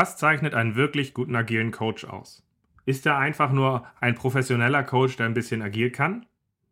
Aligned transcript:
Was 0.00 0.16
zeichnet 0.16 0.54
einen 0.54 0.76
wirklich 0.76 1.12
guten 1.12 1.34
agilen 1.34 1.72
Coach 1.72 2.04
aus? 2.04 2.46
Ist 2.86 3.04
er 3.04 3.18
einfach 3.18 3.50
nur 3.50 3.84
ein 4.00 4.14
professioneller 4.14 4.84
Coach, 4.84 5.16
der 5.16 5.26
ein 5.26 5.34
bisschen 5.34 5.60
agil 5.60 5.90
kann? 5.90 6.24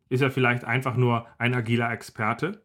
Ist 0.07 0.21
er 0.21 0.31
vielleicht 0.31 0.63
einfach 0.63 0.95
nur 0.95 1.27
ein 1.37 1.53
agiler 1.53 1.91
Experte? 1.91 2.61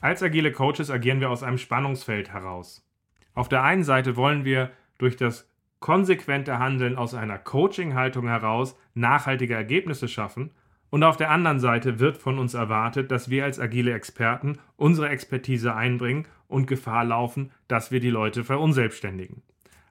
Als 0.00 0.22
agile 0.22 0.52
Coaches 0.52 0.90
agieren 0.90 1.20
wir 1.20 1.28
aus 1.28 1.42
einem 1.42 1.58
Spannungsfeld 1.58 2.32
heraus. 2.32 2.88
Auf 3.34 3.50
der 3.50 3.62
einen 3.62 3.84
Seite 3.84 4.16
wollen 4.16 4.46
wir 4.46 4.70
durch 4.96 5.18
das 5.18 5.52
konsequente 5.80 6.58
Handeln 6.58 6.96
aus 6.96 7.12
einer 7.12 7.36
Coaching-Haltung 7.36 8.26
heraus 8.26 8.74
nachhaltige 8.94 9.52
Ergebnisse 9.52 10.08
schaffen 10.08 10.50
und 10.88 11.02
auf 11.02 11.18
der 11.18 11.30
anderen 11.30 11.60
Seite 11.60 11.98
wird 11.98 12.16
von 12.16 12.38
uns 12.38 12.54
erwartet, 12.54 13.10
dass 13.10 13.28
wir 13.28 13.44
als 13.44 13.60
agile 13.60 13.92
Experten 13.92 14.60
unsere 14.76 15.10
Expertise 15.10 15.74
einbringen 15.74 16.26
und 16.48 16.66
Gefahr 16.66 17.04
laufen, 17.04 17.50
dass 17.68 17.90
wir 17.90 18.00
die 18.00 18.08
Leute 18.08 18.44
verunselbstständigen. 18.44 19.42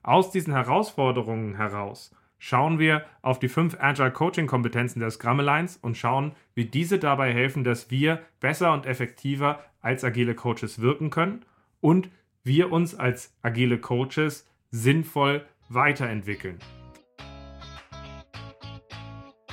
Aus 0.06 0.30
diesen 0.30 0.54
Herausforderungen 0.54 1.56
heraus 1.56 2.12
schauen 2.38 2.78
wir 2.78 3.04
auf 3.24 3.40
die 3.40 3.48
fünf 3.48 3.76
Agile 3.80 4.12
Coaching 4.12 4.46
Kompetenzen 4.46 5.00
der 5.00 5.10
Scrum 5.10 5.40
Alliance 5.40 5.80
und 5.82 5.98
schauen, 5.98 6.34
wie 6.54 6.66
diese 6.66 7.00
dabei 7.00 7.34
helfen, 7.34 7.64
dass 7.64 7.90
wir 7.90 8.22
besser 8.40 8.72
und 8.72 8.86
effektiver 8.86 9.64
als 9.82 10.04
agile 10.04 10.36
Coaches 10.36 10.80
wirken 10.80 11.10
können 11.10 11.44
und 11.82 12.12
wir 12.44 12.72
uns 12.72 12.94
als 12.94 13.34
agile 13.42 13.80
Coaches 13.80 14.48
sinnvoll 14.70 15.44
weiterentwickeln. 15.70 16.60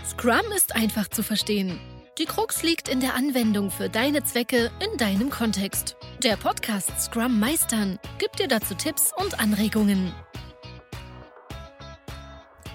Scrum 0.04 0.52
ist 0.54 0.76
einfach 0.76 1.08
zu 1.08 1.22
verstehen. 1.22 1.80
Die 2.18 2.26
Krux 2.26 2.62
liegt 2.62 2.90
in 2.90 3.00
der 3.00 3.14
Anwendung 3.14 3.70
für 3.70 3.88
deine 3.88 4.22
Zwecke 4.22 4.70
in 4.80 4.98
deinem 4.98 5.30
Kontext. 5.30 5.96
Der 6.22 6.36
Podcast 6.36 7.00
Scrum 7.00 7.40
Meistern 7.40 7.98
gibt 8.18 8.38
dir 8.38 8.48
dazu 8.48 8.74
Tipps 8.74 9.14
und 9.16 9.40
Anregungen. 9.40 10.12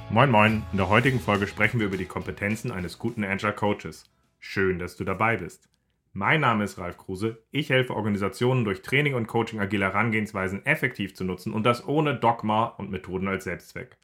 Moin 0.09 0.31
Moin, 0.31 0.63
in 0.71 0.77
der 0.77 0.87
heutigen 0.87 1.19
Folge 1.19 1.47
sprechen 1.47 1.81
wir 1.81 1.87
über 1.87 1.97
die 1.97 2.05
Kompetenzen 2.05 2.71
eines 2.71 2.97
guten 2.97 3.25
Agile 3.25 3.51
Coaches. 3.51 4.09
Schön, 4.39 4.79
dass 4.79 4.95
du 4.95 5.03
dabei 5.03 5.35
bist. 5.35 5.67
Mein 6.13 6.39
Name 6.39 6.63
ist 6.63 6.77
Ralf 6.77 6.97
Kruse. 6.97 7.43
Ich 7.51 7.69
helfe 7.69 7.93
Organisationen 7.93 8.63
durch 8.63 8.81
Training 8.81 9.15
und 9.15 9.27
Coaching 9.27 9.59
agile 9.59 9.83
Herangehensweisen 9.83 10.65
effektiv 10.65 11.13
zu 11.13 11.25
nutzen 11.25 11.51
und 11.51 11.63
das 11.65 11.85
ohne 11.85 12.15
Dogma 12.15 12.67
und 12.67 12.89
Methoden 12.89 13.27
als 13.27 13.43
Selbstzweck. 13.43 13.97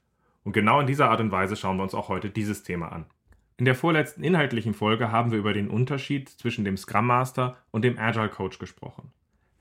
Und 0.43 0.51
genau 0.51 0.81
in 0.81 0.87
dieser 0.87 1.09
Art 1.09 1.21
und 1.21 1.31
Weise 1.31 1.55
schauen 1.55 1.77
wir 1.77 1.83
uns 1.83 1.95
auch 1.95 2.09
heute 2.09 2.29
dieses 2.29 2.63
Thema 2.63 2.91
an. 2.91 3.05
In 3.55 3.63
der 3.63 3.73
vorletzten 3.73 4.25
inhaltlichen 4.25 4.73
Folge 4.73 5.09
haben 5.09 5.31
wir 5.31 5.39
über 5.39 5.53
den 5.53 5.69
Unterschied 5.69 6.27
zwischen 6.27 6.65
dem 6.65 6.75
Scrum 6.75 7.07
Master 7.07 7.55
und 7.71 7.85
dem 7.85 7.97
Agile 7.97 8.29
Coach 8.29 8.59
gesprochen. 8.59 9.13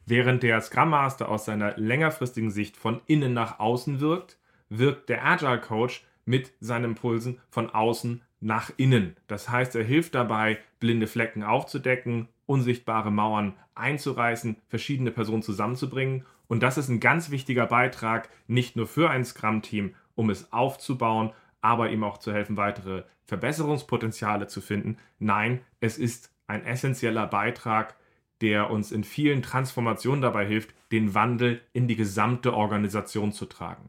Während 0.06 0.42
der 0.42 0.60
Scrum 0.60 0.90
Master 0.90 1.28
aus 1.28 1.44
seiner 1.44 1.76
längerfristigen 1.76 2.50
Sicht 2.50 2.76
von 2.76 3.00
innen 3.06 3.32
nach 3.32 3.60
außen 3.60 4.00
wirkt, 4.00 4.38
wirkt 4.68 5.08
der 5.08 5.24
Agile 5.24 5.60
Coach 5.60 6.04
mit 6.24 6.52
seinen 6.60 6.84
Impulsen 6.84 7.40
von 7.50 7.70
außen 7.70 8.22
nach 8.40 8.70
innen. 8.76 9.16
Das 9.28 9.48
heißt, 9.48 9.76
er 9.76 9.84
hilft 9.84 10.14
dabei, 10.14 10.58
blinde 10.80 11.06
Flecken 11.06 11.42
aufzudecken, 11.42 12.28
unsichtbare 12.46 13.10
Mauern 13.10 13.54
einzureißen, 13.74 14.56
verschiedene 14.68 15.10
Personen 15.10 15.42
zusammenzubringen. 15.42 16.24
Und 16.48 16.62
das 16.62 16.76
ist 16.76 16.88
ein 16.88 17.00
ganz 17.00 17.30
wichtiger 17.30 17.66
Beitrag, 17.66 18.28
nicht 18.46 18.76
nur 18.76 18.86
für 18.86 19.10
ein 19.10 19.24
Scrum-Team, 19.24 19.94
um 20.14 20.30
es 20.30 20.52
aufzubauen, 20.52 21.32
aber 21.60 21.90
ihm 21.90 22.04
auch 22.04 22.18
zu 22.18 22.32
helfen, 22.32 22.56
weitere 22.56 23.04
Verbesserungspotenziale 23.24 24.48
zu 24.48 24.60
finden. 24.60 24.98
Nein, 25.18 25.60
es 25.80 25.96
ist 25.96 26.30
ein 26.48 26.64
essentieller 26.64 27.26
Beitrag, 27.26 27.94
der 28.42 28.70
uns 28.70 28.90
in 28.90 29.04
vielen 29.04 29.40
Transformationen 29.40 30.20
dabei 30.20 30.44
hilft, 30.44 30.74
den 30.90 31.14
Wandel 31.14 31.62
in 31.72 31.86
die 31.86 31.96
gesamte 31.96 32.54
Organisation 32.54 33.32
zu 33.32 33.46
tragen. 33.46 33.88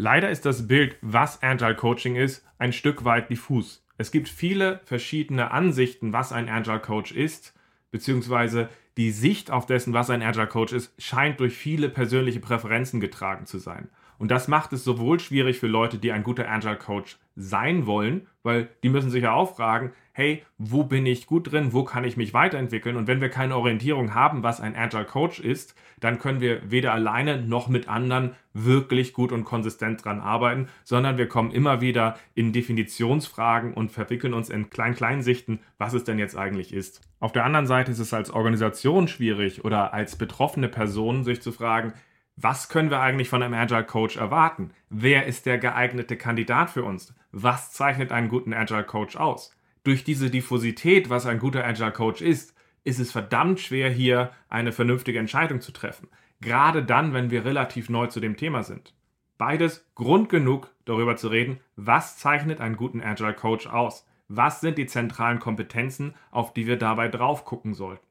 Leider 0.00 0.30
ist 0.30 0.46
das 0.46 0.68
Bild, 0.68 0.94
was 1.00 1.42
Agile 1.42 1.74
Coaching 1.74 2.14
ist, 2.14 2.46
ein 2.56 2.72
Stück 2.72 3.04
weit 3.04 3.30
diffus. 3.30 3.84
Es 3.96 4.12
gibt 4.12 4.28
viele 4.28 4.78
verschiedene 4.84 5.50
Ansichten, 5.50 6.12
was 6.12 6.30
ein 6.30 6.48
Agile 6.48 6.78
Coach 6.78 7.10
ist, 7.10 7.52
beziehungsweise 7.90 8.68
die 8.96 9.10
Sicht 9.10 9.50
auf 9.50 9.66
dessen, 9.66 9.94
was 9.94 10.10
ein 10.10 10.22
Agile 10.22 10.46
Coach 10.46 10.72
ist, 10.72 10.94
scheint 11.02 11.40
durch 11.40 11.56
viele 11.56 11.88
persönliche 11.88 12.38
Präferenzen 12.38 13.00
getragen 13.00 13.46
zu 13.46 13.58
sein. 13.58 13.88
Und 14.18 14.30
das 14.30 14.46
macht 14.46 14.72
es 14.72 14.84
sowohl 14.84 15.18
schwierig 15.18 15.58
für 15.58 15.66
Leute, 15.66 15.98
die 15.98 16.12
ein 16.12 16.22
guter 16.22 16.48
Agile 16.48 16.76
Coach 16.76 17.18
sein 17.38 17.86
wollen, 17.86 18.26
weil 18.42 18.68
die 18.82 18.88
müssen 18.88 19.10
sich 19.10 19.22
ja 19.22 19.32
auch 19.32 19.54
fragen, 19.54 19.92
hey, 20.12 20.42
wo 20.58 20.82
bin 20.82 21.06
ich 21.06 21.28
gut 21.28 21.52
drin, 21.52 21.72
wo 21.72 21.84
kann 21.84 22.02
ich 22.02 22.16
mich 22.16 22.34
weiterentwickeln? 22.34 22.96
Und 22.96 23.06
wenn 23.06 23.20
wir 23.20 23.28
keine 23.28 23.56
Orientierung 23.56 24.14
haben, 24.14 24.42
was 24.42 24.60
ein 24.60 24.74
Agile 24.74 25.04
Coach 25.04 25.38
ist, 25.38 25.76
dann 26.00 26.18
können 26.18 26.40
wir 26.40 26.68
weder 26.68 26.92
alleine 26.92 27.40
noch 27.40 27.68
mit 27.68 27.88
anderen 27.88 28.34
wirklich 28.52 29.12
gut 29.12 29.30
und 29.30 29.44
konsistent 29.44 30.04
dran 30.04 30.18
arbeiten, 30.18 30.68
sondern 30.82 31.18
wir 31.18 31.28
kommen 31.28 31.52
immer 31.52 31.80
wieder 31.80 32.18
in 32.34 32.52
Definitionsfragen 32.52 33.72
und 33.72 33.92
verwickeln 33.92 34.34
uns 34.34 34.50
in 34.50 34.70
klein-kleinen 34.70 35.22
Sichten, 35.22 35.60
was 35.78 35.94
es 35.94 36.02
denn 36.02 36.18
jetzt 36.18 36.36
eigentlich 36.36 36.74
ist. 36.74 37.00
Auf 37.20 37.30
der 37.30 37.44
anderen 37.44 37.68
Seite 37.68 37.92
ist 37.92 38.00
es 38.00 38.12
als 38.12 38.30
Organisation 38.30 39.06
schwierig 39.06 39.64
oder 39.64 39.94
als 39.94 40.16
betroffene 40.16 40.68
Person 40.68 41.22
sich 41.22 41.40
zu 41.40 41.52
fragen, 41.52 41.92
was 42.34 42.68
können 42.68 42.90
wir 42.90 43.00
eigentlich 43.00 43.28
von 43.28 43.42
einem 43.42 43.54
Agile 43.54 43.84
Coach 43.84 44.16
erwarten? 44.16 44.70
Wer 44.90 45.26
ist 45.26 45.46
der 45.46 45.58
geeignete 45.58 46.16
Kandidat 46.16 46.70
für 46.70 46.84
uns? 46.84 47.14
Was 47.30 47.72
zeichnet 47.72 48.10
einen 48.10 48.28
guten 48.28 48.54
Agile 48.54 48.84
Coach 48.84 49.16
aus? 49.16 49.54
Durch 49.84 50.04
diese 50.04 50.30
Diffusität, 50.30 51.10
was 51.10 51.26
ein 51.26 51.38
guter 51.38 51.64
Agile 51.64 51.92
Coach 51.92 52.22
ist, 52.22 52.54
ist 52.84 52.98
es 52.98 53.12
verdammt 53.12 53.60
schwer, 53.60 53.90
hier 53.90 54.32
eine 54.48 54.72
vernünftige 54.72 55.18
Entscheidung 55.18 55.60
zu 55.60 55.72
treffen. 55.72 56.08
Gerade 56.40 56.82
dann, 56.82 57.12
wenn 57.12 57.30
wir 57.30 57.44
relativ 57.44 57.88
neu 57.90 58.06
zu 58.06 58.20
dem 58.20 58.36
Thema 58.36 58.62
sind. 58.62 58.94
Beides 59.36 59.86
Grund 59.94 60.28
genug, 60.30 60.74
darüber 60.84 61.16
zu 61.16 61.28
reden, 61.28 61.60
was 61.76 62.16
zeichnet 62.16 62.60
einen 62.60 62.76
guten 62.76 63.02
Agile 63.02 63.34
Coach 63.34 63.66
aus? 63.66 64.06
Was 64.28 64.60
sind 64.60 64.78
die 64.78 64.86
zentralen 64.86 65.38
Kompetenzen, 65.38 66.14
auf 66.30 66.52
die 66.52 66.66
wir 66.66 66.76
dabei 66.76 67.08
drauf 67.08 67.44
gucken 67.44 67.74
sollten? 67.74 68.06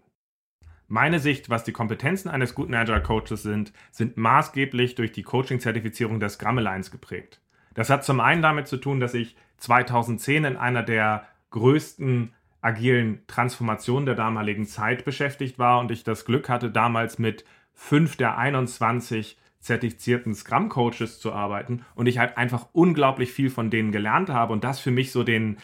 Meine 0.88 1.20
Sicht, 1.20 1.50
was 1.50 1.64
die 1.64 1.74
Kompetenzen 1.74 2.30
eines 2.30 2.56
guten 2.56 2.74
Agile 2.74 3.04
Coaches 3.04 3.44
sind, 3.44 3.74
sind 3.92 4.16
maßgeblich 4.16 4.96
durch 4.96 5.12
die 5.12 5.24
Coaching-Zertifizierung 5.24 6.20
der 6.20 6.30
Scrum 6.30 6.60
Alliance 6.60 6.92
geprägt. 6.92 7.42
Das 7.78 7.92
hat 7.92 8.04
zum 8.04 8.20
einen 8.20 8.42
damit 8.42 8.68
zu 8.68 8.78
tun, 8.78 9.00
dass 9.00 9.14
ich 9.14 9.36
2010 9.58 10.46
in 10.46 10.58
einer 10.58 10.82
der 10.82 11.28
größten 11.52 12.34
agilen 12.60 13.22
Transformationen 13.28 14.08
der 14.08 14.16
damaligen 14.16 14.66
Zeit 14.66 15.06
beschäftigt 15.06 15.60
war 15.60 15.80
und 15.80 15.92
ich 15.92 16.04
das 16.04 16.26
Glück 16.26 16.50
hatte, 16.50 16.72
damals 16.72 17.20
mit 17.20 17.46
fünf 17.76 18.16
der 18.16 18.36
21 18.36 19.38
zertifizierten 19.60 20.34
Scrum 20.34 20.70
Coaches 20.70 21.20
zu 21.20 21.34
arbeiten 21.34 21.86
und 21.94 22.08
ich 22.08 22.18
halt 22.18 22.36
einfach 22.36 22.66
unglaublich 22.74 23.32
viel 23.32 23.52
von 23.52 23.70
denen 23.70 23.92
gelernt 23.92 24.30
habe 24.30 24.54
und 24.54 24.64
das 24.64 24.80
für 24.80 24.92
mich 24.92 25.12
so 25.12 25.24
den 25.24 25.58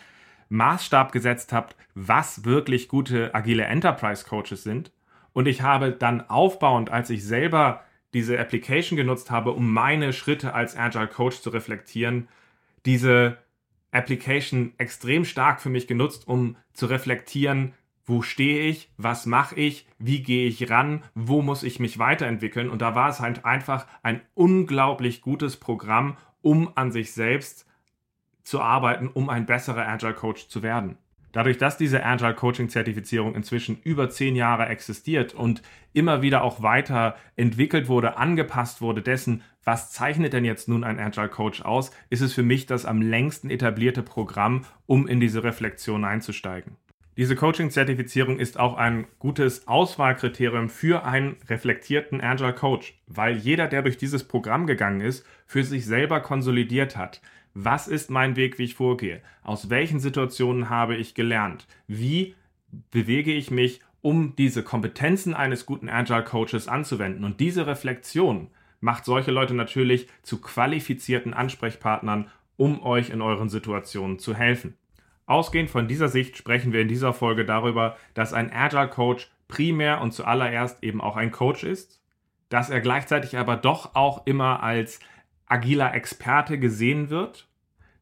Maßstab 0.50 1.14
gesetzt 1.14 1.52
habe, 1.52 1.70
was 1.96 2.46
wirklich 2.46 2.90
gute 2.90 3.34
agile 3.34 3.64
Enterprise 3.64 4.24
Coaches 4.24 4.62
sind. 4.62 4.92
Und 5.34 5.48
ich 5.48 5.64
habe 5.64 5.92
dann 5.92 6.30
aufbauend, 6.30 6.92
als 6.92 7.10
ich 7.10 7.26
selber 7.26 7.82
diese 8.14 8.40
Application 8.40 8.98
genutzt 8.98 9.32
habe, 9.32 9.52
um 9.52 9.72
meine 9.72 10.14
Schritte 10.14 10.54
als 10.54 10.78
Agile 10.78 11.08
Coach 11.08 11.42
zu 11.42 11.50
reflektieren, 11.50 12.28
diese 12.86 13.38
Application 13.92 14.74
extrem 14.78 15.26
stark 15.26 15.62
für 15.62 15.70
mich 15.70 15.88
genutzt, 15.88 16.28
um 16.28 16.56
zu 16.74 16.88
reflektieren, 16.88 17.74
wo 18.06 18.22
stehe 18.22 18.64
ich, 18.68 18.92
was 18.98 19.26
mache 19.26 19.56
ich, 19.56 19.88
wie 19.98 20.22
gehe 20.22 20.48
ich 20.48 20.70
ran, 20.70 21.04
wo 21.16 21.42
muss 21.42 21.64
ich 21.64 21.80
mich 21.80 22.00
weiterentwickeln. 22.00 22.70
Und 22.70 22.82
da 22.82 22.96
war 22.96 23.10
es 23.10 23.20
halt 23.20 23.46
einfach 23.46 23.88
ein 24.02 24.22
unglaublich 24.34 25.22
gutes 25.22 25.58
Programm, 25.58 26.18
um 26.42 26.72
an 26.76 26.92
sich 26.92 27.14
selbst 27.14 27.66
zu 28.44 28.62
arbeiten, 28.62 29.08
um 29.08 29.30
ein 29.30 29.46
besserer 29.46 29.88
Agile 29.88 30.14
Coach 30.14 30.50
zu 30.50 30.62
werden. 30.64 30.98
Dadurch, 31.34 31.58
dass 31.58 31.78
diese 31.78 32.06
Agile 32.06 32.36
Coaching 32.36 32.70
Zertifizierung 32.70 33.34
inzwischen 33.34 33.80
über 33.84 34.10
zehn 34.10 34.36
Jahre 34.36 34.68
existiert 34.68 35.34
und 35.34 35.64
immer 35.92 36.22
wieder 36.22 36.44
auch 36.44 36.62
weiter 36.62 37.16
entwickelt 37.36 37.88
wurde, 37.88 38.18
angepasst 38.18 38.82
wurde 38.82 39.02
dessen, 39.02 39.42
was 39.64 39.92
zeichnet 39.92 40.34
denn 40.34 40.46
jetzt 40.46 40.70
nun 40.70 40.84
ein 40.84 41.00
Agile 41.00 41.30
Coach 41.30 41.64
aus, 41.64 41.92
ist 42.12 42.22
es 42.22 42.34
für 42.34 42.44
mich 42.44 42.68
das 42.68 42.86
am 42.86 43.02
längsten 43.02 43.50
etablierte 43.50 44.04
Programm, 44.04 44.66
um 44.86 45.08
in 45.08 45.20
diese 45.20 45.44
Reflexion 45.44 46.06
einzusteigen. 46.06 46.78
Diese 47.18 47.36
Coaching-Zertifizierung 47.36 48.38
ist 48.38 48.60
auch 48.60 48.76
ein 48.76 49.06
gutes 49.18 49.68
Auswahlkriterium 49.68 50.70
für 50.70 51.04
einen 51.04 51.38
reflektierten 51.48 52.22
Agile 52.22 52.54
Coach, 52.54 52.96
weil 53.08 53.38
jeder, 53.38 53.68
der 53.68 53.82
durch 53.82 53.98
dieses 53.98 54.24
Programm 54.28 54.68
gegangen 54.68 55.02
ist, 55.02 55.26
für 55.48 55.64
sich 55.64 55.86
selber 55.86 56.22
konsolidiert 56.22 56.96
hat 56.96 57.22
was 57.54 57.88
ist 57.88 58.10
mein 58.10 58.36
Weg, 58.36 58.58
wie 58.58 58.64
ich 58.64 58.76
vorgehe? 58.76 59.22
Aus 59.44 59.70
welchen 59.70 60.00
Situationen 60.00 60.70
habe 60.70 60.96
ich 60.96 61.14
gelernt? 61.14 61.68
Wie 61.88 62.36
bewege 62.92 63.32
ich 63.32 63.52
mich, 63.52 63.82
um 64.02 64.36
diese 64.36 64.64
Kompetenzen 64.64 65.34
eines 65.34 65.66
guten 65.66 65.90
Agile 65.90 66.24
Coaches 66.24 66.68
anzuwenden? 66.68 67.24
Und 67.24 67.40
diese 67.40 67.68
Reflexion 67.68 68.48
macht 68.80 69.06
solche 69.06 69.32
Leute 69.32 69.54
natürlich 69.54 70.08
zu 70.24 70.42
qualifizierten 70.42 71.34
Ansprechpartnern, 71.34 72.30
um 72.58 72.84
euch 72.84 73.12
in 73.12 73.22
euren 73.22 73.50
Situationen 73.50 74.20
zu 74.20 74.36
helfen. 74.36 74.76
Ausgehend 75.26 75.70
von 75.70 75.88
dieser 75.88 76.10
Sicht 76.10 76.36
sprechen 76.36 76.74
wir 76.74 76.82
in 76.82 76.90
dieser 76.90 77.14
Folge 77.14 77.46
darüber, 77.46 77.96
dass 78.14 78.34
ein 78.34 78.52
Agile 78.52 78.90
Coach 78.90 79.32
primär 79.48 80.02
und 80.02 80.12
zuallererst 80.12 80.84
eben 80.84 81.00
auch 81.00 81.16
ein 81.16 81.32
Coach 81.32 81.64
ist, 81.64 82.02
dass 82.50 82.70
er 82.70 82.82
gleichzeitig 82.82 83.38
aber 83.38 83.56
doch 83.56 83.96
auch 83.96 84.26
immer 84.26 84.62
als 84.62 85.00
agiler 85.54 85.94
Experte 85.94 86.58
gesehen 86.58 87.10
wird, 87.10 87.48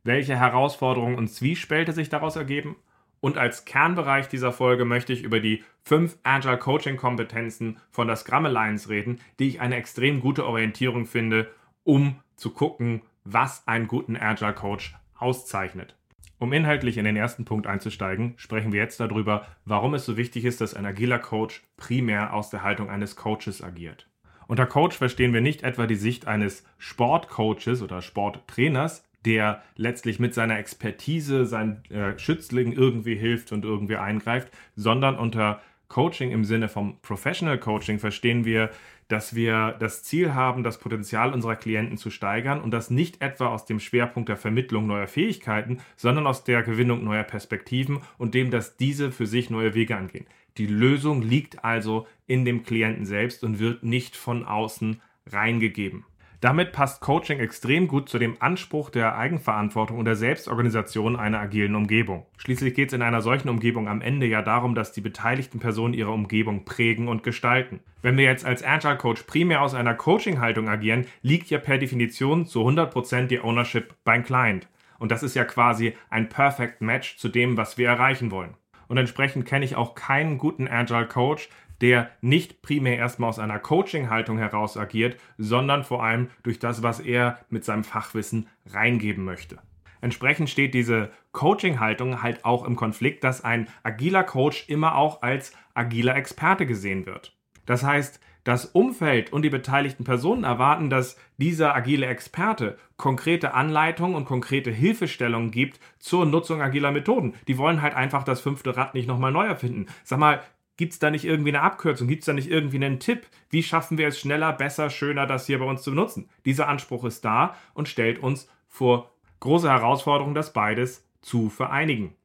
welche 0.04 0.38
Herausforderungen 0.38 1.18
und 1.18 1.28
Zwiespälte 1.28 1.92
sich 1.92 2.10
daraus 2.10 2.36
ergeben 2.38 2.78
und 3.22 3.38
als 3.38 3.66
Kernbereich 3.66 4.28
dieser 4.28 4.52
Folge 4.52 4.84
möchte 4.84 5.14
ich 5.14 5.22
über 5.22 5.40
die 5.40 5.64
fünf 5.84 6.18
Agile 6.24 6.58
Coaching 6.58 6.98
Kompetenzen 6.98 7.78
von 7.92 8.08
der 8.08 8.16
Scrum 8.16 8.46
Alliance 8.46 8.90
reden, 8.90 9.20
die 9.40 9.48
ich 9.48 9.62
eine 9.62 9.76
extrem 9.76 10.20
gute 10.20 10.46
Orientierung 10.46 11.06
finde, 11.06 11.52
um 11.84 12.16
zu 12.36 12.50
gucken, 12.50 13.04
was 13.24 13.68
einen 13.68 13.88
guten 13.88 14.18
Agile 14.18 14.54
Coach 14.54 14.96
auszeichnet. 15.16 15.96
Um 16.40 16.52
inhaltlich 16.54 16.98
in 16.98 17.06
den 17.06 17.16
ersten 17.16 17.46
Punkt 17.46 17.68
einzusteigen, 17.68 18.34
sprechen 18.38 18.72
wir 18.72 18.82
jetzt 18.82 19.00
darüber, 19.00 19.46
warum 19.66 19.94
es 19.94 20.06
so 20.06 20.18
wichtig 20.18 20.44
ist, 20.44 20.60
dass 20.60 20.74
ein 20.74 20.88
agiler 20.88 21.20
Coach 21.20 21.62
primär 21.78 22.34
aus 22.34 22.50
der 22.50 22.64
Haltung 22.64 22.90
eines 22.90 23.16
Coaches 23.16 23.62
agiert. 23.62 24.08
Unter 24.52 24.66
Coach 24.66 24.98
verstehen 24.98 25.34
wir 25.34 25.40
nicht 25.40 25.64
etwa 25.64 25.88
die 25.88 25.96
Sicht 25.96 26.28
eines 26.28 26.66
Sportcoaches 26.78 27.82
oder 27.82 28.02
Sporttrainers, 28.02 29.02
der 29.24 29.64
letztlich 29.78 30.20
mit 30.20 30.34
seiner 30.34 30.60
Expertise 30.60 31.46
seinen 31.46 31.86
äh, 31.90 32.20
Schützlingen 32.20 32.74
irgendwie 32.74 33.16
hilft 33.16 33.54
und 33.54 33.64
irgendwie 33.64 33.96
eingreift, 33.96 34.50
sondern 34.76 35.18
unter 35.18 35.62
Coaching 35.88 36.32
im 36.32 36.44
Sinne 36.44 36.68
vom 36.68 36.98
Professional 37.02 37.60
Coaching 37.60 37.98
verstehen 37.98 38.44
wir, 38.44 38.72
dass 39.08 39.36
wir 39.36 39.78
das 39.80 40.04
Ziel 40.04 40.34
haben, 40.34 40.64
das 40.64 40.80
Potenzial 40.80 41.34
unserer 41.34 41.56
Klienten 41.56 41.96
zu 41.96 42.10
steigern 42.10 42.60
und 42.60 42.72
das 42.72 42.90
nicht 42.90 43.22
etwa 43.22 43.48
aus 43.48 43.66
dem 43.66 43.80
Schwerpunkt 43.80 44.28
der 44.28 44.38
Vermittlung 44.38 44.86
neuer 44.86 45.08
Fähigkeiten, 45.08 45.80
sondern 45.96 46.28
aus 46.28 46.44
der 46.44 46.62
Gewinnung 46.64 47.06
neuer 47.06 47.24
Perspektiven 47.24 48.02
und 48.18 48.34
dem, 48.34 48.52
dass 48.52 48.76
diese 48.76 49.14
für 49.14 49.28
sich 49.28 49.50
neue 49.50 49.76
Wege 49.76 49.96
angehen. 49.96 50.26
Die 50.58 50.68
Lösung 50.68 51.22
liegt 51.22 51.64
also 51.64 52.08
in 52.28 52.46
dem 52.46 52.64
Klienten 52.64 53.06
selbst 53.06 53.44
und 53.44 53.60
wird 53.60 53.84
nicht 53.84 54.16
von 54.16 54.46
außen 54.46 55.02
reingegeben. 55.28 56.06
Damit 56.42 56.72
passt 56.72 57.02
Coaching 57.02 57.40
extrem 57.40 57.88
gut 57.88 58.10
zu 58.10 58.18
dem 58.18 58.36
Anspruch 58.40 58.90
der 58.90 59.16
Eigenverantwortung 59.16 60.00
und 60.00 60.06
der 60.06 60.16
Selbstorganisation 60.16 61.16
einer 61.16 61.40
agilen 61.40 61.76
Umgebung. 61.76 62.26
Schließlich 62.38 62.74
geht 62.74 62.88
es 62.88 62.94
in 62.94 63.04
einer 63.04 63.22
solchen 63.22 63.48
Umgebung 63.48 63.88
am 63.88 64.02
Ende 64.02 64.26
ja 64.26 64.42
darum, 64.42 64.74
dass 64.74 64.92
die 64.92 65.02
beteiligten 65.02 65.60
Personen 65.60 65.94
ihre 65.94 66.10
Umgebung 66.10 66.66
prägen 66.66 67.08
und 67.08 67.22
gestalten. 67.22 67.80
Wenn 68.02 68.18
wir 68.18 68.24
jetzt 68.24 68.44
als 68.44 68.64
Agile 68.64 68.98
Coach 68.98 69.22
primär 69.24 69.62
aus 69.62 69.76
einer 69.76 69.94
Coaching-Haltung 69.94 70.68
agieren, 70.68 71.06
liegt 71.22 71.52
ja 71.52 71.60
per 71.60 71.78
Definition 71.78 72.48
zu 72.48 72.68
100% 72.68 73.28
die 73.28 73.40
Ownership 73.40 73.94
beim 74.04 74.24
Client. 74.24 74.68
Und 74.98 75.12
das 75.12 75.22
ist 75.22 75.36
ja 75.36 75.46
quasi 75.46 75.94
ein 76.10 76.28
Perfect 76.28 76.82
Match 76.82 77.18
zu 77.18 77.30
dem, 77.30 77.56
was 77.56 77.78
wir 77.78 77.88
erreichen 77.88 78.32
wollen. 78.32 78.56
Und 78.92 78.98
entsprechend 78.98 79.46
kenne 79.46 79.64
ich 79.64 79.78
auch 79.78 79.96
keinen 79.96 80.38
guten 80.38 80.68
Agile 80.68 81.08
Coach, 81.08 81.48
der 81.80 82.12
nicht 82.20 82.62
primär 82.62 82.98
erstmal 82.98 83.30
aus 83.30 83.40
einer 83.40 83.58
Coaching-Haltung 83.58 84.38
heraus 84.38 84.76
agiert, 84.76 85.16
sondern 85.38 85.86
vor 85.86 86.04
allem 86.04 86.30
durch 86.44 86.60
das, 86.60 86.84
was 86.84 87.00
er 87.00 87.40
mit 87.50 87.64
seinem 87.64 87.86
Fachwissen 87.86 88.50
reingeben 88.66 89.24
möchte. 89.24 89.60
Entsprechend 90.02 90.50
steht 90.50 90.74
diese 90.74 91.10
Coaching-Haltung 91.32 92.22
halt 92.22 92.44
auch 92.44 92.66
im 92.66 92.76
Konflikt, 92.76 93.24
dass 93.24 93.46
ein 93.46 93.70
agiler 93.84 94.26
Coach 94.26 94.68
immer 94.68 94.98
auch 94.98 95.22
als 95.22 95.54
agiler 95.74 96.18
Experte 96.18 96.66
gesehen 96.66 97.06
wird. 97.06 97.34
Das 97.66 97.84
heißt, 97.84 98.20
das 98.44 98.66
Umfeld 98.66 99.32
und 99.32 99.44
die 99.44 99.50
beteiligten 99.50 100.04
Personen 100.04 100.44
erwarten, 100.44 100.90
dass 100.90 101.18
dieser 101.38 101.76
agile 101.76 102.08
Experte 102.08 102.78
konkrete 102.98 103.54
Anleitungen 103.54 104.16
und 104.16 104.26
konkrete 104.26 104.72
Hilfestellungen 104.72 105.52
gibt 105.52 105.80
zur 106.00 106.26
Nutzung 106.26 106.62
agiler 106.62 106.92
Methoden. 106.92 107.34
Die 107.48 107.58
wollen 107.58 107.82
halt 107.82 107.94
einfach 107.94 108.24
das 108.24 108.42
fünfte 108.42 108.76
Rad 108.76 108.94
nicht 108.94 109.08
nochmal 109.08 109.32
neu 109.32 109.46
erfinden. 109.46 109.88
Sag 110.04 110.20
mal, 110.20 110.42
Gibt 110.78 110.94
es 110.94 111.00
da 111.00 111.12
nicht 111.12 111.26
irgendwie 111.26 111.52
eine 111.52 111.62
Abkürzung? 111.62 112.08
Gibt 112.08 112.24
es 112.24 112.26
da 112.26 112.34
nicht 112.34 112.50
irgendwie 112.50 112.78
einen 112.78 113.00
Tipp? 113.00 113.28
Wie 113.52 113.62
schaffen 113.62 114.00
wir 114.00 114.08
es 114.08 114.20
schneller, 114.20 114.52
besser, 114.52 114.90
schöner, 114.90 115.28
das 115.28 115.46
hier 115.46 115.60
bei 115.60 115.66
uns 115.66 115.84
zu 115.84 115.92
benutzen? 115.92 116.28
Dieser 116.44 116.68
Anspruch 116.68 117.04
ist 117.04 117.24
da 117.24 117.56
und 117.76 117.88
stellt 117.88 118.18
uns 118.18 118.50
vor 118.68 119.12
große 119.42 119.70
Herausforderungen, 119.70 120.34
das 120.34 120.54
beides 120.54 121.08
zu 121.22 121.50
vereinigen. 121.50 122.16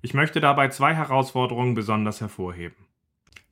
Ich 0.00 0.14
möchte 0.14 0.40
dabei 0.40 0.68
zwei 0.68 0.94
Herausforderungen 0.94 1.74
besonders 1.74 2.22
hervorheben. 2.22 2.86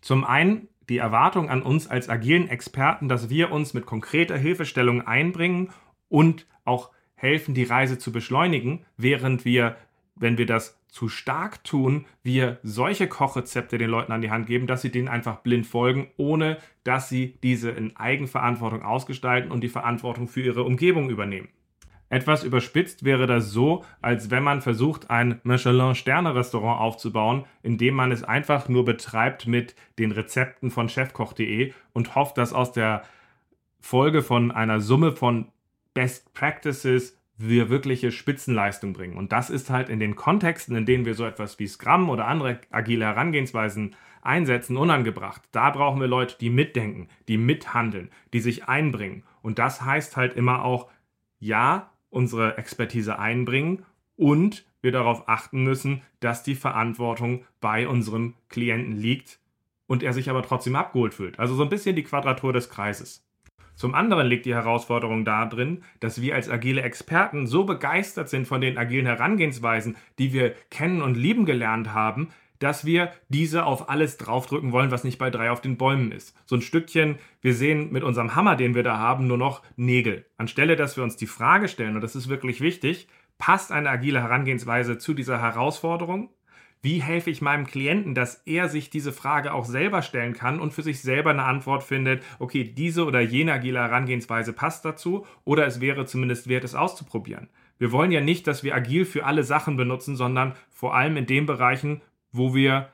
Zum 0.00 0.24
einen 0.24 0.68
die 0.88 0.98
Erwartung 0.98 1.48
an 1.48 1.62
uns 1.62 1.86
als 1.86 2.08
agilen 2.08 2.48
Experten, 2.48 3.08
dass 3.08 3.30
wir 3.30 3.50
uns 3.50 3.74
mit 3.74 3.86
konkreter 3.86 4.36
Hilfestellung 4.36 5.02
einbringen 5.02 5.70
und 6.08 6.46
auch 6.64 6.90
helfen, 7.14 7.54
die 7.54 7.64
Reise 7.64 7.98
zu 7.98 8.12
beschleunigen, 8.12 8.84
während 8.96 9.44
wir, 9.44 9.76
wenn 10.14 10.38
wir 10.38 10.46
das 10.46 10.80
zu 10.88 11.08
stark 11.08 11.64
tun, 11.64 12.06
wir 12.22 12.60
solche 12.62 13.08
Kochrezepte 13.08 13.78
den 13.78 13.90
Leuten 13.90 14.12
an 14.12 14.20
die 14.20 14.30
Hand 14.30 14.46
geben, 14.46 14.66
dass 14.66 14.82
sie 14.82 14.90
denen 14.90 15.08
einfach 15.08 15.38
blind 15.38 15.66
folgen, 15.66 16.08
ohne 16.16 16.58
dass 16.84 17.08
sie 17.08 17.36
diese 17.42 17.70
in 17.70 17.96
Eigenverantwortung 17.96 18.82
ausgestalten 18.82 19.50
und 19.50 19.62
die 19.62 19.68
Verantwortung 19.68 20.28
für 20.28 20.42
ihre 20.42 20.62
Umgebung 20.62 21.10
übernehmen. 21.10 21.48
Etwas 22.14 22.44
überspitzt 22.44 23.04
wäre 23.04 23.26
das 23.26 23.50
so, 23.50 23.84
als 24.00 24.30
wenn 24.30 24.44
man 24.44 24.62
versucht, 24.62 25.10
ein 25.10 25.40
Michelin-Sterne-Restaurant 25.42 26.80
aufzubauen, 26.80 27.44
indem 27.64 27.94
man 27.94 28.12
es 28.12 28.22
einfach 28.22 28.68
nur 28.68 28.84
betreibt 28.84 29.48
mit 29.48 29.74
den 29.98 30.12
Rezepten 30.12 30.70
von 30.70 30.88
chefkoch.de 30.88 31.72
und 31.92 32.14
hofft, 32.14 32.38
dass 32.38 32.52
aus 32.52 32.70
der 32.70 33.02
Folge 33.80 34.22
von 34.22 34.52
einer 34.52 34.78
Summe 34.78 35.10
von 35.10 35.48
Best 35.92 36.32
Practices 36.34 37.18
wir 37.36 37.68
wirkliche 37.68 38.12
Spitzenleistung 38.12 38.92
bringen. 38.92 39.16
Und 39.16 39.32
das 39.32 39.50
ist 39.50 39.68
halt 39.70 39.88
in 39.88 39.98
den 39.98 40.14
Kontexten, 40.14 40.76
in 40.76 40.86
denen 40.86 41.06
wir 41.06 41.14
so 41.14 41.24
etwas 41.26 41.58
wie 41.58 41.66
Scrum 41.66 42.08
oder 42.10 42.28
andere 42.28 42.60
agile 42.70 43.06
Herangehensweisen 43.06 43.96
einsetzen, 44.22 44.76
unangebracht. 44.76 45.42
Da 45.50 45.70
brauchen 45.70 46.00
wir 46.00 46.06
Leute, 46.06 46.36
die 46.38 46.50
mitdenken, 46.50 47.08
die 47.26 47.38
mithandeln, 47.38 48.12
die 48.32 48.38
sich 48.38 48.68
einbringen. 48.68 49.24
Und 49.42 49.58
das 49.58 49.82
heißt 49.82 50.16
halt 50.16 50.34
immer 50.34 50.64
auch, 50.64 50.88
ja, 51.40 51.90
unsere 52.14 52.56
Expertise 52.58 53.18
einbringen 53.18 53.84
und 54.16 54.64
wir 54.80 54.92
darauf 54.92 55.28
achten 55.28 55.64
müssen, 55.64 56.02
dass 56.20 56.42
die 56.42 56.54
Verantwortung 56.54 57.44
bei 57.60 57.88
unserem 57.88 58.34
Klienten 58.48 58.96
liegt 58.96 59.40
und 59.86 60.02
er 60.02 60.12
sich 60.12 60.30
aber 60.30 60.42
trotzdem 60.42 60.76
abgeholt 60.76 61.14
fühlt. 61.14 61.38
Also 61.38 61.54
so 61.54 61.62
ein 61.62 61.68
bisschen 61.68 61.96
die 61.96 62.04
Quadratur 62.04 62.52
des 62.52 62.70
Kreises. 62.70 63.24
Zum 63.74 63.94
anderen 63.94 64.28
liegt 64.28 64.46
die 64.46 64.54
Herausforderung 64.54 65.24
darin, 65.24 65.82
dass 65.98 66.20
wir 66.20 66.36
als 66.36 66.48
agile 66.48 66.82
Experten 66.82 67.48
so 67.48 67.64
begeistert 67.64 68.28
sind 68.28 68.46
von 68.46 68.60
den 68.60 68.78
agilen 68.78 69.06
Herangehensweisen, 69.06 69.96
die 70.18 70.32
wir 70.32 70.54
kennen 70.70 71.02
und 71.02 71.16
lieben 71.16 71.44
gelernt 71.44 71.92
haben, 71.92 72.28
dass 72.58 72.84
wir 72.84 73.12
diese 73.28 73.64
auf 73.64 73.88
alles 73.88 74.16
draufdrücken 74.16 74.72
wollen, 74.72 74.90
was 74.90 75.04
nicht 75.04 75.18
bei 75.18 75.30
drei 75.30 75.50
auf 75.50 75.60
den 75.60 75.76
Bäumen 75.76 76.12
ist. 76.12 76.36
So 76.46 76.56
ein 76.56 76.62
Stückchen, 76.62 77.18
wir 77.40 77.54
sehen 77.54 77.92
mit 77.92 78.02
unserem 78.02 78.34
Hammer, 78.34 78.56
den 78.56 78.74
wir 78.74 78.82
da 78.82 78.98
haben, 78.98 79.26
nur 79.26 79.38
noch 79.38 79.62
Nägel. 79.76 80.26
Anstelle, 80.36 80.76
dass 80.76 80.96
wir 80.96 81.04
uns 81.04 81.16
die 81.16 81.26
Frage 81.26 81.68
stellen, 81.68 81.94
und 81.94 82.00
das 82.00 82.16
ist 82.16 82.28
wirklich 82.28 82.60
wichtig, 82.60 83.08
passt 83.38 83.72
eine 83.72 83.90
agile 83.90 84.22
Herangehensweise 84.22 84.98
zu 84.98 85.14
dieser 85.14 85.40
Herausforderung? 85.40 86.30
Wie 86.84 87.00
helfe 87.00 87.30
ich 87.30 87.40
meinem 87.40 87.66
Klienten, 87.66 88.14
dass 88.14 88.42
er 88.44 88.68
sich 88.68 88.90
diese 88.90 89.12
Frage 89.12 89.54
auch 89.54 89.64
selber 89.64 90.02
stellen 90.02 90.34
kann 90.34 90.60
und 90.60 90.74
für 90.74 90.82
sich 90.82 91.00
selber 91.00 91.30
eine 91.30 91.44
Antwort 91.44 91.82
findet, 91.82 92.22
okay, 92.38 92.62
diese 92.62 93.06
oder 93.06 93.22
jene 93.22 93.54
agile 93.54 93.78
Herangehensweise 93.78 94.52
passt 94.52 94.84
dazu 94.84 95.26
oder 95.44 95.66
es 95.66 95.80
wäre 95.80 96.04
zumindest 96.04 96.46
wert, 96.46 96.62
es 96.62 96.74
auszuprobieren. 96.74 97.48
Wir 97.78 97.90
wollen 97.90 98.12
ja 98.12 98.20
nicht, 98.20 98.46
dass 98.46 98.64
wir 98.64 98.74
agil 98.74 99.06
für 99.06 99.24
alle 99.24 99.44
Sachen 99.44 99.78
benutzen, 99.78 100.14
sondern 100.14 100.52
vor 100.70 100.94
allem 100.94 101.16
in 101.16 101.24
den 101.24 101.46
Bereichen, 101.46 102.02
wo 102.34 102.54
wir 102.54 102.90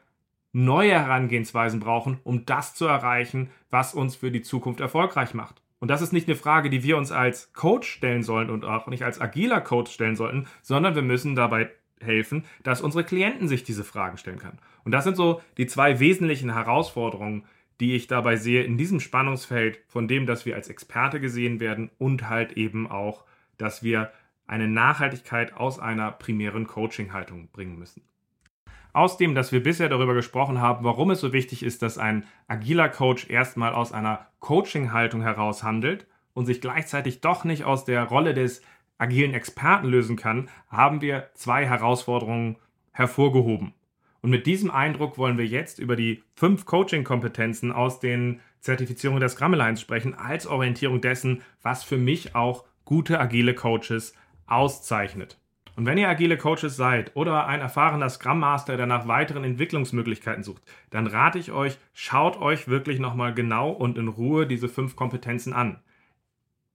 neue 0.53 0.93
Herangehensweisen 0.93 1.81
brauchen, 1.81 2.21
um 2.25 2.45
das 2.45 2.75
zu 2.75 2.87
erreichen, 2.87 3.51
was 3.71 3.95
uns 3.95 4.17
für 4.17 4.31
die 4.31 4.43
Zukunft 4.43 4.81
erfolgreich 4.81 5.35
macht. 5.35 5.63
Und 5.79 5.89
das 5.89 6.03
ist 6.03 6.13
nicht 6.13 6.29
eine 6.29 6.37
Frage, 6.37 6.69
die 6.69 6.83
wir 6.83 6.99
uns 6.99 7.11
als 7.11 7.53
Coach 7.53 7.89
stellen 7.89 8.23
sollen 8.23 8.51
und 8.51 8.65
auch 8.65 8.87
nicht 8.87 9.03
als 9.03 9.21
agiler 9.21 9.61
Coach 9.61 9.91
stellen 9.93 10.17
sollten, 10.17 10.47
sondern 10.61 10.95
wir 10.95 11.03
müssen 11.03 11.35
dabei 11.35 11.71
helfen, 12.01 12.45
dass 12.63 12.83
unsere 12.83 13.05
Klienten 13.05 13.49
sich 13.49 13.65
diese 13.65 13.85
Fragen 13.85 14.19
stellen 14.19 14.39
können. 14.39 14.59
Und 14.85 14.93
das 14.93 15.05
sind 15.05 15.17
so 15.17 15.41
die 15.57 15.67
zwei 15.67 16.01
wesentlichen 16.01 16.53
Herausforderungen, 16.53 17.45
die 17.81 17.95
ich 17.95 18.09
dabei 18.09 18.37
sehe 18.37 18.63
in 18.63 18.77
diesem 18.77 19.01
Spannungsfeld 19.01 19.81
von 19.87 20.07
dem, 20.07 20.27
dass 20.27 20.45
wir 20.45 20.55
als 20.55 20.69
Experte 20.69 21.19
gesehen 21.19 21.61
werden 21.61 21.91
und 21.99 22.29
halt 22.29 22.53
eben 22.53 22.91
auch, 22.91 23.25
dass 23.57 23.83
wir 23.83 24.13
eine 24.47 24.69
Nachhaltigkeit 24.69 25.55
aus 25.55 25.79
einer 25.79 26.11
primären 26.11 26.67
Coaching-Haltung 26.67 27.49
bringen 27.53 27.79
müssen. 27.79 28.03
Aus 28.93 29.17
dem, 29.17 29.35
dass 29.35 29.53
wir 29.53 29.63
bisher 29.63 29.89
darüber 29.89 30.15
gesprochen 30.15 30.61
haben, 30.61 30.85
warum 30.85 31.11
es 31.11 31.21
so 31.21 31.33
wichtig 31.33 31.63
ist, 31.63 31.83
dass 31.83 31.99
ein 31.99 32.25
agiler 32.49 32.89
Coach 32.89 33.29
erstmal 33.29 33.73
aus 33.73 33.93
einer 33.93 34.27
Coaching-Haltung 34.41 35.23
heraus 35.23 35.63
handelt 35.63 36.07
und 36.35 36.47
sich 36.47 36.61
gleichzeitig 36.61 37.21
doch 37.21 37.45
nicht 37.45 37.65
aus 37.65 37.85
der 37.85 38.05
Rolle 38.05 38.35
des 38.35 38.63
agilen 38.99 39.33
Experten 39.33 39.87
lösen 39.87 40.17
kann, 40.17 40.49
haben 40.69 41.01
wir 41.01 41.31
zwei 41.35 41.67
Herausforderungen 41.67 42.57
hervorgehoben. 42.93 43.73
Und 44.23 44.31
mit 44.31 44.47
diesem 44.47 44.71
Eindruck 44.71 45.17
wollen 45.17 45.39
wir 45.39 45.47
jetzt 45.47 45.79
über 45.79 45.97
die 45.97 46.23
fünf 46.35 46.67
Coaching-Kompetenzen 46.67 47.73
aus 47.73 48.01
den 48.01 48.41
Zertifizierungen 48.61 49.21
der 49.21 49.31
Scrum 49.31 49.55
Alliance 49.55 49.81
sprechen, 49.81 50.15
als 50.15 50.47
Orientierung 50.47 51.01
dessen, 51.01 51.43
was 51.63 51.85
für 51.85 51.97
mich 51.97 52.35
auch 52.35 52.65
gute 52.85 53.19
agile 53.19 53.55
Coaches 53.55 54.15
auszeichnet. 54.47 55.40
Und 55.81 55.87
wenn 55.87 55.97
ihr 55.97 56.11
agile 56.11 56.37
Coaches 56.37 56.77
seid 56.77 57.17
oder 57.17 57.47
ein 57.47 57.63
erfahrener 57.63 58.11
Scrum 58.11 58.39
Master, 58.39 58.77
der 58.77 58.85
nach 58.85 59.09
weiteren 59.09 59.45
Entwicklungsmöglichkeiten 59.45 60.45
sucht, 60.45 60.63
dann 60.91 61.07
rate 61.07 61.39
ich 61.39 61.53
euch, 61.53 61.79
schaut 61.95 62.39
euch 62.39 62.69
wirklich 62.69 62.99
nochmal 62.99 63.33
genau 63.33 63.71
und 63.71 63.97
in 63.97 64.09
Ruhe 64.09 64.47
diese 64.47 64.69
fünf 64.69 64.95
Kompetenzen 64.95 65.55
an. 65.55 65.79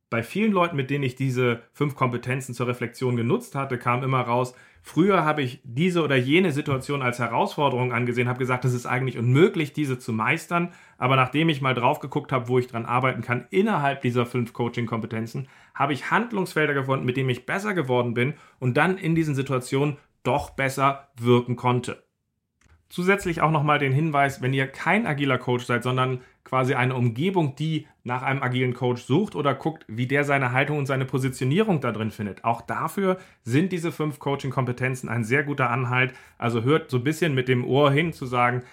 bei 0.10 0.24
vielen 0.24 0.52
Leuten, 0.52 0.76
mit 0.76 0.90
denen 0.90 1.04
ich 1.04 1.16
diese 1.16 1.62
fünf 1.72 1.94
Kompetenzen 1.94 2.56
zur 2.56 2.66
Reflexion 2.66 3.16
genutzt 3.16 3.54
hatte, 3.54 3.78
kam 3.78 4.02
immer 4.02 4.22
raus, 4.22 4.56
früher 4.86 5.26
habe 5.26 5.42
ich 5.42 5.60
diese 5.64 6.04
oder 6.04 6.16
jene 6.16 6.52
Situation 6.52 7.02
als 7.02 7.18
Herausforderung 7.18 7.92
angesehen, 7.92 8.30
habe 8.30 8.38
gesagt, 8.38 8.66
es 8.66 8.74
ist 8.74 8.86
eigentlich 8.86 9.18
unmöglich, 9.18 9.74
diese 9.74 9.98
zu 9.98 10.14
meistern. 10.14 10.72
Aber 11.00 11.16
nachdem 11.16 11.50
ich 11.50 11.60
mal 11.60 11.74
drauf 11.74 12.00
geguckt 12.00 12.32
habe, 12.32 12.48
wo 12.48 12.60
ich 12.60 12.68
dran 12.68 12.86
arbeiten 12.86 13.22
kann, 13.22 13.48
innerhalb 13.50 14.02
dieser 14.02 14.28
fünf 14.28 14.54
Coaching-Kompetenzen, 14.54 15.48
habe 15.74 15.94
ich 15.94 16.12
Handlungsfelder 16.12 16.76
gefunden, 16.76 17.06
mit 17.06 17.18
denen 17.18 17.32
ich 17.32 17.48
besser 17.48 17.74
geworden 17.74 18.14
bin 18.14 18.36
und 18.60 18.78
dann 18.78 19.00
in 19.00 19.16
diesen 19.16 19.34
Situationen 19.34 19.98
doch 20.22 20.52
besser 20.52 21.10
wirken 21.20 21.56
konnte. 21.56 22.04
Zusätzlich 22.88 23.42
auch 23.42 23.52
nochmal 23.52 23.80
den 23.80 23.92
Hinweis, 23.92 24.44
wenn 24.44 24.54
ihr 24.54 24.68
kein 24.68 25.08
agiler 25.08 25.40
Coach 25.40 25.66
seid, 25.66 25.82
sondern 25.82 26.22
quasi 26.46 26.76
eine 26.76 26.96
Umgebung, 26.96 27.56
die 27.56 27.88
nach 28.06 28.22
einem 28.22 28.42
agilen 28.42 28.74
Coach 28.74 29.02
sucht 29.02 29.36
oder 29.36 29.54
guckt, 29.54 29.84
wie 29.90 30.08
der 30.08 30.24
seine 30.24 30.54
Haltung 30.54 30.78
und 30.78 30.86
seine 30.86 31.06
Positionierung 31.06 31.82
da 31.82 31.92
drin 31.92 32.12
findet. 32.12 32.46
Auch 32.46 32.62
dafür 32.62 33.18
sind 33.44 33.74
diese 33.74 33.92
fünf 33.92 34.20
Coaching-Kompetenzen 34.20 35.10
ein 35.10 35.26
sehr 35.26 35.44
guter 35.44 35.70
Anhalt. 35.70 36.14
Also 36.38 36.64
hört 36.64 36.90
so 36.90 36.98
ein 36.98 37.04
bisschen 37.04 37.34
mit 37.34 37.50
dem 37.50 37.66
Ohr 37.66 37.92
hin 37.92 38.14
zu 38.14 38.26
sagen, 38.26 38.64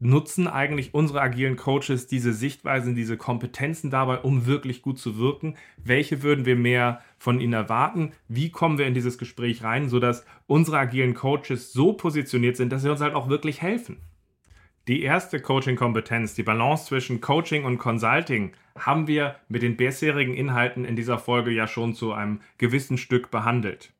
nutzen 0.00 0.46
eigentlich 0.46 0.94
unsere 0.94 1.20
agilen 1.20 1.56
Coaches 1.56 2.06
diese 2.06 2.32
Sichtweisen, 2.32 2.94
diese 2.94 3.16
Kompetenzen 3.16 3.90
dabei, 3.90 4.18
um 4.18 4.46
wirklich 4.46 4.80
gut 4.80 4.98
zu 4.98 5.18
wirken? 5.18 5.56
Welche 5.76 6.22
würden 6.22 6.46
wir 6.46 6.56
mehr 6.56 7.02
von 7.18 7.40
ihnen 7.40 7.52
erwarten? 7.52 8.12
Wie 8.28 8.50
kommen 8.50 8.78
wir 8.78 8.86
in 8.86 8.94
dieses 8.94 9.18
Gespräch 9.18 9.64
rein, 9.64 9.88
sodass 9.88 10.24
unsere 10.46 10.78
agilen 10.78 11.14
Coaches 11.14 11.72
so 11.72 11.94
positioniert 11.94 12.56
sind, 12.56 12.70
dass 12.70 12.82
sie 12.82 12.90
uns 12.90 13.00
halt 13.00 13.14
auch 13.14 13.28
wirklich 13.28 13.60
helfen? 13.60 13.98
Die 14.88 15.02
erste 15.02 15.38
Coaching-Kompetenz, 15.38 16.32
die 16.32 16.42
Balance 16.42 16.86
zwischen 16.86 17.20
Coaching 17.20 17.64
und 17.64 17.76
Consulting, 17.76 18.52
haben 18.78 19.06
wir 19.06 19.36
mit 19.46 19.60
den 19.60 19.76
bisherigen 19.76 20.32
Inhalten 20.32 20.86
in 20.86 20.96
dieser 20.96 21.18
Folge 21.18 21.50
ja 21.50 21.66
schon 21.66 21.92
zu 21.94 22.14
einem 22.14 22.40
gewissen 22.56 22.96
Stück 22.96 23.30
behandelt. 23.30 23.92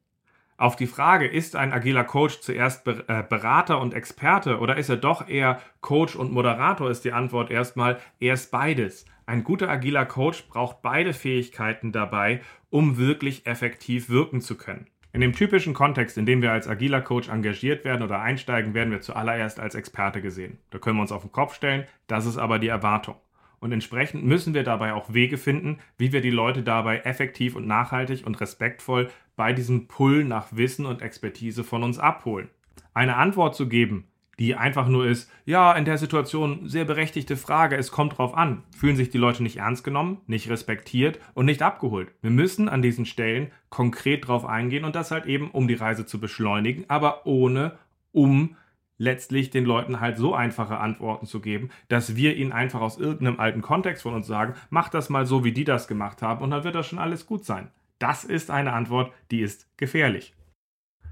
Auf 0.57 0.77
die 0.77 0.87
Frage, 0.87 1.27
ist 1.27 1.57
ein 1.57 1.75
agiler 1.75 2.05
Coach 2.05 2.41
zuerst 2.41 2.89
äh, 2.89 3.23
Berater 3.29 3.83
und 3.83 3.93
Experte 3.93 4.61
oder 4.61 4.79
ist 4.79 4.89
er 4.89 4.97
doch 4.97 5.29
eher 5.29 5.61
Coach 5.83 6.17
und 6.17 6.33
Moderator, 6.33 6.91
ist 6.91 7.05
die 7.05 7.13
Antwort 7.13 7.51
erstmal, 7.51 7.99
er 8.19 8.33
ist 8.33 8.51
beides. 8.51 9.05
Ein 9.27 9.45
guter 9.45 9.69
agiler 9.69 10.07
Coach 10.07 10.49
braucht 10.49 10.81
beide 10.81 11.13
Fähigkeiten 11.13 11.93
dabei, 11.93 12.41
um 12.71 12.97
wirklich 12.97 13.47
effektiv 13.47 14.09
wirken 14.09 14.41
zu 14.41 14.57
können. 14.57 14.87
In 15.13 15.23
dem 15.23 15.33
typischen 15.33 15.73
Kontext, 15.73 16.19
in 16.19 16.27
dem 16.27 16.43
wir 16.43 16.53
als 16.53 16.69
agiler 16.69 17.01
Coach 17.01 17.29
engagiert 17.29 17.85
werden 17.85 18.03
oder 18.03 18.21
einsteigen, 18.21 18.75
werden 18.75 18.91
wir 18.91 19.01
zuallererst 19.01 19.59
als 19.59 19.75
Experte 19.75 20.21
gesehen. 20.21 20.59
Da 20.71 20.79
können 20.79 20.97
wir 20.97 21.03
uns 21.03 21.13
auf 21.13 21.23
den 21.23 21.33
Kopf 21.33 21.55
stellen, 21.55 21.87
das 22.07 22.27
ist 22.27 22.37
aber 22.37 22.59
die 22.59 22.69
Erwartung. 22.69 23.17
Und 23.61 23.73
entsprechend 23.73 24.25
müssen 24.25 24.55
wir 24.55 24.63
dabei 24.63 24.93
auch 24.93 25.13
Wege 25.13 25.39
finden, 25.39 25.79
wie 25.97 26.13
wir 26.13 26.21
die 26.21 26.31
Leute 26.31 26.63
dabei 26.63 26.99
effektiv 27.01 27.57
und 27.57 27.67
nachhaltig 27.67 28.27
und 28.27 28.41
respektvoll 28.41 29.11
bei 29.35 29.53
diesem 29.53 29.89
Pull 29.89 30.25
nach 30.25 30.49
Wissen 30.53 30.87
und 30.87 31.03
Expertise 31.03 31.65
von 31.65 31.83
uns 31.83 31.99
abholen. 31.99 32.51
Eine 32.95 33.17
Antwort 33.17 33.57
zu 33.57 33.69
geben, 33.69 34.05
die 34.39 34.55
einfach 34.55 34.89
nur 34.89 35.07
ist, 35.07 35.31
ja, 35.45 35.73
in 35.73 35.85
der 35.85 35.99
Situation 35.99 36.69
sehr 36.69 36.85
berechtigte 36.85 37.37
Frage, 37.37 37.77
es 37.77 37.91
kommt 37.91 38.19
drauf 38.19 38.37
an. 38.37 38.63
Fühlen 38.77 38.97
sich 38.97 39.11
die 39.11 39.19
Leute 39.19 39.43
nicht 39.43 39.57
ernst 39.57 39.83
genommen, 39.83 40.19
nicht 40.27 40.49
respektiert 40.49 41.19
und 41.35 41.47
nicht 41.47 41.63
abgeholt. 41.63 42.13
Wir 42.23 42.31
müssen 42.31 42.69
an 42.69 42.83
diesen 42.83 43.05
Stellen 43.05 43.51
konkret 43.69 44.29
drauf 44.29 44.45
eingehen 44.45 44.85
und 44.85 44.95
das 44.95 45.11
halt 45.11 45.27
eben, 45.27 45.51
um 45.51 45.67
die 45.67 45.75
Reise 45.75 46.07
zu 46.07 46.21
beschleunigen, 46.21 46.85
aber 46.89 47.27
ohne, 47.27 47.79
um 48.13 48.57
letztlich 48.97 49.51
den 49.51 49.65
Leuten 49.65 50.01
halt 50.01 50.19
so 50.19 50.35
einfache 50.35 50.79
Antworten 50.79 51.27
zu 51.27 51.41
geben, 51.41 51.71
dass 51.89 52.17
wir 52.17 52.37
ihnen 52.37 52.53
einfach 52.53 52.81
aus 52.81 52.99
irgendeinem 52.99 53.41
alten 53.41 53.63
Kontext 53.63 54.03
von 54.03 54.15
uns 54.15 54.27
sagen, 54.27 54.55
mach 54.71 54.89
das 54.89 55.09
mal 55.09 55.27
so, 55.27 55.45
wie 55.45 55.53
die 55.53 55.65
das 55.65 55.89
gemacht 55.89 56.23
haben 56.23 56.43
und 56.43 56.51
dann 56.51 56.65
wird 56.65 56.75
das 56.75 56.87
schon 56.87 56.99
alles 56.99 57.27
gut 57.27 57.45
sein. 57.45 57.71
Das 57.99 58.25
ist 58.25 58.51
eine 58.51 58.73
Antwort, 58.73 59.13
die 59.31 59.41
ist 59.41 59.69
gefährlich. 59.77 60.35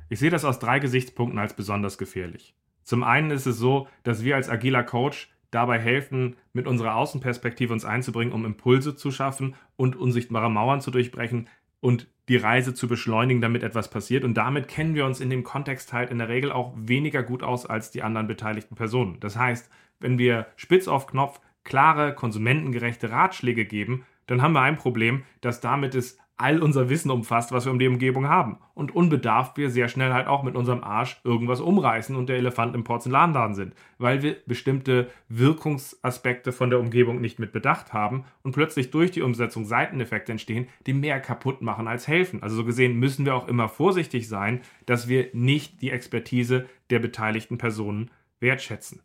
Ich 0.09 0.21
sehe 0.21 0.31
das 0.31 0.45
aus 0.45 0.61
drei 0.61 0.79
Gesichtspunkten 0.79 1.39
als 1.39 1.55
besonders 1.55 1.99
gefährlich. 1.99 2.55
Zum 2.87 3.03
einen 3.03 3.33
ist 3.33 3.47
es 3.47 3.59
so, 3.59 3.89
dass 4.05 4.23
wir 4.23 4.37
als 4.37 4.49
agiler 4.49 4.85
Coach 4.85 5.29
dabei 5.51 5.81
helfen, 5.81 6.37
mit 6.53 6.69
unserer 6.69 6.95
Außenperspektive 6.95 7.73
uns 7.73 7.85
einzubringen, 7.85 8.33
um 8.33 8.45
Impulse 8.45 8.95
zu 8.95 9.11
schaffen 9.11 9.57
und 9.75 9.97
unsichtbare 9.97 10.49
Mauern 10.49 10.81
zu 10.81 10.93
durchbrechen 10.93 11.49
und 11.81 12.07
die 12.29 12.37
Reise 12.37 12.75
zu 12.75 12.87
beschleunigen, 12.87 13.41
damit 13.41 13.65
etwas 13.65 13.91
passiert. 13.91 14.23
Und 14.23 14.35
damit 14.35 14.69
kennen 14.69 14.95
wir 14.95 15.05
uns 15.05 15.21
in 15.21 15.31
dem 15.31 15.43
Kontext 15.43 15.93
halt 15.93 16.11
in 16.11 16.19
der 16.19 16.29
Regel 16.29 16.53
auch 16.53 16.75
weniger 16.77 17.25
gut 17.25 17.43
aus 17.43 17.67
als 17.67 17.91
die 17.91 18.05
anderen 18.05 18.29
beteiligten 18.29 18.77
Personen. 18.77 19.19
Das 19.19 19.37
heißt, 19.37 19.69
wenn 19.99 20.19
wir 20.19 20.47
spitz 20.55 20.87
auf 20.87 21.09
Knopf 21.09 21.41
klare, 21.65 22.15
konsumentengerechte 22.15 23.11
Ratschläge 23.11 23.65
geben, 23.65 24.07
dann 24.27 24.43
haben 24.43 24.53
wir 24.53 24.63
ein 24.63 24.77
Problem, 24.77 25.25
dass 25.41 25.61
damit 25.61 25.97
es 25.97 26.19
all 26.39 26.63
unser 26.63 26.91
Wissen 26.91 27.11
umfasst, 27.11 27.53
was 27.53 27.65
wir 27.65 27.73
um 27.73 27.79
die 27.79 27.89
Umgebung 27.89 28.29
haben. 28.29 28.59
Und 28.75 28.95
unbedarft 28.95 29.57
wir 29.57 29.71
sehr 29.71 29.89
schnell 29.89 30.13
halt 30.13 30.27
auch 30.27 30.43
mit 30.43 30.55
unserem 30.55 30.85
Arsch 30.85 31.19
irgendwas 31.25 31.61
umreißen 31.61 32.15
und 32.15 32.29
der 32.29 32.37
Elefant 32.37 32.75
im 32.75 32.85
Porzellanladen 32.85 33.55
sind, 33.55 33.75
weil 33.99 34.23
wir 34.23 34.37
bestimmte 34.47 35.09
Wirkungsaspekte 35.29 36.53
von 36.53 36.69
der 36.69 36.79
Umgebung 36.79 37.21
nicht 37.21 37.39
mit 37.39 37.53
bedacht 37.53 37.95
haben 37.95 38.25
und 38.43 38.53
plötzlich 38.53 38.91
durch 38.91 39.11
die 39.11 39.23
Umsetzung 39.23 39.65
Seiteneffekte 39.65 40.33
entstehen, 40.33 40.69
die 40.87 40.93
mehr 40.93 41.21
kaputt 41.21 41.63
machen 41.63 41.89
als 41.89 42.07
helfen. 42.07 42.43
Also 42.43 42.57
so 42.57 42.65
gesehen 42.65 42.99
müssen 42.99 43.25
wir 43.25 43.35
auch 43.35 43.49
immer 43.49 43.69
vorsichtig 43.69 44.29
sein, 44.29 44.61
dass 44.85 45.09
wir 45.09 45.31
nicht 45.33 45.81
die 45.81 45.91
Expertise 45.91 46.67
der 46.91 46.99
beteiligten 46.99 47.57
Personen 47.57 48.11
wertschätzen. 48.41 49.01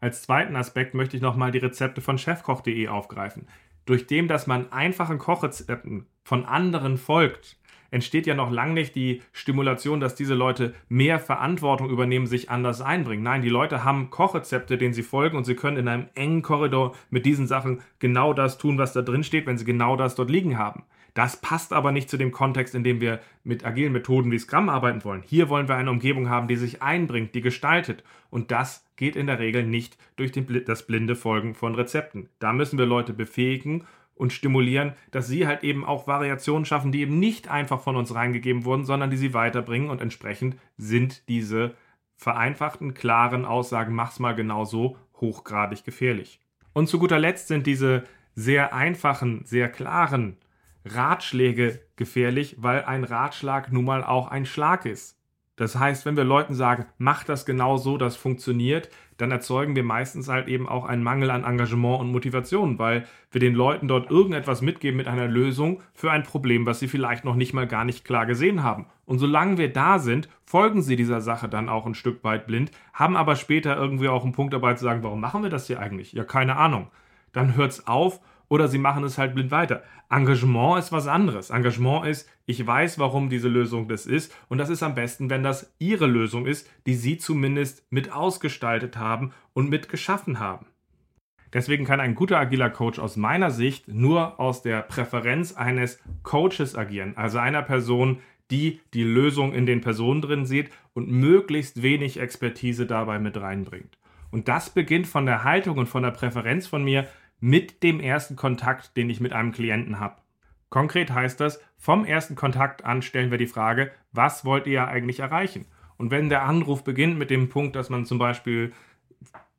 Als 0.00 0.22
zweiten 0.22 0.54
Aspekt 0.54 0.94
möchte 0.94 1.16
ich 1.16 1.22
nochmal 1.22 1.50
die 1.50 1.58
Rezepte 1.58 2.00
von 2.00 2.18
chefkoch.de 2.18 2.86
aufgreifen 2.86 3.48
durch 3.88 4.06
dem, 4.06 4.28
dass 4.28 4.46
man 4.46 4.70
einfachen 4.70 5.18
Kochrezepten 5.18 6.06
von 6.22 6.44
anderen 6.44 6.98
folgt, 6.98 7.58
entsteht 7.90 8.26
ja 8.26 8.34
noch 8.34 8.50
lange 8.50 8.74
nicht 8.74 8.94
die 8.94 9.22
Stimulation, 9.32 9.98
dass 9.98 10.14
diese 10.14 10.34
Leute 10.34 10.74
mehr 10.90 11.18
Verantwortung 11.18 11.88
übernehmen, 11.88 12.26
sich 12.26 12.50
anders 12.50 12.82
einbringen. 12.82 13.22
Nein, 13.22 13.40
die 13.40 13.48
Leute 13.48 13.82
haben 13.82 14.10
Kochrezepte, 14.10 14.76
denen 14.76 14.92
sie 14.92 15.02
folgen 15.02 15.38
und 15.38 15.44
sie 15.44 15.54
können 15.54 15.78
in 15.78 15.88
einem 15.88 16.08
engen 16.14 16.42
Korridor 16.42 16.94
mit 17.08 17.24
diesen 17.24 17.46
Sachen 17.46 17.80
genau 17.98 18.34
das 18.34 18.58
tun, 18.58 18.76
was 18.76 18.92
da 18.92 19.00
drin 19.00 19.24
steht, 19.24 19.46
wenn 19.46 19.56
sie 19.56 19.64
genau 19.64 19.96
das 19.96 20.14
dort 20.14 20.28
liegen 20.28 20.58
haben. 20.58 20.84
Das 21.18 21.36
passt 21.36 21.72
aber 21.72 21.90
nicht 21.90 22.08
zu 22.08 22.16
dem 22.16 22.30
Kontext, 22.30 22.76
in 22.76 22.84
dem 22.84 23.00
wir 23.00 23.18
mit 23.42 23.66
agilen 23.66 23.92
Methoden 23.92 24.30
wie 24.30 24.38
Scrum 24.38 24.68
arbeiten 24.68 25.02
wollen. 25.02 25.24
Hier 25.26 25.48
wollen 25.48 25.66
wir 25.66 25.74
eine 25.74 25.90
Umgebung 25.90 26.28
haben, 26.28 26.46
die 26.46 26.54
sich 26.54 26.80
einbringt, 26.80 27.34
die 27.34 27.40
gestaltet. 27.40 28.04
Und 28.30 28.52
das 28.52 28.86
geht 28.94 29.16
in 29.16 29.26
der 29.26 29.40
Regel 29.40 29.64
nicht 29.64 29.98
durch 30.14 30.30
den, 30.30 30.46
das 30.64 30.86
blinde 30.86 31.16
Folgen 31.16 31.56
von 31.56 31.74
Rezepten. 31.74 32.28
Da 32.38 32.52
müssen 32.52 32.78
wir 32.78 32.86
Leute 32.86 33.12
befähigen 33.12 33.84
und 34.14 34.32
stimulieren, 34.32 34.92
dass 35.10 35.26
sie 35.26 35.48
halt 35.48 35.64
eben 35.64 35.84
auch 35.84 36.06
Variationen 36.06 36.64
schaffen, 36.64 36.92
die 36.92 37.00
eben 37.00 37.18
nicht 37.18 37.48
einfach 37.48 37.80
von 37.80 37.96
uns 37.96 38.14
reingegeben 38.14 38.64
wurden, 38.64 38.84
sondern 38.84 39.10
die 39.10 39.16
sie 39.16 39.34
weiterbringen 39.34 39.90
und 39.90 40.00
entsprechend 40.00 40.54
sind 40.76 41.28
diese 41.28 41.74
vereinfachten, 42.14 42.94
klaren 42.94 43.44
Aussagen, 43.44 43.92
mach's 43.92 44.20
mal 44.20 44.36
genau 44.36 44.64
so, 44.64 44.96
hochgradig 45.20 45.82
gefährlich. 45.82 46.38
Und 46.74 46.86
zu 46.86 47.00
guter 47.00 47.18
Letzt 47.18 47.48
sind 47.48 47.66
diese 47.66 48.04
sehr 48.36 48.72
einfachen, 48.72 49.44
sehr 49.44 49.68
klaren 49.68 50.36
Ratschläge 50.88 51.80
gefährlich, 51.96 52.56
weil 52.58 52.84
ein 52.84 53.04
Ratschlag 53.04 53.72
nun 53.72 53.84
mal 53.84 54.04
auch 54.04 54.28
ein 54.28 54.46
Schlag 54.46 54.86
ist. 54.86 55.18
Das 55.58 55.76
heißt, 55.76 56.06
wenn 56.06 56.16
wir 56.16 56.22
Leuten 56.22 56.54
sagen, 56.54 56.86
mach 56.98 57.24
das 57.24 57.44
genau 57.44 57.78
so, 57.78 57.98
das 57.98 58.14
funktioniert, 58.14 58.90
dann 59.16 59.32
erzeugen 59.32 59.74
wir 59.74 59.82
meistens 59.82 60.28
halt 60.28 60.46
eben 60.46 60.68
auch 60.68 60.84
einen 60.84 61.02
Mangel 61.02 61.32
an 61.32 61.42
Engagement 61.42 62.00
und 62.00 62.12
Motivation, 62.12 62.78
weil 62.78 63.06
wir 63.32 63.40
den 63.40 63.54
Leuten 63.54 63.88
dort 63.88 64.08
irgendetwas 64.08 64.62
mitgeben 64.62 64.96
mit 64.96 65.08
einer 65.08 65.26
Lösung 65.26 65.82
für 65.94 66.12
ein 66.12 66.22
Problem, 66.22 66.64
was 66.64 66.78
sie 66.78 66.86
vielleicht 66.86 67.24
noch 67.24 67.34
nicht 67.34 67.54
mal 67.54 67.66
gar 67.66 67.84
nicht 67.84 68.04
klar 68.04 68.24
gesehen 68.24 68.62
haben. 68.62 68.86
Und 69.04 69.18
solange 69.18 69.58
wir 69.58 69.72
da 69.72 69.98
sind, 69.98 70.28
folgen 70.44 70.80
sie 70.80 70.94
dieser 70.94 71.20
Sache 71.20 71.48
dann 71.48 71.68
auch 71.68 71.86
ein 71.86 71.94
Stück 71.94 72.22
weit 72.22 72.46
blind, 72.46 72.70
haben 72.92 73.16
aber 73.16 73.34
später 73.34 73.76
irgendwie 73.76 74.08
auch 74.08 74.22
einen 74.22 74.32
Punkt 74.32 74.54
dabei 74.54 74.74
zu 74.74 74.84
sagen, 74.84 75.02
warum 75.02 75.20
machen 75.20 75.42
wir 75.42 75.50
das 75.50 75.66
hier 75.66 75.80
eigentlich? 75.80 76.12
Ja, 76.12 76.22
keine 76.22 76.56
Ahnung. 76.56 76.86
Dann 77.32 77.56
hört's 77.56 77.88
auf 77.88 78.20
oder 78.48 78.68
sie 78.68 78.78
machen 78.78 79.04
es 79.04 79.18
halt 79.18 79.34
blind 79.34 79.50
weiter. 79.50 79.82
Engagement 80.10 80.78
ist 80.78 80.92
was 80.92 81.06
anderes. 81.06 81.50
Engagement 81.50 82.06
ist, 82.06 82.28
ich 82.46 82.66
weiß, 82.66 82.98
warum 82.98 83.28
diese 83.28 83.48
Lösung 83.48 83.88
das 83.88 84.06
ist 84.06 84.34
und 84.48 84.58
das 84.58 84.70
ist 84.70 84.82
am 84.82 84.94
besten, 84.94 85.30
wenn 85.30 85.42
das 85.42 85.74
ihre 85.78 86.06
Lösung 86.06 86.46
ist, 86.46 86.70
die 86.86 86.94
sie 86.94 87.18
zumindest 87.18 87.90
mit 87.90 88.12
ausgestaltet 88.12 88.96
haben 88.96 89.32
und 89.52 89.68
mit 89.68 89.88
geschaffen 89.88 90.38
haben. 90.38 90.66
Deswegen 91.52 91.84
kann 91.84 92.00
ein 92.00 92.14
guter 92.14 92.38
agiler 92.38 92.70
Coach 92.70 92.98
aus 92.98 93.16
meiner 93.16 93.50
Sicht 93.50 93.88
nur 93.88 94.38
aus 94.38 94.62
der 94.62 94.82
Präferenz 94.82 95.54
eines 95.54 95.98
Coaches 96.22 96.76
agieren, 96.76 97.16
also 97.16 97.38
einer 97.38 97.62
Person, 97.62 98.18
die 98.50 98.80
die 98.94 99.04
Lösung 99.04 99.52
in 99.52 99.66
den 99.66 99.80
Personen 99.80 100.20
drin 100.20 100.46
sieht 100.46 100.70
und 100.94 101.10
möglichst 101.10 101.82
wenig 101.82 102.18
Expertise 102.20 102.86
dabei 102.86 103.18
mit 103.18 103.38
reinbringt. 103.38 103.98
Und 104.30 104.48
das 104.48 104.70
beginnt 104.70 105.06
von 105.06 105.24
der 105.24 105.44
Haltung 105.44 105.78
und 105.78 105.86
von 105.86 106.02
der 106.02 106.10
Präferenz 106.10 106.66
von 106.66 106.84
mir, 106.84 107.06
mit 107.40 107.82
dem 107.82 108.00
ersten 108.00 108.36
Kontakt, 108.36 108.96
den 108.96 109.10
ich 109.10 109.20
mit 109.20 109.32
einem 109.32 109.52
Klienten 109.52 110.00
habe. 110.00 110.16
Konkret 110.70 111.10
heißt 111.10 111.40
das, 111.40 111.60
vom 111.78 112.04
ersten 112.04 112.34
Kontakt 112.34 112.84
an 112.84 113.02
stellen 113.02 113.30
wir 113.30 113.38
die 113.38 113.46
Frage, 113.46 113.90
was 114.12 114.44
wollt 114.44 114.66
ihr 114.66 114.86
eigentlich 114.88 115.20
erreichen? 115.20 115.66
Und 115.96 116.10
wenn 116.10 116.28
der 116.28 116.42
Anruf 116.42 116.84
beginnt 116.84 117.18
mit 117.18 117.30
dem 117.30 117.48
Punkt, 117.48 117.74
dass 117.74 117.90
man 117.90 118.04
zum 118.04 118.18
Beispiel 118.18 118.72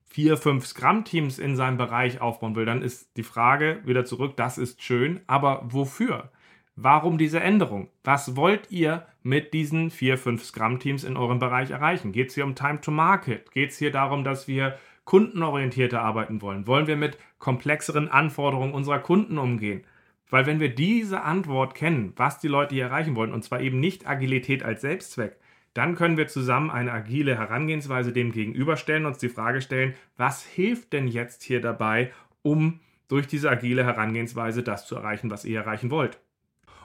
vier, 0.05 0.37
fünf 0.37 0.65
Scrum-Teams 0.65 1.39
in 1.39 1.55
seinem 1.55 1.77
Bereich 1.77 2.21
aufbauen 2.21 2.55
will, 2.55 2.65
dann 2.65 2.81
ist 2.81 3.15
die 3.17 3.23
Frage 3.23 3.81
wieder 3.85 4.05
zurück, 4.05 4.37
das 4.37 4.57
ist 4.57 4.81
schön, 4.81 5.21
aber 5.27 5.61
wofür? 5.65 6.31
Warum 6.75 7.17
diese 7.17 7.41
Änderung? 7.41 7.89
Was 8.03 8.35
wollt 8.35 8.71
ihr 8.71 9.05
mit 9.21 9.53
diesen 9.53 9.91
vier, 9.91 10.17
fünf 10.17 10.45
Scrum-Teams 10.45 11.03
in 11.03 11.17
eurem 11.17 11.39
Bereich 11.39 11.71
erreichen? 11.71 12.13
Geht 12.13 12.29
es 12.29 12.35
hier 12.35 12.45
um 12.45 12.55
Time 12.55 12.79
to 12.79 12.89
Market? 12.89 13.51
Geht 13.51 13.71
es 13.71 13.77
hier 13.77 13.91
darum, 13.91 14.23
dass 14.23 14.47
wir 14.47 14.77
kundenorientierter 15.09 16.01
arbeiten 16.01 16.39
wollen? 16.43 16.67
Wollen 16.67 16.85
wir 16.85 16.95
mit 16.95 17.17
komplexeren 17.39 18.09
Anforderungen 18.09 18.75
unserer 18.75 18.99
Kunden 18.99 19.39
umgehen? 19.39 19.83
Weil 20.29 20.45
wenn 20.45 20.59
wir 20.59 20.69
diese 20.69 21.23
Antwort 21.23 21.73
kennen, 21.73 22.13
was 22.15 22.37
die 22.37 22.47
Leute 22.47 22.75
hier 22.75 22.83
erreichen 22.85 23.15
wollen, 23.15 23.33
und 23.33 23.43
zwar 23.43 23.59
eben 23.59 23.79
nicht 23.79 24.07
Agilität 24.07 24.61
als 24.61 24.81
Selbstzweck, 24.81 25.37
dann 25.73 25.95
können 25.95 26.17
wir 26.17 26.27
zusammen 26.27 26.69
eine 26.69 26.91
agile 26.91 27.35
Herangehensweise 27.35 28.13
dem 28.13 28.31
gegenüberstellen, 28.31 29.07
uns 29.07 29.17
die 29.17 29.29
Frage 29.29 29.61
stellen, 29.61 29.95
was 30.15 30.45
hilft 30.45 30.93
denn 30.93 31.07
jetzt 31.07 31.41
hier 31.41 31.59
dabei, 31.59 32.11
um 32.43 32.79
durch 33.07 33.25
diese 33.25 33.49
agile 33.49 33.83
Herangehensweise 33.83 34.61
das 34.61 34.85
zu 34.85 34.95
erreichen, 34.95 35.31
was 35.31 35.43
ihr 35.43 35.57
erreichen 35.61 35.89
wollt. 35.89 36.19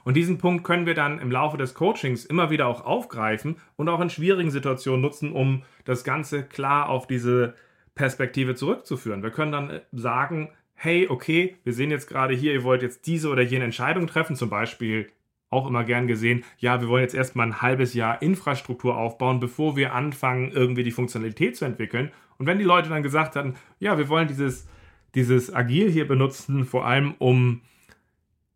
Und 0.03 0.17
diesen 0.17 0.39
Punkt 0.39 0.63
können 0.63 0.87
wir 0.87 0.95
dann 0.95 1.19
im 1.19 1.29
Laufe 1.29 1.57
des 1.57 1.75
Coachings 1.75 2.25
immer 2.25 2.49
wieder 2.49 2.65
auch 2.65 2.83
aufgreifen 2.83 3.57
und 3.75 3.87
auch 3.87 4.01
in 4.01 4.09
schwierigen 4.09 4.49
Situationen 4.49 5.01
nutzen, 5.01 5.31
um 5.31 5.61
das 5.83 6.03
Ganze 6.03 6.41
klar 6.41 6.89
auf 6.89 7.05
diese 7.05 7.53
Perspektive 7.95 8.55
zurückzuführen. 8.55 9.23
Wir 9.23 9.31
können 9.31 9.51
dann 9.51 9.81
sagen, 9.91 10.49
hey, 10.73 11.07
okay, 11.09 11.55
wir 11.63 11.73
sehen 11.73 11.91
jetzt 11.91 12.07
gerade 12.07 12.35
hier, 12.35 12.53
ihr 12.53 12.63
wollt 12.63 12.81
jetzt 12.81 13.07
diese 13.07 13.29
oder 13.29 13.41
jene 13.41 13.65
Entscheidung 13.65 14.07
treffen, 14.07 14.35
zum 14.35 14.49
Beispiel 14.49 15.09
auch 15.49 15.67
immer 15.67 15.83
gern 15.83 16.07
gesehen, 16.07 16.43
ja, 16.57 16.81
wir 16.81 16.89
wollen 16.89 17.03
jetzt 17.03 17.15
erstmal 17.15 17.47
ein 17.47 17.61
halbes 17.61 17.93
Jahr 17.93 18.21
Infrastruktur 18.21 18.97
aufbauen, 18.97 19.39
bevor 19.39 19.77
wir 19.77 19.93
anfangen, 19.93 20.51
irgendwie 20.51 20.83
die 20.83 20.91
Funktionalität 20.91 21.55
zu 21.55 21.65
entwickeln. 21.65 22.11
Und 22.37 22.45
wenn 22.45 22.57
die 22.57 22.65
Leute 22.65 22.89
dann 22.89 23.03
gesagt 23.03 23.35
hatten, 23.35 23.55
ja, 23.79 23.97
wir 23.97 24.09
wollen 24.09 24.27
dieses, 24.27 24.67
dieses 25.13 25.53
Agil 25.53 25.89
hier 25.89 26.07
benutzen, 26.07 26.65
vor 26.65 26.85
allem 26.85 27.15
um 27.19 27.61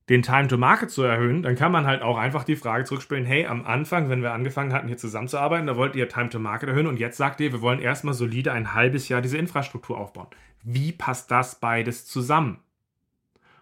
den 0.10 0.24
Time 0.24 0.48
to 0.48 0.58
Market 0.58 0.90
zu 0.90 1.04
erhöhen, 1.04 1.44
dann 1.44 1.56
kann 1.56 1.72
man 1.72 1.86
halt 1.86 2.02
auch 2.02 2.18
einfach 2.18 2.44
die 2.44 2.56
Frage 2.56 2.84
zurückspielen, 2.84 3.26
hey, 3.26 3.46
am 3.46 3.66
Anfang, 3.66 4.10
wenn 4.10 4.24
wir 4.24 4.34
angefangen 4.34 4.74
hatten, 4.74 4.88
hier 4.88 4.98
zusammenzuarbeiten, 4.98 5.68
da 5.68 5.78
wollt 5.78 5.96
ihr 5.96 6.10
Time 6.10 6.30
to 6.30 6.40
Market 6.40 6.70
erhöhen 6.70 6.88
und 6.88 7.00
jetzt 7.00 7.18
sagt 7.18 7.40
ihr, 7.40 7.52
wir 7.52 7.62
wollen 7.62 7.80
erstmal 7.80 8.16
solide 8.16 8.52
ein 8.52 8.74
halbes 8.74 9.08
Jahr 9.08 9.22
diese 9.22 9.38
Infrastruktur 9.38 9.98
aufbauen. 9.98 10.28
Wie 10.64 10.92
passt 10.92 11.30
das 11.30 11.60
beides 11.60 12.08
zusammen? 12.08 12.60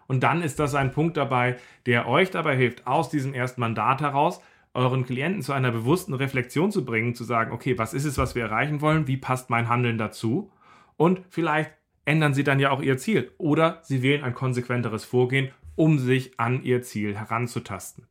Und 0.06 0.22
dann 0.22 0.40
ist 0.40 0.58
das 0.58 0.74
ein 0.74 0.90
Punkt 0.90 1.18
dabei, 1.18 1.56
der 1.84 2.08
euch 2.08 2.30
dabei 2.30 2.56
hilft, 2.56 2.86
aus 2.86 3.10
diesem 3.10 3.34
ersten 3.34 3.60
Mandat 3.60 4.00
heraus 4.00 4.40
euren 4.72 5.04
Klienten 5.04 5.42
zu 5.42 5.52
einer 5.52 5.70
bewussten 5.70 6.14
Reflexion 6.14 6.72
zu 6.72 6.84
bringen, 6.84 7.14
zu 7.14 7.24
sagen, 7.24 7.52
okay, 7.52 7.76
was 7.76 7.92
ist 7.92 8.06
es, 8.06 8.16
was 8.16 8.34
wir 8.34 8.44
erreichen 8.44 8.80
wollen? 8.80 9.06
Wie 9.06 9.18
passt 9.18 9.50
mein 9.50 9.68
Handeln 9.68 9.98
dazu? 9.98 10.50
Und 10.96 11.20
vielleicht 11.28 11.72
ändern 12.06 12.32
sie 12.32 12.44
dann 12.44 12.58
ja 12.58 12.70
auch 12.70 12.80
ihr 12.80 12.96
Ziel 12.96 13.30
oder 13.36 13.80
sie 13.82 14.02
wählen 14.02 14.24
ein 14.24 14.34
konsequenteres 14.34 15.04
Vorgehen, 15.04 15.50
um 15.78 15.98
sich 15.98 16.38
an 16.40 16.64
ihr 16.64 16.82
Ziel 16.82 17.16
heranzutasten. 17.16 18.08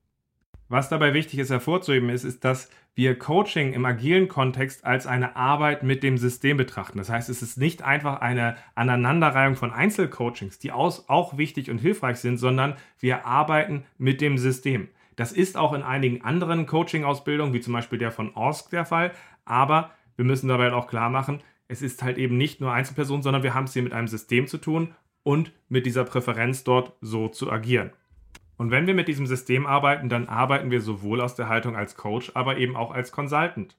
Was 0.70 0.90
dabei 0.90 1.14
wichtig 1.14 1.40
ist 1.40 1.50
hervorzuheben 1.50 2.10
ist, 2.10 2.24
ist, 2.24 2.44
dass 2.44 2.70
wir 2.96 3.20
Coaching 3.20 3.74
im 3.74 3.86
agilen 3.86 4.28
Kontext 4.28 4.86
als 4.86 5.06
eine 5.06 5.36
Arbeit 5.36 5.84
mit 5.84 6.02
dem 6.02 6.18
System 6.18 6.58
betrachten. 6.58 6.98
Das 6.98 7.10
heißt, 7.10 7.30
es 7.30 7.42
ist 7.42 7.58
nicht 7.58 7.84
einfach 7.84 8.22
eine 8.22 8.56
Aneinanderreihung 8.76 9.56
von 9.56 9.72
Einzelcoachings, 9.72 10.60
die 10.60 10.72
auch 10.72 11.38
wichtig 11.38 11.70
und 11.70 11.78
hilfreich 11.78 12.18
sind, 12.18 12.38
sondern 12.38 12.76
wir 13.00 13.26
arbeiten 13.26 13.84
mit 13.98 14.22
dem 14.22 14.38
System. 14.38 14.88
Das 15.16 15.32
ist 15.32 15.58
auch 15.58 15.74
in 15.74 15.84
einigen 15.84 16.24
anderen 16.24 16.66
Coaching-Ausbildungen, 16.66 17.54
wie 17.54 17.62
zum 17.62 17.74
Beispiel 17.74 18.00
der 18.00 18.12
von 18.12 18.34
ORSC 18.34 18.70
der 18.72 18.86
Fall, 18.86 19.12
aber 19.46 19.92
wir 20.16 20.26
müssen 20.26 20.48
dabei 20.48 20.74
auch 20.74 20.88
klar 20.88 21.10
machen, 21.10 21.42
es 21.68 21.82
ist 21.82 22.02
halt 22.02 22.18
eben 22.18 22.38
nicht 22.38 22.62
nur 22.62 22.72
Einzelpersonen, 22.72 23.24
sondern 23.24 23.44
wir 23.44 23.54
haben 23.54 23.66
es 23.66 23.74
hier 23.74 23.84
mit 23.84 23.94
einem 23.94 24.08
System 24.08 24.48
zu 24.48 24.58
tun 24.58 24.96
und 25.28 25.52
mit 25.68 25.86
dieser 25.86 26.06
Präferenz 26.06 26.64
dort 26.64 26.94
so 27.02 27.28
zu 27.28 27.52
agieren. 27.52 27.92
Und 28.56 28.72
wenn 28.72 28.88
wir 28.88 28.94
mit 28.94 29.10
diesem 29.10 29.28
System 29.28 29.66
arbeiten, 29.66 30.08
dann 30.08 30.30
arbeiten 30.30 30.72
wir 30.72 30.80
sowohl 30.80 31.20
aus 31.20 31.36
der 31.36 31.50
Haltung 31.50 31.76
als 31.76 31.98
Coach, 31.98 32.32
aber 32.34 32.56
eben 32.56 32.78
auch 32.78 32.92
als 32.92 33.12
Consultant. 33.12 33.76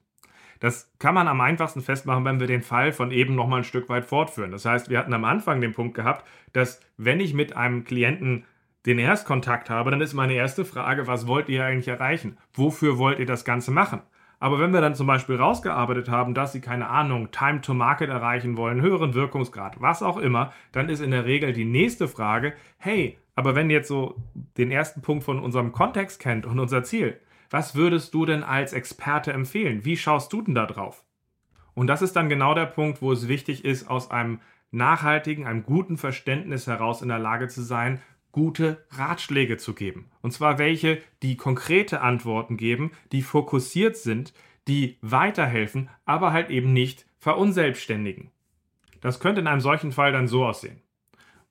Das 0.59 0.93
kann 0.99 1.15
man 1.15 1.27
am 1.27 1.41
einfachsten 1.41 1.81
festmachen, 1.81 2.23
wenn 2.23 2.39
wir 2.39 2.45
den 2.45 2.61
Fall 2.61 2.91
von 2.91 3.09
eben 3.09 3.33
noch 3.33 3.47
mal 3.47 3.57
ein 3.57 3.63
Stück 3.63 3.89
weit 3.89 4.05
fortführen. 4.05 4.51
Das 4.51 4.65
heißt, 4.65 4.91
wir 4.91 4.99
hatten 4.99 5.13
am 5.13 5.25
Anfang 5.25 5.59
den 5.59 5.71
Punkt 5.71 5.95
gehabt, 5.95 6.23
dass 6.53 6.81
wenn 6.97 7.19
ich 7.19 7.33
mit 7.33 7.57
einem 7.57 7.83
Klienten 7.83 8.45
den 8.85 8.99
Erstkontakt 8.99 9.71
habe, 9.71 9.89
dann 9.89 10.01
ist 10.01 10.13
meine 10.13 10.33
erste 10.33 10.65
Frage, 10.65 11.07
was 11.07 11.25
wollt 11.25 11.49
ihr 11.49 11.65
eigentlich 11.65 11.87
erreichen? 11.87 12.37
Wofür 12.53 12.99
wollt 12.99 13.17
ihr 13.17 13.25
das 13.25 13.43
Ganze 13.43 13.71
machen? 13.71 14.01
Aber 14.39 14.59
wenn 14.59 14.71
wir 14.71 14.81
dann 14.81 14.95
zum 14.95 15.07
Beispiel 15.07 15.35
rausgearbeitet 15.35 16.09
haben, 16.09 16.33
dass 16.33 16.53
sie 16.53 16.61
keine 16.61 16.87
Ahnung, 16.87 17.31
Time 17.31 17.61
to 17.61 17.73
Market 17.73 18.09
erreichen 18.09 18.55
wollen, 18.55 18.81
höheren 18.81 19.13
Wirkungsgrad, 19.13 19.81
was 19.81 20.01
auch 20.01 20.17
immer, 20.17 20.53
dann 20.71 20.87
ist 20.87 21.01
in 21.01 21.11
der 21.11 21.25
Regel 21.25 21.51
die 21.51 21.65
nächste 21.65 22.07
Frage, 22.07 22.53
hey, 22.77 23.17
aber 23.35 23.55
wenn 23.55 23.69
ihr 23.69 23.77
jetzt 23.77 23.89
so 23.89 24.15
den 24.57 24.71
ersten 24.71 25.01
Punkt 25.01 25.23
von 25.23 25.39
unserem 25.39 25.71
Kontext 25.71 26.19
kennt 26.19 26.45
und 26.45 26.59
unser 26.59 26.83
Ziel, 26.83 27.19
was 27.49 27.75
würdest 27.75 28.13
du 28.13 28.25
denn 28.25 28.43
als 28.43 28.73
Experte 28.73 29.33
empfehlen? 29.33 29.83
Wie 29.83 29.97
schaust 29.97 30.31
du 30.31 30.41
denn 30.41 30.55
da 30.55 30.65
drauf? 30.65 31.03
Und 31.73 31.87
das 31.87 32.01
ist 32.01 32.15
dann 32.15 32.29
genau 32.29 32.53
der 32.53 32.65
Punkt, 32.65 33.01
wo 33.01 33.11
es 33.11 33.27
wichtig 33.27 33.65
ist, 33.65 33.89
aus 33.89 34.11
einem 34.11 34.39
nachhaltigen, 34.71 35.47
einem 35.47 35.63
guten 35.63 35.97
Verständnis 35.97 36.67
heraus 36.67 37.01
in 37.01 37.07
der 37.07 37.19
Lage 37.19 37.47
zu 37.47 37.61
sein, 37.61 38.01
gute 38.31 38.85
Ratschläge 38.91 39.57
zu 39.57 39.73
geben. 39.73 40.09
Und 40.21 40.31
zwar 40.31 40.57
welche, 40.57 41.01
die 41.23 41.35
konkrete 41.35 42.01
Antworten 42.01 42.57
geben, 42.57 42.91
die 43.11 43.21
fokussiert 43.21 43.97
sind, 43.97 44.33
die 44.67 44.97
weiterhelfen, 45.01 45.89
aber 46.05 46.31
halt 46.31 46.49
eben 46.49 46.73
nicht 46.73 47.05
verunselbstständigen. 47.17 48.31
Das 49.01 49.19
könnte 49.19 49.41
in 49.41 49.47
einem 49.47 49.61
solchen 49.61 49.91
Fall 49.91 50.11
dann 50.11 50.27
so 50.27 50.45
aussehen. 50.45 50.81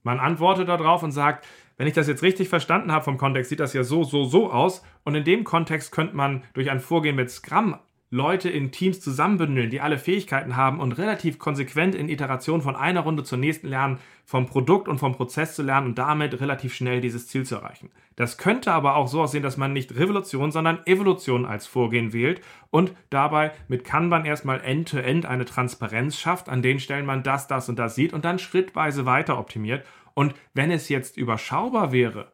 Man 0.03 0.21
antwortet 0.21 0.69
darauf 0.69 1.03
und 1.03 1.13
sagt, 1.13 1.47
wenn 1.77 1.87
ich 1.87 1.95
das 1.95 2.09
jetzt 2.09 2.23
richtig 2.23 2.49
verstanden 2.49 2.93
habe 2.93 3.05
vom 3.05 3.19
Kontext, 3.19 3.51
sieht 3.51 3.61
das 3.61 3.73
ja 3.73 3.85
so, 3.85 4.05
so, 4.05 4.25
so 4.25 4.51
aus. 4.51 4.83
Und 5.05 5.15
in 5.15 5.25
dem 5.25 5.45
Kontext 5.45 5.93
könnte 5.93 6.17
man 6.17 6.43
durch 6.53 6.71
ein 6.71 6.81
Vorgehen 6.81 7.17
mit 7.17 7.31
Scrum 7.31 7.77
Leute 8.11 8.49
in 8.49 8.73
Teams 8.73 9.01
zusammenbündeln, 9.01 9.69
die 9.69 9.83
alle 9.83 9.99
Fähigkeiten 9.99 10.57
haben 10.57 10.81
und 10.81 10.93
relativ 10.93 11.39
konsequent 11.39 11.95
in 11.95 12.09
Iteration 12.09 12.63
von 12.63 12.75
einer 12.75 13.01
Runde 13.01 13.23
zur 13.23 13.37
nächsten 13.37 13.69
lernen, 13.69 13.99
vom 14.25 14.47
Produkt 14.47 14.89
und 14.89 14.99
vom 14.99 15.15
Prozess 15.15 15.55
zu 15.55 15.63
lernen 15.63 15.89
und 15.89 15.99
damit 15.99 16.41
relativ 16.41 16.75
schnell 16.75 17.03
dieses 17.03 17.29
Ziel 17.29 17.45
zu 17.45 17.57
erreichen. 17.57 17.91
Das 18.17 18.39
könnte 18.39 18.73
aber 18.73 18.97
auch 18.97 19.09
so 19.09 19.21
aussehen, 19.21 19.43
dass 19.43 19.59
man 19.59 19.75
nicht 19.75 19.95
Revolution, 19.95 20.51
sondern 20.51 20.81
Evolution 20.87 21.45
als 21.45 21.67
Vorgehen 21.67 22.15
wählt 22.15 22.41
und 22.71 22.95
dabei 23.11 23.53
mit 23.69 23.85
Kanban 23.85 24.25
erstmal 24.25 24.61
end-to-end 24.61 25.25
-End 25.25 25.29
eine 25.29 25.45
Transparenz 25.45 26.19
schafft, 26.19 26.49
an 26.49 26.63
den 26.63 26.81
Stellen 26.81 27.07
man 27.07 27.23
das, 27.23 27.47
das 27.47 27.69
und 27.69 27.79
das 27.79 27.95
sieht 27.95 28.15
und 28.15 28.25
dann 28.25 28.39
schrittweise 28.39 29.05
weiter 29.05 29.39
optimiert. 29.39 29.85
Und 30.15 30.35
wenn 30.55 30.71
es 30.71 30.89
jetzt 30.89 31.19
überschaubar 31.19 31.93
wäre, 31.93 32.33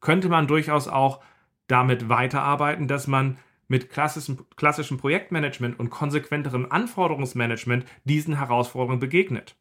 könnte 0.00 0.28
man 0.28 0.46
durchaus 0.46 0.86
auch 0.86 1.20
damit 1.66 2.08
weiterarbeiten, 2.08 2.86
dass 2.86 3.08
man 3.08 3.38
mit 3.68 3.90
klassischem, 3.90 4.38
klassischem 4.56 4.98
Projektmanagement 4.98 5.78
und 5.78 5.90
konsequenterem 5.90 6.66
Anforderungsmanagement 6.70 7.84
diesen 8.04 8.38
Herausforderungen 8.38 9.00
begegnet. 9.00 9.56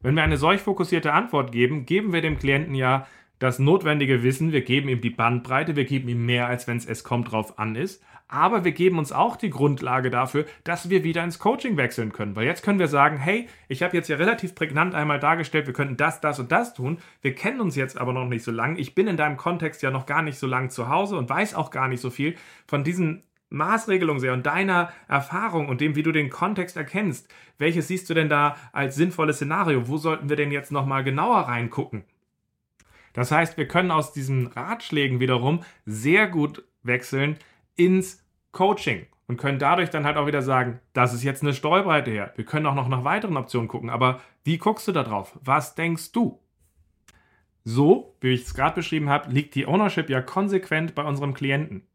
Wenn 0.00 0.16
wir 0.16 0.22
eine 0.22 0.36
solch 0.36 0.60
fokussierte 0.60 1.12
Antwort 1.12 1.52
geben, 1.52 1.86
geben 1.86 2.12
wir 2.12 2.22
dem 2.22 2.38
Klienten 2.38 2.74
ja 2.74 3.06
das 3.38 3.58
notwendige 3.58 4.22
Wissen, 4.22 4.52
wir 4.52 4.62
geben 4.62 4.88
ihm 4.88 5.00
die 5.00 5.10
Bandbreite, 5.10 5.74
wir 5.74 5.84
geben 5.84 6.08
ihm 6.08 6.26
mehr, 6.26 6.46
als 6.46 6.66
wenn 6.68 6.76
es 6.76 6.86
es 6.86 7.02
kommt 7.02 7.32
drauf 7.32 7.58
an 7.58 7.74
ist, 7.74 8.02
aber 8.28 8.64
wir 8.64 8.72
geben 8.72 8.98
uns 8.98 9.12
auch 9.12 9.36
die 9.36 9.50
Grundlage 9.50 10.10
dafür, 10.10 10.46
dass 10.64 10.88
wir 10.90 11.04
wieder 11.04 11.22
ins 11.22 11.38
Coaching 11.38 11.76
wechseln 11.76 12.12
können. 12.12 12.34
Weil 12.34 12.46
jetzt 12.46 12.62
können 12.62 12.78
wir 12.78 12.88
sagen, 12.88 13.18
hey, 13.18 13.48
ich 13.68 13.82
habe 13.82 13.96
jetzt 13.96 14.08
ja 14.08 14.16
relativ 14.16 14.54
prägnant 14.54 14.94
einmal 14.94 15.20
dargestellt, 15.20 15.66
wir 15.66 15.74
könnten 15.74 15.96
das, 15.96 16.20
das 16.20 16.38
und 16.38 16.50
das 16.50 16.74
tun. 16.74 16.98
Wir 17.20 17.34
kennen 17.34 17.60
uns 17.60 17.76
jetzt 17.76 17.98
aber 17.98 18.12
noch 18.12 18.26
nicht 18.26 18.44
so 18.44 18.50
lange. 18.50 18.78
Ich 18.78 18.94
bin 18.94 19.06
in 19.06 19.16
deinem 19.16 19.36
Kontext 19.36 19.82
ja 19.82 19.90
noch 19.90 20.06
gar 20.06 20.22
nicht 20.22 20.38
so 20.38 20.46
lange 20.46 20.68
zu 20.68 20.88
Hause 20.88 21.16
und 21.16 21.28
weiß 21.28 21.54
auch 21.54 21.70
gar 21.70 21.88
nicht 21.88 22.00
so 22.00 22.10
viel 22.10 22.36
von 22.66 22.84
diesen 22.84 23.22
Maßregelungen 23.52 24.20
sehr 24.20 24.32
und 24.32 24.46
deiner 24.46 24.90
Erfahrung 25.08 25.68
und 25.68 25.80
dem, 25.80 25.94
wie 25.94 26.02
du 26.02 26.10
den 26.10 26.30
Kontext 26.30 26.76
erkennst. 26.76 27.32
Welches 27.58 27.88
siehst 27.88 28.08
du 28.08 28.14
denn 28.14 28.28
da 28.28 28.56
als 28.72 28.96
sinnvolles 28.96 29.36
Szenario? 29.36 29.88
Wo 29.88 29.98
sollten 29.98 30.28
wir 30.28 30.36
denn 30.36 30.50
jetzt 30.50 30.72
nochmal 30.72 31.04
genauer 31.04 31.40
reingucken? 31.40 32.04
Das 33.12 33.30
heißt, 33.30 33.58
wir 33.58 33.68
können 33.68 33.90
aus 33.90 34.12
diesen 34.12 34.46
Ratschlägen 34.46 35.20
wiederum 35.20 35.62
sehr 35.84 36.28
gut 36.28 36.64
wechseln 36.82 37.36
ins 37.76 38.24
Coaching 38.52 39.06
und 39.26 39.36
können 39.36 39.58
dadurch 39.58 39.90
dann 39.90 40.04
halt 40.04 40.16
auch 40.16 40.26
wieder 40.26 40.42
sagen, 40.42 40.80
das 40.92 41.14
ist 41.14 41.22
jetzt 41.22 41.42
eine 41.42 41.54
Steuerbreite 41.54 42.10
her. 42.10 42.32
Wir 42.36 42.44
können 42.44 42.66
auch 42.66 42.74
noch 42.74 42.88
nach 42.88 43.04
weiteren 43.04 43.36
Optionen 43.36 43.68
gucken, 43.68 43.90
aber 43.90 44.20
wie 44.44 44.58
guckst 44.58 44.86
du 44.88 44.92
da 44.92 45.02
drauf? 45.02 45.38
Was 45.42 45.74
denkst 45.74 46.12
du? 46.12 46.38
So, 47.64 48.16
wie 48.20 48.30
ich 48.30 48.42
es 48.42 48.54
gerade 48.54 48.74
beschrieben 48.74 49.08
habe, 49.08 49.30
liegt 49.30 49.54
die 49.54 49.66
Ownership 49.66 50.10
ja 50.10 50.20
konsequent 50.20 50.94
bei 50.94 51.04
unserem 51.04 51.32
Klienten. 51.32 51.86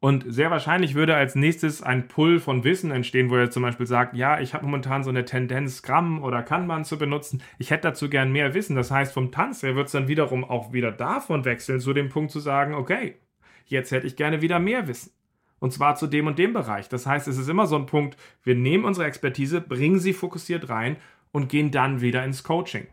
Und 0.00 0.24
sehr 0.28 0.50
wahrscheinlich 0.50 0.94
würde 0.94 1.14
als 1.14 1.34
nächstes 1.34 1.82
ein 1.82 2.08
Pull 2.08 2.38
von 2.38 2.62
Wissen 2.62 2.90
entstehen, 2.90 3.30
wo 3.30 3.36
er 3.36 3.50
zum 3.50 3.62
Beispiel 3.62 3.86
sagt, 3.86 4.14
ja, 4.14 4.38
ich 4.38 4.52
habe 4.52 4.66
momentan 4.66 5.02
so 5.02 5.08
eine 5.08 5.24
Tendenz, 5.24 5.76
Scrum 5.76 6.22
oder 6.22 6.42
Kanban 6.42 6.84
zu 6.84 6.98
benutzen. 6.98 7.42
Ich 7.58 7.70
hätte 7.70 7.88
dazu 7.88 8.10
gern 8.10 8.30
mehr 8.30 8.52
Wissen. 8.52 8.76
Das 8.76 8.90
heißt, 8.90 9.14
vom 9.14 9.32
Tanz 9.32 9.62
her 9.62 9.76
wird 9.76 9.86
es 9.86 9.92
dann 9.92 10.08
wiederum 10.08 10.44
auch 10.44 10.74
wieder 10.74 10.92
davon 10.92 11.46
wechseln, 11.46 11.80
zu 11.80 11.94
dem 11.94 12.10
Punkt 12.10 12.32
zu 12.32 12.40
sagen, 12.40 12.74
okay, 12.74 13.16
jetzt 13.66 13.90
hätte 13.90 14.06
ich 14.06 14.16
gerne 14.16 14.42
wieder 14.42 14.58
mehr 14.58 14.88
Wissen. 14.88 15.12
Und 15.58 15.72
zwar 15.72 15.96
zu 15.96 16.06
dem 16.06 16.26
und 16.26 16.38
dem 16.38 16.52
Bereich. 16.52 16.88
Das 16.88 17.06
heißt, 17.06 17.26
es 17.28 17.38
ist 17.38 17.48
immer 17.48 17.66
so 17.66 17.76
ein 17.76 17.86
Punkt, 17.86 18.16
wir 18.42 18.54
nehmen 18.54 18.84
unsere 18.84 19.06
Expertise, 19.06 19.60
bringen 19.60 19.98
sie 19.98 20.12
fokussiert 20.12 20.68
rein 20.68 20.96
und 21.32 21.48
gehen 21.48 21.70
dann 21.70 22.00
wieder 22.00 22.24
ins 22.24 22.42
Coaching. 22.42 22.86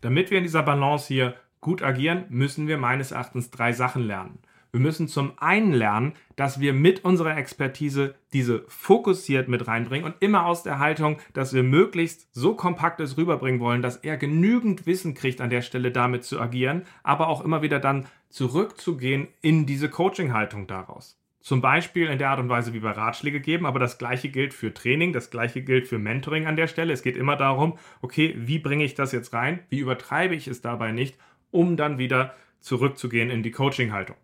Damit 0.00 0.30
wir 0.30 0.38
in 0.38 0.44
dieser 0.44 0.62
Balance 0.62 1.08
hier 1.08 1.34
gut 1.60 1.82
agieren, 1.82 2.26
müssen 2.28 2.68
wir 2.68 2.76
meines 2.76 3.10
Erachtens 3.10 3.50
drei 3.50 3.72
Sachen 3.72 4.02
lernen. 4.02 4.38
Wir 4.74 4.80
müssen 4.80 5.06
zum 5.06 5.34
einen 5.36 5.72
lernen, 5.72 6.14
dass 6.34 6.58
wir 6.58 6.72
mit 6.72 7.04
unserer 7.04 7.36
Expertise 7.36 8.16
diese 8.32 8.64
fokussiert 8.66 9.46
mit 9.46 9.68
reinbringen 9.68 10.04
und 10.04 10.16
immer 10.18 10.46
aus 10.46 10.64
der 10.64 10.80
Haltung, 10.80 11.18
dass 11.32 11.54
wir 11.54 11.62
möglichst 11.62 12.26
so 12.34 12.56
kompakt 12.56 12.98
es 12.98 13.16
rüberbringen 13.16 13.60
wollen, 13.60 13.82
dass 13.82 13.98
er 13.98 14.16
genügend 14.16 14.84
Wissen 14.84 15.14
kriegt, 15.14 15.40
an 15.40 15.48
der 15.48 15.62
Stelle 15.62 15.92
damit 15.92 16.24
zu 16.24 16.40
agieren, 16.40 16.82
aber 17.04 17.28
auch 17.28 17.44
immer 17.44 17.62
wieder 17.62 17.78
dann 17.78 18.06
zurückzugehen 18.30 19.28
in 19.42 19.64
diese 19.64 19.88
Coaching-Haltung 19.88 20.66
daraus. 20.66 21.20
Zum 21.38 21.60
Beispiel 21.60 22.08
in 22.08 22.18
der 22.18 22.30
Art 22.30 22.40
und 22.40 22.48
Weise, 22.48 22.74
wie 22.74 22.82
wir 22.82 22.90
Ratschläge 22.90 23.38
geben, 23.38 23.66
aber 23.66 23.78
das 23.78 23.96
gleiche 23.96 24.28
gilt 24.28 24.54
für 24.54 24.74
Training, 24.74 25.12
das 25.12 25.30
gleiche 25.30 25.62
gilt 25.62 25.86
für 25.86 26.00
Mentoring 26.00 26.46
an 26.48 26.56
der 26.56 26.66
Stelle. 26.66 26.92
Es 26.92 27.04
geht 27.04 27.16
immer 27.16 27.36
darum, 27.36 27.78
okay, 28.02 28.34
wie 28.36 28.58
bringe 28.58 28.82
ich 28.82 28.96
das 28.96 29.12
jetzt 29.12 29.34
rein? 29.34 29.60
Wie 29.68 29.78
übertreibe 29.78 30.34
ich 30.34 30.48
es 30.48 30.62
dabei 30.62 30.90
nicht, 30.90 31.16
um 31.52 31.76
dann 31.76 31.98
wieder 31.98 32.34
zurückzugehen 32.58 33.30
in 33.30 33.44
die 33.44 33.52
Coaching-Haltung? 33.52 34.16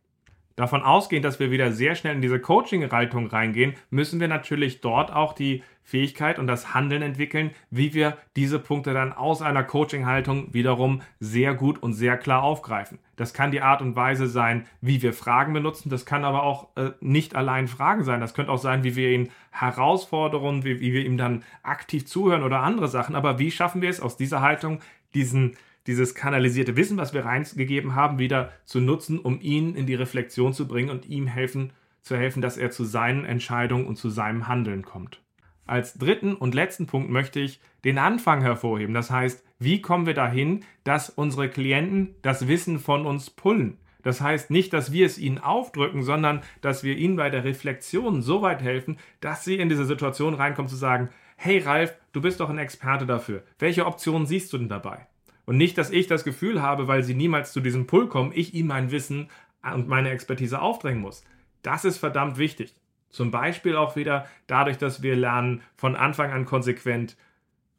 Davon 0.60 0.82
ausgehend, 0.82 1.24
dass 1.24 1.40
wir 1.40 1.50
wieder 1.50 1.72
sehr 1.72 1.94
schnell 1.94 2.14
in 2.14 2.20
diese 2.20 2.38
Coaching-Haltung 2.38 3.28
reingehen, 3.28 3.76
müssen 3.88 4.20
wir 4.20 4.28
natürlich 4.28 4.82
dort 4.82 5.10
auch 5.10 5.32
die 5.32 5.62
Fähigkeit 5.84 6.38
und 6.38 6.46
das 6.48 6.74
Handeln 6.74 7.00
entwickeln, 7.00 7.52
wie 7.70 7.94
wir 7.94 8.18
diese 8.36 8.58
Punkte 8.58 8.92
dann 8.92 9.14
aus 9.14 9.40
einer 9.40 9.64
Coaching-Haltung 9.64 10.52
wiederum 10.52 11.00
sehr 11.18 11.54
gut 11.54 11.82
und 11.82 11.94
sehr 11.94 12.18
klar 12.18 12.42
aufgreifen. 12.42 12.98
Das 13.16 13.32
kann 13.32 13.52
die 13.52 13.62
Art 13.62 13.80
und 13.80 13.96
Weise 13.96 14.26
sein, 14.26 14.66
wie 14.82 15.00
wir 15.00 15.14
Fragen 15.14 15.54
benutzen. 15.54 15.88
Das 15.88 16.04
kann 16.04 16.26
aber 16.26 16.42
auch 16.42 16.76
äh, 16.76 16.90
nicht 17.00 17.36
allein 17.36 17.66
Fragen 17.66 18.04
sein. 18.04 18.20
Das 18.20 18.34
könnte 18.34 18.52
auch 18.52 18.58
sein, 18.58 18.84
wie 18.84 18.96
wir 18.96 19.12
ihn 19.12 19.30
herausfordern, 19.52 20.62
wie, 20.62 20.78
wie 20.80 20.92
wir 20.92 21.06
ihm 21.06 21.16
dann 21.16 21.42
aktiv 21.62 22.06
zuhören 22.06 22.42
oder 22.42 22.60
andere 22.60 22.88
Sachen. 22.88 23.14
Aber 23.14 23.38
wie 23.38 23.50
schaffen 23.50 23.80
wir 23.80 23.88
es 23.88 24.02
aus 24.02 24.18
dieser 24.18 24.42
Haltung, 24.42 24.80
diesen 25.14 25.56
dieses 25.86 26.14
kanalisierte 26.14 26.76
Wissen, 26.76 26.98
was 26.98 27.14
wir 27.14 27.24
reingegeben 27.24 27.94
haben, 27.94 28.18
wieder 28.18 28.52
zu 28.64 28.80
nutzen, 28.80 29.18
um 29.18 29.40
ihn 29.40 29.74
in 29.74 29.86
die 29.86 29.94
Reflexion 29.94 30.52
zu 30.52 30.68
bringen 30.68 30.90
und 30.90 31.06
ihm 31.06 31.26
helfen, 31.26 31.72
zu 32.02 32.16
helfen, 32.16 32.42
dass 32.42 32.56
er 32.56 32.70
zu 32.70 32.84
seinen 32.84 33.24
Entscheidungen 33.24 33.86
und 33.86 33.96
zu 33.96 34.10
seinem 34.10 34.48
Handeln 34.48 34.82
kommt. 34.82 35.20
Als 35.66 35.94
dritten 35.94 36.34
und 36.34 36.54
letzten 36.54 36.86
Punkt 36.86 37.10
möchte 37.10 37.38
ich 37.40 37.60
den 37.84 37.98
Anfang 37.98 38.40
hervorheben. 38.42 38.94
Das 38.94 39.10
heißt, 39.10 39.44
wie 39.58 39.80
kommen 39.80 40.06
wir 40.06 40.14
dahin, 40.14 40.64
dass 40.84 41.10
unsere 41.10 41.48
Klienten 41.48 42.14
das 42.22 42.48
Wissen 42.48 42.78
von 42.78 43.06
uns 43.06 43.30
pullen? 43.30 43.78
Das 44.02 44.20
heißt 44.20 44.50
nicht, 44.50 44.72
dass 44.72 44.92
wir 44.92 45.06
es 45.06 45.18
ihnen 45.18 45.38
aufdrücken, 45.38 46.02
sondern 46.02 46.42
dass 46.60 46.82
wir 46.82 46.96
ihnen 46.96 47.16
bei 47.16 47.30
der 47.30 47.44
Reflexion 47.44 48.22
so 48.22 48.42
weit 48.42 48.62
helfen, 48.62 48.98
dass 49.20 49.44
sie 49.44 49.56
in 49.56 49.68
diese 49.68 49.84
Situation 49.84 50.34
reinkommen 50.34 50.68
zu 50.68 50.76
sagen, 50.76 51.10
hey 51.36 51.58
Ralf, 51.58 51.94
du 52.12 52.20
bist 52.20 52.40
doch 52.40 52.50
ein 52.50 52.58
Experte 52.58 53.06
dafür. 53.06 53.42
Welche 53.58 53.86
Optionen 53.86 54.26
siehst 54.26 54.52
du 54.52 54.58
denn 54.58 54.68
dabei? 54.68 55.06
Und 55.50 55.56
nicht, 55.56 55.76
dass 55.78 55.90
ich 55.90 56.06
das 56.06 56.22
Gefühl 56.22 56.62
habe, 56.62 56.86
weil 56.86 57.02
sie 57.02 57.16
niemals 57.16 57.52
zu 57.52 57.58
diesem 57.58 57.88
Pull 57.88 58.06
kommen, 58.06 58.30
ich 58.32 58.54
ihm 58.54 58.68
mein 58.68 58.92
Wissen 58.92 59.30
und 59.64 59.88
meine 59.88 60.10
Expertise 60.10 60.62
aufdrängen 60.62 61.00
muss. 61.00 61.24
Das 61.62 61.84
ist 61.84 61.98
verdammt 61.98 62.38
wichtig. 62.38 62.72
Zum 63.08 63.32
Beispiel 63.32 63.74
auch 63.74 63.96
wieder 63.96 64.28
dadurch, 64.46 64.78
dass 64.78 65.02
wir 65.02 65.16
lernen, 65.16 65.62
von 65.74 65.96
Anfang 65.96 66.30
an 66.30 66.44
konsequent 66.44 67.16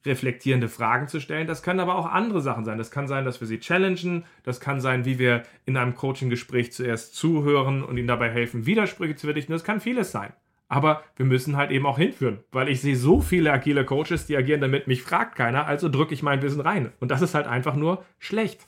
reflektierende 0.05 0.67
Fragen 0.67 1.07
zu 1.07 1.21
stellen. 1.21 1.47
Das 1.47 1.63
können 1.63 1.79
aber 1.79 1.95
auch 1.95 2.07
andere 2.07 2.41
Sachen 2.41 2.65
sein. 2.65 2.77
Das 2.77 2.91
kann 2.91 3.07
sein, 3.07 3.23
dass 3.23 3.39
wir 3.39 3.47
sie 3.47 3.61
challengen. 3.61 4.25
Das 4.43 4.59
kann 4.59 4.81
sein, 4.81 5.05
wie 5.05 5.17
wir 5.17 5.43
in 5.65 5.77
einem 5.77 5.95
Coaching-Gespräch 5.95 6.73
zuerst 6.73 7.15
zuhören 7.15 7.83
und 7.83 7.95
ihnen 7.95 8.05
dabei 8.09 8.31
helfen, 8.31 8.65
Widersprüche 8.65 9.15
zu 9.15 9.27
verdichten. 9.27 9.53
Das 9.53 9.63
kann 9.63 9.79
vieles 9.79 10.11
sein. 10.11 10.33
Aber 10.71 11.03
wir 11.17 11.25
müssen 11.25 11.57
halt 11.57 11.69
eben 11.69 11.85
auch 11.85 11.97
hinführen, 11.97 12.39
weil 12.53 12.69
ich 12.69 12.79
sehe 12.79 12.95
so 12.95 13.19
viele 13.19 13.51
agile 13.51 13.83
Coaches, 13.83 14.25
die 14.25 14.37
agieren 14.37 14.61
damit, 14.61 14.87
mich 14.87 15.01
fragt 15.01 15.35
keiner, 15.35 15.67
also 15.67 15.89
drücke 15.89 16.13
ich 16.13 16.23
mein 16.23 16.41
Wissen 16.41 16.61
rein. 16.61 16.93
Und 17.01 17.11
das 17.11 17.21
ist 17.21 17.35
halt 17.35 17.45
einfach 17.45 17.75
nur 17.75 18.05
schlecht. 18.19 18.67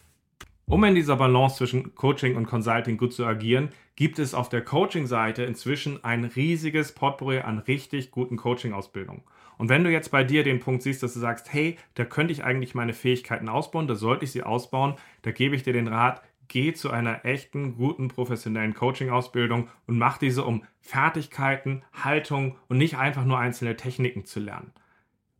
Um 0.65 0.83
in 0.83 0.95
dieser 0.95 1.15
Balance 1.15 1.55
zwischen 1.55 1.95
Coaching 1.95 2.35
und 2.35 2.45
Consulting 2.45 2.97
gut 2.97 3.13
zu 3.13 3.25
agieren, 3.25 3.69
gibt 3.95 4.19
es 4.19 4.33
auf 4.33 4.49
der 4.49 4.65
Coaching-Seite 4.65 5.43
inzwischen 5.43 6.03
ein 6.03 6.25
riesiges 6.25 6.91
Potpourri 6.91 7.39
an 7.39 7.59
richtig 7.59 8.11
guten 8.11 8.35
Coaching-Ausbildungen. 8.35 9.23
Und 9.57 9.69
wenn 9.69 9.85
du 9.85 9.89
jetzt 9.89 10.11
bei 10.11 10.25
dir 10.25 10.43
den 10.43 10.59
Punkt 10.59 10.81
siehst, 10.81 11.03
dass 11.03 11.13
du 11.13 11.21
sagst, 11.21 11.53
hey, 11.53 11.77
da 11.93 12.03
könnte 12.03 12.33
ich 12.33 12.43
eigentlich 12.43 12.75
meine 12.75 12.91
Fähigkeiten 12.91 13.47
ausbauen, 13.47 13.87
da 13.87 13.95
sollte 13.95 14.25
ich 14.25 14.33
sie 14.33 14.43
ausbauen, 14.43 14.95
da 15.21 15.31
gebe 15.31 15.55
ich 15.55 15.63
dir 15.63 15.71
den 15.71 15.87
Rat, 15.87 16.21
geh 16.47 16.73
zu 16.73 16.91
einer 16.91 17.25
echten, 17.25 17.75
guten, 17.75 18.07
professionellen 18.07 18.73
Coaching-Ausbildung 18.73 19.69
und 19.87 19.97
mach 19.97 20.17
diese, 20.17 20.43
um 20.43 20.63
Fertigkeiten, 20.81 21.83
Haltung 21.93 22.57
und 22.67 22.77
nicht 22.77 22.97
einfach 22.97 23.25
nur 23.25 23.39
einzelne 23.39 23.75
Techniken 23.75 24.25
zu 24.25 24.39
lernen. 24.39 24.71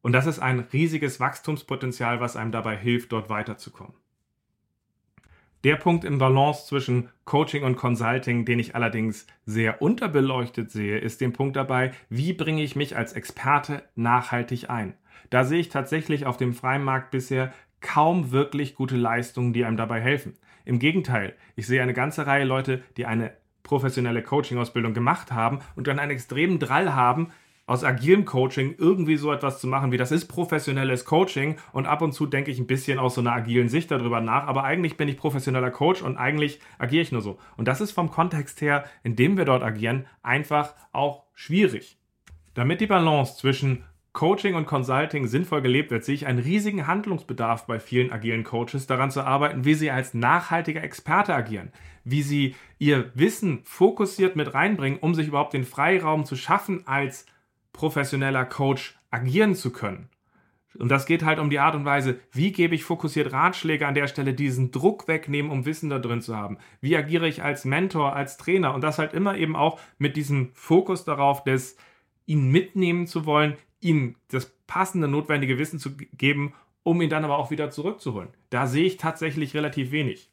Und 0.02 0.12
das 0.12 0.26
ist 0.26 0.40
ein 0.40 0.60
riesiges 0.60 1.20
Wachstumspotenzial, 1.20 2.20
was 2.20 2.36
einem 2.36 2.52
dabei 2.52 2.76
hilft, 2.76 3.12
dort 3.12 3.30
weiterzukommen. 3.30 3.94
Der 5.64 5.78
Punkt 5.78 6.04
im 6.04 6.18
Balance 6.18 6.68
zwischen 6.68 7.10
Coaching 7.24 7.64
und 7.64 7.78
Consulting, 7.78 8.44
den 8.44 8.60
ich 8.60 8.76
allerdings 8.76 9.28
sehr 9.46 9.82
unterbeleuchtet 9.82 10.72
sehe, 10.72 10.98
ist 10.98 11.22
der 11.22 11.30
Punkt 11.30 11.56
dabei, 11.56 11.92
wie 12.10 12.34
bringe 12.34 12.62
ich 12.62 12.76
mich 12.76 12.98
als 12.98 13.14
Experte 13.14 13.84
nachhaltig 13.96 14.70
ein. 14.70 14.96
Da 15.30 15.46
sehe 15.46 15.62
ich 15.62 15.70
tatsächlich 15.70 16.26
auf 16.26 16.36
dem 16.36 16.54
freien 16.54 16.84
Markt 16.84 17.12
bisher 17.12 17.54
kaum 17.80 18.32
wirklich 18.32 18.76
gute 18.76 18.98
Leistungen, 18.98 19.54
die 19.54 19.64
einem 19.64 19.78
dabei 19.78 20.02
helfen. 20.02 20.34
Im 20.66 20.80
Gegenteil, 20.80 21.36
ich 21.56 21.68
sehe 21.68 21.82
eine 21.82 21.94
ganze 21.94 22.26
Reihe 22.26 22.46
Leute, 22.46 22.84
die 22.98 23.06
eine 23.06 23.32
professionelle 23.64 24.22
Coaching-Ausbildung 24.22 24.94
gemacht 24.94 25.32
haben 25.32 25.60
und 25.76 25.88
dann 25.88 26.00
einen 26.00 26.12
extremen 26.12 26.60
Drall 26.60 26.94
haben, 26.94 27.32
aus 27.66 27.84
agilem 27.84 28.26
Coaching 28.26 28.76
irgendwie 28.78 29.16
so 29.16 29.32
etwas 29.32 29.62
zu 29.62 29.68
machen, 29.68 29.94
wie 29.94 29.98
das 29.98 30.12
ist 30.12 30.28
professionelles 30.28 31.06
Coaching 31.06 31.56
und 31.72 31.86
ab 31.86 32.02
und 32.02 32.12
zu 32.12 32.26
denke 32.26 32.52
ich 32.52 32.60
ein 32.60 32.68
bisschen 32.68 33.00
aus 33.00 33.16
so 33.16 33.22
einer 33.22 33.32
agilen 33.32 33.70
Sicht 33.70 33.90
darüber 33.90 34.20
nach, 34.20 34.48
aber 34.48 34.66
eigentlich 34.66 34.98
bin 34.98 35.08
ich 35.08 35.16
professioneller 35.16 35.72
Coach 35.72 36.02
und 36.02 36.18
eigentlich 36.18 36.60
agiere 36.78 37.02
ich 37.02 37.14
nur 37.14 37.22
so. 37.22 37.40
Und 37.56 37.70
das 37.70 37.80
ist 37.80 37.92
vom 37.92 38.12
Kontext 38.12 38.60
her, 38.60 38.84
in 39.04 39.16
dem 39.16 39.38
wir 39.38 39.46
dort 39.46 39.64
agieren, 39.64 40.06
einfach 40.24 40.76
auch 40.92 41.24
schwierig. 41.34 41.98
Damit 42.54 42.82
die 42.82 42.88
Balance 42.88 43.38
zwischen 43.38 43.86
Coaching 44.14 44.54
und 44.54 44.68
Consulting 44.68 45.26
sinnvoll 45.28 45.64
gelebt 45.64 45.90
wird, 45.90 46.06
sehe 46.06 46.14
ich 46.14 46.28
einen 46.28 46.38
riesigen 46.38 46.86
Handlungsbedarf 46.86 47.66
bei 47.66 47.80
vielen 47.80 48.12
agilen 48.12 48.44
Coaches, 48.44 48.86
daran 48.86 49.10
zu 49.10 49.24
arbeiten, 49.24 49.66
wie 49.66 49.74
sie 49.74 49.90
als 49.90 50.14
nachhaltiger 50.14 50.84
Experte 50.84 51.34
agieren, 51.34 51.72
wie 52.04 52.22
sie 52.22 52.56
ihr 52.78 53.12
Wissen 53.16 53.62
fokussiert 53.64 54.36
mit 54.36 54.54
reinbringen, 54.54 55.00
um 55.00 55.16
sich 55.16 55.28
überhaupt 55.28 55.54
den 55.54 55.66
Freiraum 55.66 56.26
zu 56.26 56.36
schaffen, 56.36 56.86
als 56.86 57.26
professioneller 57.74 58.46
Coach 58.46 58.96
agieren 59.10 59.56
zu 59.56 59.72
können. 59.72 60.10
Und 60.78 60.90
das 60.90 61.06
geht 61.06 61.24
halt 61.24 61.40
um 61.40 61.50
die 61.50 61.60
Art 61.60 61.76
und 61.76 61.86
Weise, 61.86 62.20
wie 62.32 62.52
gebe 62.52 62.76
ich 62.76 62.84
fokussiert 62.84 63.32
Ratschläge 63.32 63.88
an 63.88 63.94
der 63.96 64.08
Stelle, 64.08 64.34
diesen 64.34 64.72
Druck 64.72 65.08
wegnehmen, 65.08 65.52
um 65.52 65.66
Wissen 65.66 65.90
da 65.90 66.00
drin 66.00 66.22
zu 66.22 66.36
haben. 66.36 66.58
Wie 66.82 66.96
agiere 66.96 67.28
ich 67.28 67.44
als 67.44 67.66
Mentor, 67.66 68.16
als 68.16 68.38
Trainer 68.38 68.74
und 68.74 68.82
das 68.82 69.00
halt 69.00 69.14
immer 69.14 69.38
eben 69.38 69.56
auch 69.56 69.80
mit 69.98 70.16
diesem 70.16 70.52
Fokus 70.54 71.04
darauf, 71.04 71.44
des 71.44 71.78
ihn 72.26 72.50
mitnehmen 72.50 73.06
zu 73.06 73.26
wollen, 73.26 73.58
ihm 73.84 74.16
das 74.30 74.52
passende, 74.68 75.08
notwendige 75.08 75.58
Wissen 75.58 75.80
zu 75.80 75.96
geben, 75.96 76.54
um 76.84 77.02
ihn 77.02 77.10
dann 77.10 77.24
aber 77.24 77.38
auch 77.38 77.52
wieder 77.52 77.70
zurückzuholen. 77.70 78.30
Da 78.50 78.68
sehe 78.68 78.86
ich 78.86 78.98
tatsächlich 78.98 79.54
relativ 79.54 79.92
wenig. 79.92 80.30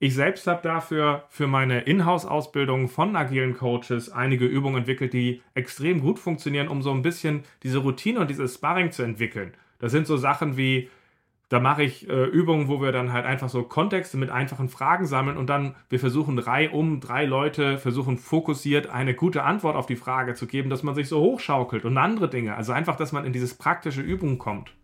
Ich 0.00 0.14
selbst 0.14 0.46
habe 0.46 0.62
dafür 0.62 1.24
für 1.28 1.48
meine 1.48 1.80
Inhouse-Ausbildung 1.80 2.88
von 2.88 3.16
agilen 3.16 3.56
Coaches 3.56 4.10
einige 4.10 4.46
Übungen 4.46 4.78
entwickelt, 4.78 5.12
die 5.12 5.42
extrem 5.54 6.00
gut 6.00 6.20
funktionieren, 6.20 6.68
um 6.68 6.82
so 6.82 6.92
ein 6.92 7.02
bisschen 7.02 7.42
diese 7.64 7.78
Routine 7.78 8.20
und 8.20 8.30
dieses 8.30 8.54
Sparring 8.54 8.92
zu 8.92 9.02
entwickeln. 9.02 9.54
Das 9.80 9.90
sind 9.90 10.06
so 10.06 10.16
Sachen 10.16 10.56
wie 10.56 10.88
da 11.48 11.60
mache 11.60 11.82
ich 11.82 12.08
äh, 12.08 12.24
Übungen, 12.24 12.68
wo 12.68 12.80
wir 12.80 12.92
dann 12.92 13.12
halt 13.12 13.24
einfach 13.24 13.48
so 13.48 13.62
Kontexte 13.62 14.16
mit 14.16 14.30
einfachen 14.30 14.68
Fragen 14.68 15.06
sammeln 15.06 15.36
und 15.36 15.48
dann 15.48 15.74
wir 15.88 15.98
versuchen 15.98 16.36
drei 16.36 16.68
um 16.70 17.00
drei 17.00 17.24
Leute 17.24 17.78
versuchen 17.78 18.18
fokussiert 18.18 18.88
eine 18.88 19.14
gute 19.14 19.44
Antwort 19.44 19.76
auf 19.76 19.86
die 19.86 19.96
Frage 19.96 20.34
zu 20.34 20.46
geben, 20.46 20.68
dass 20.68 20.82
man 20.82 20.94
sich 20.94 21.08
so 21.08 21.20
hochschaukelt 21.20 21.84
und 21.84 21.96
andere 21.96 22.28
Dinge. 22.28 22.54
Also 22.54 22.72
einfach, 22.72 22.96
dass 22.96 23.12
man 23.12 23.24
in 23.24 23.32
dieses 23.32 23.54
praktische 23.54 24.02
Übung 24.02 24.38
kommt. 24.38 24.74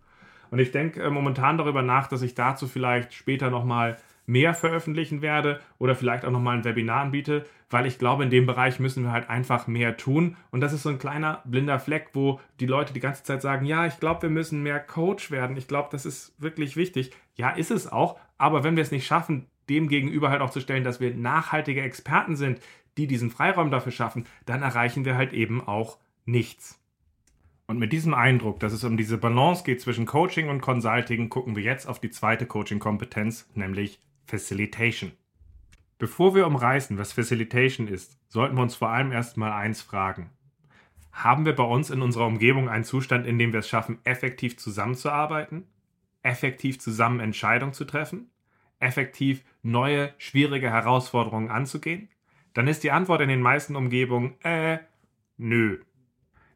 Und 0.51 0.59
ich 0.59 0.71
denke 0.71 1.03
äh, 1.03 1.11
momentan 1.11 1.59
darüber 1.59 1.83
nach, 1.83 2.09
dass 2.09 2.23
ich 2.23 2.35
dazu 2.35 2.67
vielleicht 2.67 3.13
später 3.13 3.51
nochmal 3.51 3.93
mal 3.93 3.97
mehr 4.27 4.55
veröffentlichen 4.55 5.23
werde 5.23 5.61
oder 5.79 5.95
vielleicht 5.95 6.25
auch 6.25 6.31
nochmal 6.31 6.57
ein 6.57 6.65
Webinar 6.65 7.03
anbiete, 7.03 7.45
weil 7.75 7.87
ich 7.87 7.99
glaube, 7.99 8.23
in 8.23 8.31
dem 8.31 8.47
Bereich 8.47 8.79
müssen 8.79 9.03
wir 9.03 9.11
halt 9.11 9.29
einfach 9.29 9.67
mehr 9.67 9.97
tun. 9.97 10.37
Und 10.53 10.61
das 10.61 10.73
ist 10.73 10.85
so 10.85 10.91
ein 10.91 11.01
kleiner 11.01 11.43
blinder 11.45 11.81
Fleck, 11.81 12.11
wo 12.13 12.41
die 12.61 12.67
Leute 12.67 12.93
die 12.93 13.01
ganze 13.01 13.25
Zeit 13.25 13.43
sagen, 13.43 13.67
ja, 13.67 13.85
ich 13.85 13.99
glaube, 13.99 14.23
wir 14.23 14.31
müssen 14.31 14.63
mehr 14.63 14.79
Coach 14.79 15.33
werden. 15.33 15.57
Ich 15.57 15.67
glaube, 15.67 15.89
das 15.91 16.07
ist 16.07 16.41
wirklich 16.41 16.77
wichtig. 16.77 17.11
Ja, 17.35 17.51
ist 17.51 17.73
es 17.73 17.91
auch. 17.91 18.17
Aber 18.39 18.63
wenn 18.63 18.77
wir 18.77 18.83
es 18.85 18.93
nicht 18.93 19.09
schaffen, 19.09 19.49
dem 19.69 19.89
gegenüber 19.89 20.31
halt 20.31 20.41
auch 20.41 20.51
zu 20.51 20.61
stellen, 20.61 20.85
dass 20.85 21.01
wir 21.01 21.17
nachhaltige 21.17 21.83
Experten 21.83 22.37
sind, 22.37 22.61
die 22.97 23.09
diesen 23.09 23.33
Freiraum 23.33 23.73
dafür 23.73 23.91
schaffen, 23.91 24.25
dann 24.47 24.63
erreichen 24.63 25.05
wir 25.05 25.17
halt 25.17 25.33
eben 25.33 25.61
auch 25.61 25.99
nichts. 26.27 26.81
Und 27.67 27.81
mit 27.81 27.93
diesem 27.93 28.15
Eindruck, 28.15 28.61
dass 28.61 28.73
es 28.73 28.85
um 28.85 28.97
diese 28.97 29.19
Balance 29.19 29.65
geht 29.65 29.81
zwischen 29.81 30.07
Coaching 30.07 30.49
und 30.49 30.61
Consulting, 30.61 31.29
gucken 31.29 31.57
wir 31.57 31.65
jetzt 31.65 31.89
auf 31.89 31.99
die 31.99 32.11
zweite 32.11 32.47
Coaching-Kompetenz, 32.47 33.51
nämlich 33.55 33.99
Facilitation. 34.27 35.11
Bevor 35.99 36.35
wir 36.35 36.47
umreißen, 36.47 36.99
was 36.99 37.13
Facilitation 37.13 37.87
ist, 37.87 38.19
sollten 38.29 38.57
wir 38.57 38.63
uns 38.63 38.75
vor 38.75 38.89
allem 38.89 39.13
erstmal 39.13 39.53
eins 39.53 39.81
fragen. 39.81 40.31
Haben 41.13 41.45
wir 41.45 41.55
bei 41.55 41.63
uns 41.63 41.91
in 41.91 42.03
unserer 42.03 42.27
Umgebung 42.27 42.69
einen 42.69 42.85
Zustand, 42.85 43.27
in 43.27 43.39
dem 43.39 43.53
wir 43.53 43.61
es 43.61 43.69
schaffen, 43.69 43.99
effektiv 44.03 44.59
zusammenzuarbeiten, 44.59 45.69
effektiv 46.23 46.81
zusammen 46.81 47.21
Entscheidungen 47.21 47.73
zu 47.73 47.85
treffen, 47.85 48.31
effektiv 48.81 49.45
neue, 49.63 50.13
schwierige 50.19 50.71
Herausforderungen 50.71 51.51
anzugehen? 51.51 52.09
Dann 52.55 52.67
ist 52.67 52.83
die 52.83 52.91
Antwort 52.91 53.21
in 53.21 53.29
den 53.29 53.41
meisten 53.43 53.77
Umgebungen, 53.77 54.35
äh, 54.43 54.79
nö. 55.37 55.79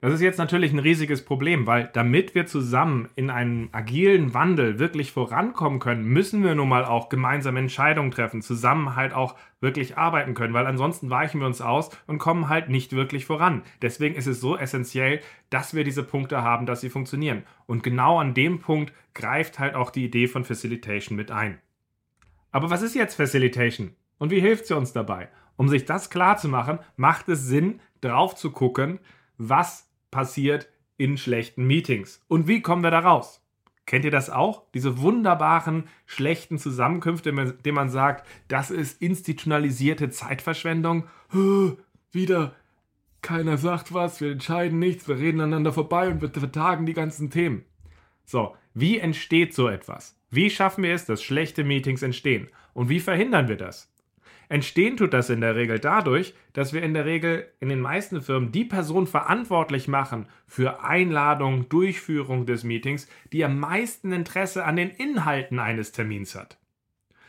Das 0.01 0.15
ist 0.15 0.21
jetzt 0.21 0.39
natürlich 0.39 0.73
ein 0.73 0.79
riesiges 0.79 1.25
Problem, 1.25 1.67
weil 1.67 1.91
damit 1.93 2.37
wir 2.37 2.47
zusammen 2.47 3.09
in 3.17 3.31
einem 3.31 3.69
agilen 3.73 4.33
Wandel 4.33 4.79
wirklich 4.79 5.11
vorankommen 5.11 5.81
können, 5.81 6.05
müssen 6.05 6.45
wir 6.45 6.55
nun 6.55 6.69
mal 6.69 6.85
auch 6.85 7.09
gemeinsame 7.09 7.59
Entscheidungen 7.59 8.13
treffen, 8.13 8.41
zusammen 8.41 8.95
halt 8.95 9.13
auch 9.13 9.35
wirklich 9.61 9.99
arbeiten 9.99 10.35
können, 10.35 10.55
weil 10.55 10.69
ansonsten 10.69 11.11
weichen 11.11 11.41
wir 11.41 11.49
uns 11.49 11.61
aus 11.61 11.91
und 12.07 12.19
kommen 12.19 12.49
halt 12.49 12.69
nicht 12.69 12.93
wirklich 12.93 13.27
voran. 13.27 13.63
Deswegen 13.83 14.15
ist 14.15 14.29
es 14.29 14.41
so 14.41 14.57
essentiell, 14.57 15.21
dass 15.51 15.75
wir 15.75 15.83
diese 15.83 16.05
Punkte 16.05 16.43
haben, 16.43 16.65
dass 16.65 16.81
sie 16.81 16.91
funktionieren. 16.91 17.43
Und 17.67 17.83
genau 17.83 18.21
an 18.21 18.35
dem 18.35 18.61
Punkt 18.61 18.93
greift 19.15 19.59
halt 19.59 19.75
auch 19.75 19.91
die 19.91 20.05
Idee 20.05 20.29
von 20.29 20.45
Facilitation 20.45 21.17
mit 21.17 21.33
ein. 21.33 21.59
Aber 22.53 22.71
was 22.71 22.83
ist 22.83 22.95
jetzt 22.95 23.17
Facilitation? 23.17 23.91
Und 24.19 24.31
wie 24.31 24.41
hilft 24.41 24.67
sie 24.67 24.77
uns 24.77 24.93
dabei? 24.93 25.29
Um 25.57 25.69
sich 25.69 25.87
das 25.87 26.09
klar 26.09 26.37
zu 26.37 26.49
machen, 26.49 26.79
macht 26.97 27.29
es 27.29 27.47
Sinn, 27.47 27.81
drauf 28.01 28.37
zu 28.37 28.53
gucken, 28.53 29.01
was 29.39 29.88
passiert 30.11 30.69
in 30.97 31.17
schlechten 31.17 31.67
Meetings. 31.67 32.21
Und 32.29 32.49
wie 32.49 32.61
kommen 32.61 32.83
wir 32.83 32.91
da 32.91 33.01
raus? 33.01 33.43
Kennt 33.87 34.05
ihr 34.05 34.11
das 34.11 34.29
auch? 34.29 34.65
Diese 34.75 35.01
wunderbaren, 35.01 35.89
schlechten 36.05 36.59
Zusammenkünfte, 36.59 37.31
in 37.31 37.55
denen 37.65 37.75
man 37.75 37.89
sagt, 37.89 38.27
das 38.49 38.71
ist 38.71 39.01
institutionalisierte 39.01 40.11
Zeitverschwendung. 40.11 41.05
Wieder 42.13 42.55
keiner 43.23 43.57
sagt 43.57 43.95
was, 43.95 44.21
wir 44.21 44.31
entscheiden 44.31 44.79
nichts, 44.79 45.09
wir 45.09 45.19
reden 45.19 45.41
aneinander 45.41 45.73
vorbei 45.73 46.09
und 46.09 46.21
wir 46.21 46.29
vertagen 46.29 46.85
die 46.85 46.93
ganzen 46.93 47.31
Themen. 47.31 47.65
So, 48.27 48.55
wie 48.75 48.99
entsteht 48.99 49.55
so 49.55 49.69
etwas? 49.69 50.17
Wie 50.31 50.51
schaffen 50.51 50.85
wir 50.85 50.93
es, 50.93 51.07
dass 51.07 51.23
schlechte 51.23 51.65
Meetings 51.65 52.03
entstehen? 52.03 52.49
Und 52.75 52.91
wie 52.91 53.01
verhindern 53.01 53.49
wir 53.49 53.57
das? 53.57 53.91
Entstehen 54.51 54.97
tut 54.97 55.13
das 55.13 55.29
in 55.29 55.43
der 55.43 55.57
Regel 55.57 55.79
dadurch, 55.79 56.35
dass 56.55 56.73
wir 56.73 56.83
in 56.83 56.95
der 56.95 57.05
Regel 57.05 57.47
in 57.61 57.69
den 57.69 57.81
meisten 57.81 58.23
Firmen 58.23 58.51
die 58.51 58.65
Person 58.65 59.07
verantwortlich 59.07 59.89
machen 59.89 60.27
für 60.47 60.83
Einladung, 60.83 61.69
Durchführung 61.69 62.47
des 62.47 62.65
Meetings, 62.65 63.09
die 63.33 63.45
am 63.45 63.59
meisten 63.61 64.11
Interesse 64.11 64.65
an 64.65 64.77
den 64.77 64.89
Inhalten 64.89 65.59
eines 65.59 65.93
Termins 65.93 66.35
hat. 66.35 66.57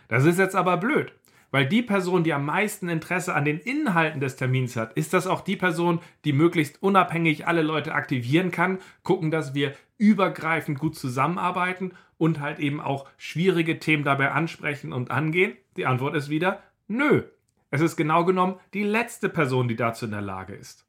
Das 0.07 0.23
ist 0.23 0.39
jetzt 0.39 0.55
aber 0.55 0.77
blöd, 0.77 1.11
weil 1.51 1.65
die 1.65 1.81
Person, 1.81 2.23
die 2.23 2.33
am 2.33 2.45
meisten 2.45 2.87
Interesse 2.87 3.35
an 3.35 3.43
den 3.43 3.59
Inhalten 3.59 4.21
des 4.21 4.37
Termins 4.37 4.77
hat, 4.77 4.93
ist 4.93 5.13
das 5.13 5.27
auch 5.27 5.41
die 5.41 5.57
Person, 5.57 5.99
die 6.23 6.33
möglichst 6.33 6.81
unabhängig 6.81 7.47
alle 7.47 7.63
Leute 7.63 7.93
aktivieren 7.93 8.51
kann, 8.51 8.79
gucken, 9.03 9.29
dass 9.29 9.53
wir 9.53 9.73
übergreifend 9.97 10.79
gut 10.79 10.95
zusammenarbeiten 10.95 11.91
und 12.17 12.39
halt 12.39 12.59
eben 12.59 12.79
auch 12.79 13.07
schwierige 13.17 13.77
Themen 13.79 14.05
dabei 14.05 14.31
ansprechen 14.31 14.93
und 14.93 15.11
angehen? 15.11 15.57
Die 15.75 15.85
Antwort 15.85 16.15
ist 16.15 16.29
wieder 16.29 16.63
Nö, 16.91 17.21
es 17.69 17.81
ist 17.81 17.97
genau 17.97 18.25
genommen 18.25 18.55
die 18.73 18.83
letzte 18.83 19.29
Person, 19.29 19.67
die 19.67 19.75
dazu 19.75 20.05
in 20.05 20.11
der 20.11 20.21
Lage 20.21 20.55
ist. 20.55 20.87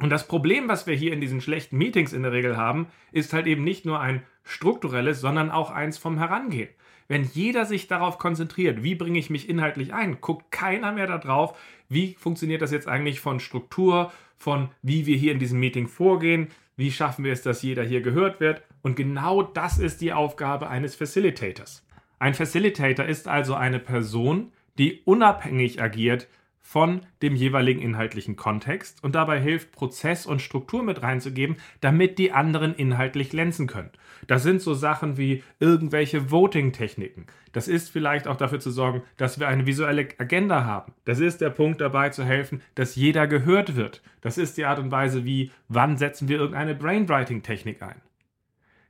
Und 0.00 0.10
das 0.10 0.26
Problem, 0.26 0.66
was 0.66 0.88
wir 0.88 0.96
hier 0.96 1.12
in 1.12 1.20
diesen 1.20 1.40
schlechten 1.40 1.78
Meetings 1.78 2.12
in 2.12 2.24
der 2.24 2.32
Regel 2.32 2.56
haben, 2.56 2.88
ist 3.12 3.32
halt 3.32 3.46
eben 3.46 3.62
nicht 3.62 3.86
nur 3.86 4.00
ein 4.00 4.22
strukturelles, 4.42 5.20
sondern 5.20 5.52
auch 5.52 5.70
eins 5.70 5.96
vom 5.96 6.18
Herangehen. 6.18 6.70
Wenn 7.06 7.22
jeder 7.22 7.66
sich 7.66 7.86
darauf 7.86 8.18
konzentriert, 8.18 8.82
wie 8.82 8.96
bringe 8.96 9.18
ich 9.20 9.30
mich 9.30 9.48
inhaltlich 9.48 9.94
ein, 9.94 10.20
guckt 10.20 10.50
keiner 10.50 10.90
mehr 10.90 11.06
darauf, 11.06 11.56
wie 11.88 12.16
funktioniert 12.18 12.60
das 12.60 12.72
jetzt 12.72 12.88
eigentlich 12.88 13.20
von 13.20 13.38
Struktur, 13.38 14.12
von 14.36 14.70
wie 14.82 15.06
wir 15.06 15.16
hier 15.16 15.30
in 15.30 15.38
diesem 15.38 15.60
Meeting 15.60 15.86
vorgehen, 15.86 16.48
wie 16.76 16.90
schaffen 16.90 17.24
wir 17.24 17.32
es, 17.32 17.42
dass 17.42 17.62
jeder 17.62 17.84
hier 17.84 18.00
gehört 18.00 18.40
wird. 18.40 18.62
Und 18.82 18.96
genau 18.96 19.42
das 19.42 19.78
ist 19.78 20.00
die 20.00 20.12
Aufgabe 20.12 20.68
eines 20.68 20.96
Facilitators. 20.96 21.86
Ein 22.18 22.34
Facilitator 22.34 23.06
ist 23.06 23.28
also 23.28 23.54
eine 23.54 23.78
Person, 23.78 24.50
die 24.78 25.02
unabhängig 25.04 25.82
agiert 25.82 26.28
von 26.68 27.00
dem 27.22 27.34
jeweiligen 27.34 27.80
inhaltlichen 27.80 28.36
Kontext 28.36 29.02
und 29.02 29.14
dabei 29.14 29.40
hilft, 29.40 29.72
Prozess 29.72 30.26
und 30.26 30.42
Struktur 30.42 30.82
mit 30.82 31.02
reinzugeben, 31.02 31.56
damit 31.80 32.18
die 32.18 32.32
anderen 32.32 32.74
inhaltlich 32.74 33.30
glänzen 33.30 33.66
können. 33.66 33.90
Das 34.26 34.42
sind 34.42 34.60
so 34.60 34.74
Sachen 34.74 35.16
wie 35.16 35.42
irgendwelche 35.60 36.30
Voting-Techniken. 36.30 37.24
Das 37.52 37.68
ist 37.68 37.88
vielleicht 37.88 38.28
auch 38.28 38.36
dafür 38.36 38.60
zu 38.60 38.70
sorgen, 38.70 39.02
dass 39.16 39.40
wir 39.40 39.48
eine 39.48 39.64
visuelle 39.64 40.08
Agenda 40.18 40.66
haben. 40.66 40.92
Das 41.06 41.20
ist 41.20 41.40
der 41.40 41.48
Punkt 41.48 41.80
dabei 41.80 42.10
zu 42.10 42.22
helfen, 42.22 42.60
dass 42.74 42.96
jeder 42.96 43.26
gehört 43.26 43.74
wird. 43.74 44.02
Das 44.20 44.36
ist 44.36 44.58
die 44.58 44.66
Art 44.66 44.78
und 44.78 44.90
Weise, 44.90 45.24
wie 45.24 45.50
wann 45.68 45.96
setzen 45.96 46.28
wir 46.28 46.36
irgendeine 46.36 46.74
Brainwriting-Technik 46.74 47.80
ein. 47.80 48.02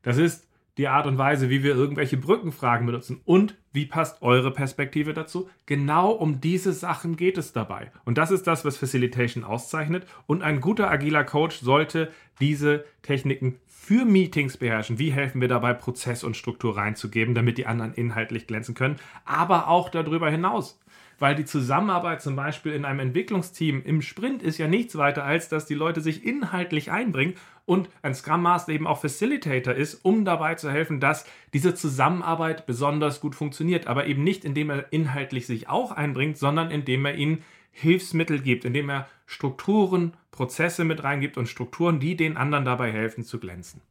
Das 0.03 0.17
ist 0.17 0.48
die 0.79 0.89
Art 0.89 1.07
und 1.07 1.19
Weise, 1.19 1.51
wie 1.51 1.63
wir 1.63 1.75
irgendwelche 1.75 2.17
Brückenfragen 2.17 2.87
benutzen 2.87 3.21
und 3.25 3.57
wie 3.73 3.85
passt 3.85 4.23
eure 4.23 4.53
Perspektive 4.53 5.13
dazu? 5.13 5.51
Genau 5.67 6.11
um 6.11 6.41
diese 6.41 6.73
Sachen 6.73 7.17
geht 7.17 7.37
es 7.37 7.53
dabei. 7.53 7.91
Und 8.05 8.17
das 8.17 8.31
ist 8.31 8.47
das, 8.47 8.65
was 8.65 8.79
Facilitation 8.79 9.45
auszeichnet. 9.45 10.07
Und 10.27 10.43
ein 10.43 10.61
guter 10.61 10.91
agiler 10.91 11.25
Coach 11.25 11.59
sollte 11.59 12.11
diese 12.41 12.85
Techniken 13.03 13.57
für 13.67 14.05
Meetings 14.05 14.57
beherrschen. 14.57 14.99
Wie 14.99 15.11
helfen 15.11 15.41
wir 15.41 15.49
dabei, 15.49 15.75
Prozess 15.75 16.25
und 16.25 16.37
Struktur 16.37 16.77
reinzugeben, 16.77 17.35
damit 17.35 17.59
die 17.59 17.67
anderen 17.67 17.95
inhaltlich 17.95 18.47
glänzen 18.47 18.75
können, 18.75 18.97
aber 19.25 19.69
auch 19.69 19.91
darüber 19.91 20.31
hinaus 20.31 20.81
weil 21.19 21.35
die 21.35 21.45
Zusammenarbeit 21.45 22.23
zum 22.23 22.37
Beispiel 22.37 22.73
in 22.73 22.85
einem 22.85 23.01
Entwicklungsteam 23.01 23.83
im 23.85 24.03
Sprint 24.03 24.43
ist 24.43 24.59
ja 24.59 24.69
nichts 24.69 24.97
weiter 24.97 25.25
als, 25.25 25.49
dass 25.49 25.67
die 25.67 25.75
Leute 25.75 26.01
sich 26.01 26.25
inhaltlich 26.25 26.91
einbringen 26.91 27.35
und 27.69 27.91
ein 28.01 28.15
Scrum 28.15 28.43
Master 28.43 28.73
eben 28.73 28.87
auch 28.87 29.01
Facilitator 29.01 29.75
ist, 29.75 30.03
um 30.03 30.25
dabei 30.25 30.55
zu 30.55 30.71
helfen, 30.71 31.01
dass 31.01 31.27
diese 31.53 31.75
Zusammenarbeit 31.75 32.65
besonders 32.65 33.21
gut 33.21 33.35
funktioniert, 33.35 33.87
aber 33.87 34.07
eben 34.07 34.25
nicht 34.25 34.45
indem 34.47 34.71
er 34.71 34.91
inhaltlich 34.91 35.47
sich 35.47 35.69
auch 35.69 35.93
einbringt, 35.93 36.39
sondern 36.39 36.71
indem 36.71 37.05
er 37.05 37.15
ihnen 37.15 37.45
Hilfsmittel 37.71 38.41
gibt, 38.41 38.65
indem 38.65 38.89
er 38.89 39.07
Strukturen, 39.27 40.15
Prozesse 40.31 40.85
mit 40.85 41.05
reingibt 41.05 41.37
und 41.37 41.47
Strukturen, 41.47 42.01
die 42.01 42.17
den 42.17 42.39
anderen 42.39 42.65
dabei 42.65 42.91
helfen 42.91 43.23
zu 43.23 43.39
glänzen. 43.39 43.83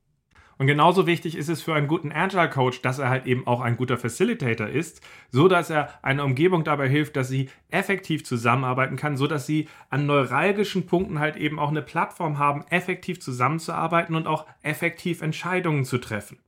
Und 0.58 0.66
genauso 0.66 1.06
wichtig 1.06 1.38
ist 1.38 1.50
es 1.50 1.62
für 1.62 1.76
einen 1.76 1.88
guten 1.88 2.12
Agile 2.12 2.50
Coach, 2.50 2.82
dass 2.82 2.98
er 2.98 3.10
halt 3.10 3.28
eben 3.28 3.46
auch 3.46 3.62
ein 3.62 3.78
guter 3.78 3.98
Facilitator 3.98 4.68
ist, 4.68 5.02
so 5.30 5.48
dass 5.48 5.70
er 5.70 5.90
einer 6.04 6.24
Umgebung 6.24 6.64
dabei 6.64 6.90
hilft, 6.90 7.16
dass 7.16 7.28
sie 7.28 7.50
effektiv 7.70 8.26
zusammenarbeiten 8.26 8.96
kann, 8.96 9.18
so 9.18 9.28
dass 9.28 9.46
sie 9.46 9.68
an 9.90 10.08
neuralgischen 10.08 10.88
Punkten 10.88 11.20
halt 11.20 11.36
eben 11.36 11.60
auch 11.60 11.70
eine 11.70 11.84
Plattform 11.84 12.40
haben, 12.40 12.66
effektiv 12.70 13.20
zusammenzuarbeiten 13.20 14.16
und 14.16 14.26
auch 14.26 14.48
effektiv 14.64 15.22
Entscheidungen 15.22 15.86
zu 15.86 16.00
treffen. 16.00 16.40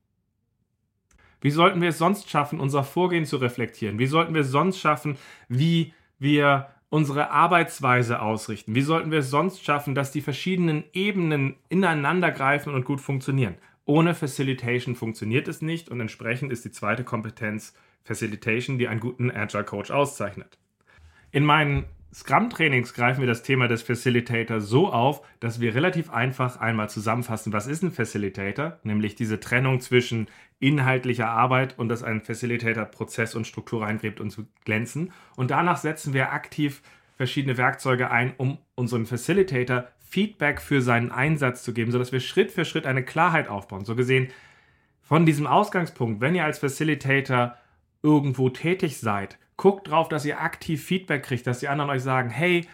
Wie 1.41 1.51
sollten 1.51 1.81
wir 1.81 1.89
es 1.89 1.99
sonst 1.99 2.29
schaffen, 2.29 2.59
unser 2.59 2.83
Vorgehen 2.83 3.25
zu 3.25 3.37
reflektieren? 3.37 3.99
Wie 3.99 4.07
sollten 4.07 4.33
wir 4.33 4.41
es 4.41 4.51
sonst 4.51 4.79
schaffen, 4.79 5.17
wie 5.47 5.93
wir 6.17 6.67
unsere 6.89 7.29
Arbeitsweise 7.29 8.21
ausrichten? 8.21 8.75
Wie 8.75 8.81
sollten 8.81 9.11
wir 9.11 9.19
es 9.19 9.29
sonst 9.29 9.63
schaffen, 9.63 9.95
dass 9.95 10.11
die 10.11 10.21
verschiedenen 10.21 10.83
Ebenen 10.91 11.55
ineinander 11.69 12.31
greifen 12.31 12.73
und 12.73 12.83
gut 12.83 12.99
funktionieren? 12.99 13.55
Ohne 13.89 14.13
Facilitation 14.13 14.93
funktioniert 14.93 15.47
es 15.47 15.63
nicht 15.63 15.89
und 15.89 15.99
entsprechend 15.99 16.51
ist 16.51 16.63
die 16.63 16.69
zweite 16.69 17.03
Kompetenz 17.03 17.73
Facilitation, 18.03 18.77
die 18.77 18.87
einen 18.87 18.99
guten 18.99 19.31
Agile 19.31 19.63
Coach 19.63 19.89
auszeichnet. 19.89 20.59
In 21.31 21.43
meinen 21.43 21.85
Scrum-Trainings 22.13 22.93
greifen 22.93 23.21
wir 23.21 23.27
das 23.27 23.41
Thema 23.41 23.67
des 23.67 23.81
Facilitators 23.81 24.67
so 24.67 24.93
auf, 24.93 25.25
dass 25.39 25.59
wir 25.59 25.73
relativ 25.73 26.11
einfach 26.11 26.57
einmal 26.59 26.87
zusammenfassen, 26.87 27.51
was 27.51 27.65
ist 27.65 27.81
ein 27.81 27.89
Facilitator, 27.89 28.77
nämlich 28.83 29.15
diese 29.15 29.39
Trennung 29.39 29.79
zwischen 29.79 30.27
inhaltlicher 30.59 31.31
Arbeit 31.31 31.79
und 31.79 31.89
dass 31.89 32.03
ein 32.03 32.21
Facilitator 32.21 32.85
Prozess 32.85 33.33
und 33.33 33.47
Struktur 33.47 33.81
reingräbt 33.81 34.21
und 34.21 34.29
zu 34.29 34.45
glänzen. 34.65 35.13
Und 35.35 35.49
danach 35.49 35.77
setzen 35.77 36.13
wir 36.13 36.31
aktiv 36.31 36.83
verschiedene 37.15 37.57
Werkzeuge 37.57 38.11
ein, 38.11 38.35
um 38.37 38.59
unseren 38.75 39.07
Facilitator 39.07 39.87
Feedback 40.09 40.59
für 40.59 40.81
seinen 40.81 41.11
Einsatz 41.11 41.63
zu 41.63 41.73
geben, 41.73 41.91
sodass 41.91 42.11
wir 42.11 42.19
Schritt 42.19 42.51
für 42.51 42.65
Schritt 42.65 42.87
eine 42.87 43.03
Klarheit 43.03 43.47
aufbauen. 43.47 43.85
So 43.85 43.95
gesehen, 43.95 44.29
von 45.01 45.25
diesem 45.25 45.47
Ausgangspunkt, 45.47 46.19
wenn 46.19 46.35
ihr 46.35 46.43
als 46.43 46.59
Facilitator 46.59 47.55
irgendwo 48.01 48.49
tätig 48.49 48.97
seid, 48.97 49.37
guckt 49.55 49.87
drauf, 49.87 50.09
dass 50.09 50.25
ihr 50.25 50.41
aktiv 50.41 50.83
Feedback 50.83 51.23
kriegt, 51.23 51.45
dass 51.45 51.59
die 51.59 51.67
anderen 51.67 51.91
euch 51.91 52.01
sagen, 52.01 52.29
hey, 52.29 52.67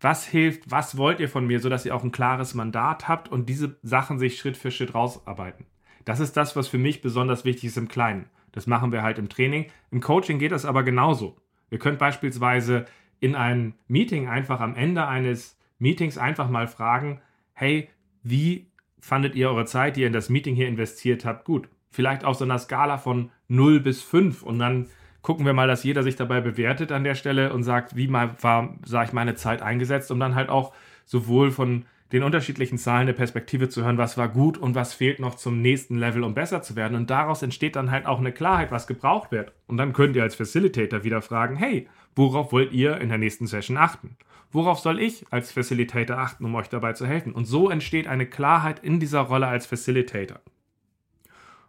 was 0.00 0.26
hilft, 0.26 0.70
was 0.70 0.98
wollt 0.98 1.20
ihr 1.20 1.28
von 1.28 1.46
mir, 1.46 1.60
sodass 1.60 1.86
ihr 1.86 1.94
auch 1.94 2.04
ein 2.04 2.12
klares 2.12 2.52
Mandat 2.54 3.08
habt 3.08 3.28
und 3.28 3.48
diese 3.48 3.76
Sachen 3.82 4.18
sich 4.18 4.38
Schritt 4.38 4.56
für 4.56 4.70
Schritt 4.70 4.94
rausarbeiten. 4.94 5.64
Das 6.04 6.20
ist 6.20 6.36
das, 6.36 6.54
was 6.54 6.68
für 6.68 6.76
mich 6.78 7.00
besonders 7.00 7.46
wichtig 7.46 7.64
ist 7.64 7.78
im 7.78 7.88
Kleinen. 7.88 8.26
Das 8.52 8.66
machen 8.66 8.92
wir 8.92 9.02
halt 9.02 9.18
im 9.18 9.30
Training. 9.30 9.66
Im 9.90 10.00
Coaching 10.00 10.38
geht 10.38 10.52
das 10.52 10.66
aber 10.66 10.82
genauso. 10.82 11.36
Ihr 11.70 11.78
könnt 11.78 11.98
beispielsweise 11.98 12.84
in 13.20 13.34
einem 13.34 13.74
Meeting 13.88 14.28
einfach 14.28 14.60
am 14.60 14.74
Ende 14.74 15.06
eines 15.06 15.56
Meetings 15.84 16.16
einfach 16.16 16.48
mal 16.48 16.66
fragen, 16.66 17.20
hey, 17.52 17.90
wie 18.22 18.66
fandet 19.00 19.34
ihr 19.34 19.50
eure 19.50 19.66
Zeit, 19.66 19.96
die 19.96 20.00
ihr 20.00 20.06
in 20.06 20.14
das 20.14 20.30
Meeting 20.30 20.54
hier 20.54 20.66
investiert 20.66 21.26
habt, 21.26 21.44
gut? 21.44 21.68
Vielleicht 21.90 22.24
auf 22.24 22.36
so 22.36 22.44
einer 22.44 22.58
Skala 22.58 22.96
von 22.96 23.30
0 23.48 23.80
bis 23.80 24.02
5 24.02 24.42
und 24.42 24.58
dann 24.58 24.86
gucken 25.20 25.44
wir 25.44 25.52
mal, 25.52 25.68
dass 25.68 25.84
jeder 25.84 26.02
sich 26.02 26.16
dabei 26.16 26.40
bewertet 26.40 26.90
an 26.90 27.04
der 27.04 27.14
Stelle 27.14 27.52
und 27.52 27.62
sagt, 27.64 27.96
wie 27.96 28.08
mal 28.08 28.34
war, 28.40 28.74
sah 28.84 29.04
ich 29.04 29.12
meine 29.12 29.34
Zeit 29.34 29.60
eingesetzt, 29.60 30.10
um 30.10 30.18
dann 30.18 30.34
halt 30.34 30.48
auch 30.48 30.72
sowohl 31.04 31.50
von 31.50 31.84
den 32.12 32.22
unterschiedlichen 32.22 32.78
Zahlen 32.78 33.02
eine 33.02 33.12
Perspektive 33.12 33.68
zu 33.68 33.84
hören, 33.84 33.98
was 33.98 34.16
war 34.16 34.28
gut 34.28 34.56
und 34.56 34.74
was 34.74 34.94
fehlt 34.94 35.20
noch 35.20 35.34
zum 35.34 35.60
nächsten 35.60 35.98
Level, 35.98 36.24
um 36.24 36.32
besser 36.32 36.62
zu 36.62 36.76
werden. 36.76 36.96
Und 36.96 37.10
daraus 37.10 37.42
entsteht 37.42 37.76
dann 37.76 37.90
halt 37.90 38.06
auch 38.06 38.20
eine 38.20 38.32
Klarheit, 38.32 38.70
was 38.70 38.86
gebraucht 38.86 39.32
wird. 39.32 39.52
Und 39.66 39.76
dann 39.76 39.92
könnt 39.92 40.16
ihr 40.16 40.22
als 40.22 40.34
Facilitator 40.34 41.04
wieder 41.04 41.20
fragen, 41.20 41.56
hey, 41.56 41.88
worauf 42.16 42.52
wollt 42.52 42.72
ihr 42.72 42.98
in 42.98 43.10
der 43.10 43.18
nächsten 43.18 43.46
Session 43.46 43.76
achten? 43.76 44.16
Worauf 44.54 44.78
soll 44.78 45.00
ich 45.00 45.26
als 45.30 45.50
Facilitator 45.50 46.16
achten, 46.16 46.44
um 46.44 46.54
euch 46.54 46.68
dabei 46.68 46.92
zu 46.92 47.08
helfen? 47.08 47.32
Und 47.32 47.44
so 47.44 47.70
entsteht 47.70 48.06
eine 48.06 48.24
Klarheit 48.24 48.78
in 48.84 49.00
dieser 49.00 49.22
Rolle 49.22 49.48
als 49.48 49.66
Facilitator. 49.66 50.38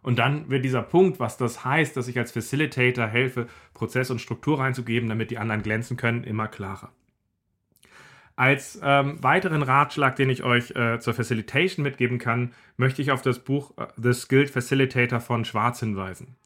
Und 0.02 0.20
dann 0.20 0.48
wird 0.50 0.64
dieser 0.64 0.82
Punkt, 0.82 1.18
was 1.18 1.36
das 1.36 1.64
heißt, 1.64 1.96
dass 1.96 2.06
ich 2.06 2.16
als 2.16 2.30
Facilitator 2.30 3.08
helfe, 3.08 3.48
Prozess 3.74 4.12
und 4.12 4.20
Struktur 4.20 4.60
reinzugeben, 4.60 5.08
damit 5.08 5.32
die 5.32 5.38
anderen 5.38 5.62
glänzen 5.62 5.96
können, 5.96 6.22
immer 6.22 6.46
klarer. 6.46 6.92
Als 8.36 8.78
ähm, 8.84 9.20
weiteren 9.20 9.64
Ratschlag, 9.64 10.14
den 10.14 10.30
ich 10.30 10.44
euch 10.44 10.70
äh, 10.76 11.00
zur 11.00 11.14
Facilitation 11.14 11.82
mitgeben 11.82 12.18
kann, 12.18 12.52
möchte 12.76 13.02
ich 13.02 13.10
auf 13.10 13.20
das 13.20 13.40
Buch 13.40 13.72
äh, 13.78 13.86
The 13.96 14.12
Skilled 14.12 14.50
Facilitator 14.50 15.18
von 15.18 15.44
Schwarz 15.44 15.80
hinweisen. 15.80 16.36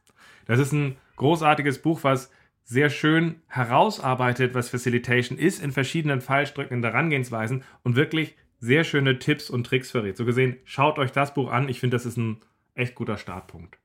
Das 0.46 0.58
ist 0.58 0.72
ein 0.72 0.96
großartiges 1.16 1.82
Buch, 1.82 2.02
was 2.02 2.30
sehr 2.70 2.88
schön 2.88 3.42
herausarbeitet, 3.48 4.54
was 4.54 4.68
Facilitation 4.68 5.36
ist, 5.36 5.60
in 5.60 5.72
verschiedenen 5.72 6.20
fallstrückenden 6.20 6.88
Herangehensweisen 6.88 7.64
und 7.82 7.96
wirklich 7.96 8.36
sehr 8.60 8.84
schöne 8.84 9.18
Tipps 9.18 9.50
und 9.50 9.66
Tricks 9.66 9.90
verrät. 9.90 10.16
So 10.16 10.24
gesehen, 10.24 10.56
schaut 10.64 11.00
euch 11.00 11.10
das 11.10 11.34
Buch 11.34 11.50
an. 11.50 11.68
Ich 11.68 11.80
finde, 11.80 11.96
das 11.96 12.06
ist 12.06 12.16
ein 12.16 12.36
echt 12.76 12.94
guter 12.94 13.16
Startpunkt. 13.16 13.76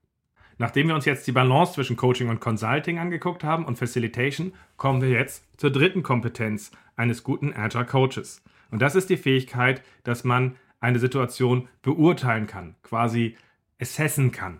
Nachdem 0.59 0.87
wir 0.87 0.93
uns 0.93 1.05
jetzt 1.05 1.25
die 1.25 1.31
Balance 1.31 1.73
zwischen 1.73 1.95
Coaching 1.95 2.29
und 2.29 2.39
Consulting 2.39 2.99
angeguckt 2.99 3.43
haben 3.43 3.65
und 3.65 3.79
Facilitation, 3.79 4.53
kommen 4.77 5.01
wir 5.01 5.09
jetzt 5.09 5.43
zur 5.57 5.71
dritten 5.71 6.03
Kompetenz 6.03 6.69
eines 6.95 7.23
guten 7.23 7.53
Agile 7.53 7.85
Coaches. 7.85 8.43
Und 8.69 8.83
das 8.83 8.93
ist 8.93 9.09
die 9.09 9.17
Fähigkeit, 9.17 9.81
dass 10.03 10.23
man 10.23 10.57
eine 10.79 10.99
Situation 10.99 11.67
beurteilen 11.81 12.45
kann, 12.45 12.75
quasi 12.83 13.35
assessen 13.81 14.31
kann. 14.31 14.59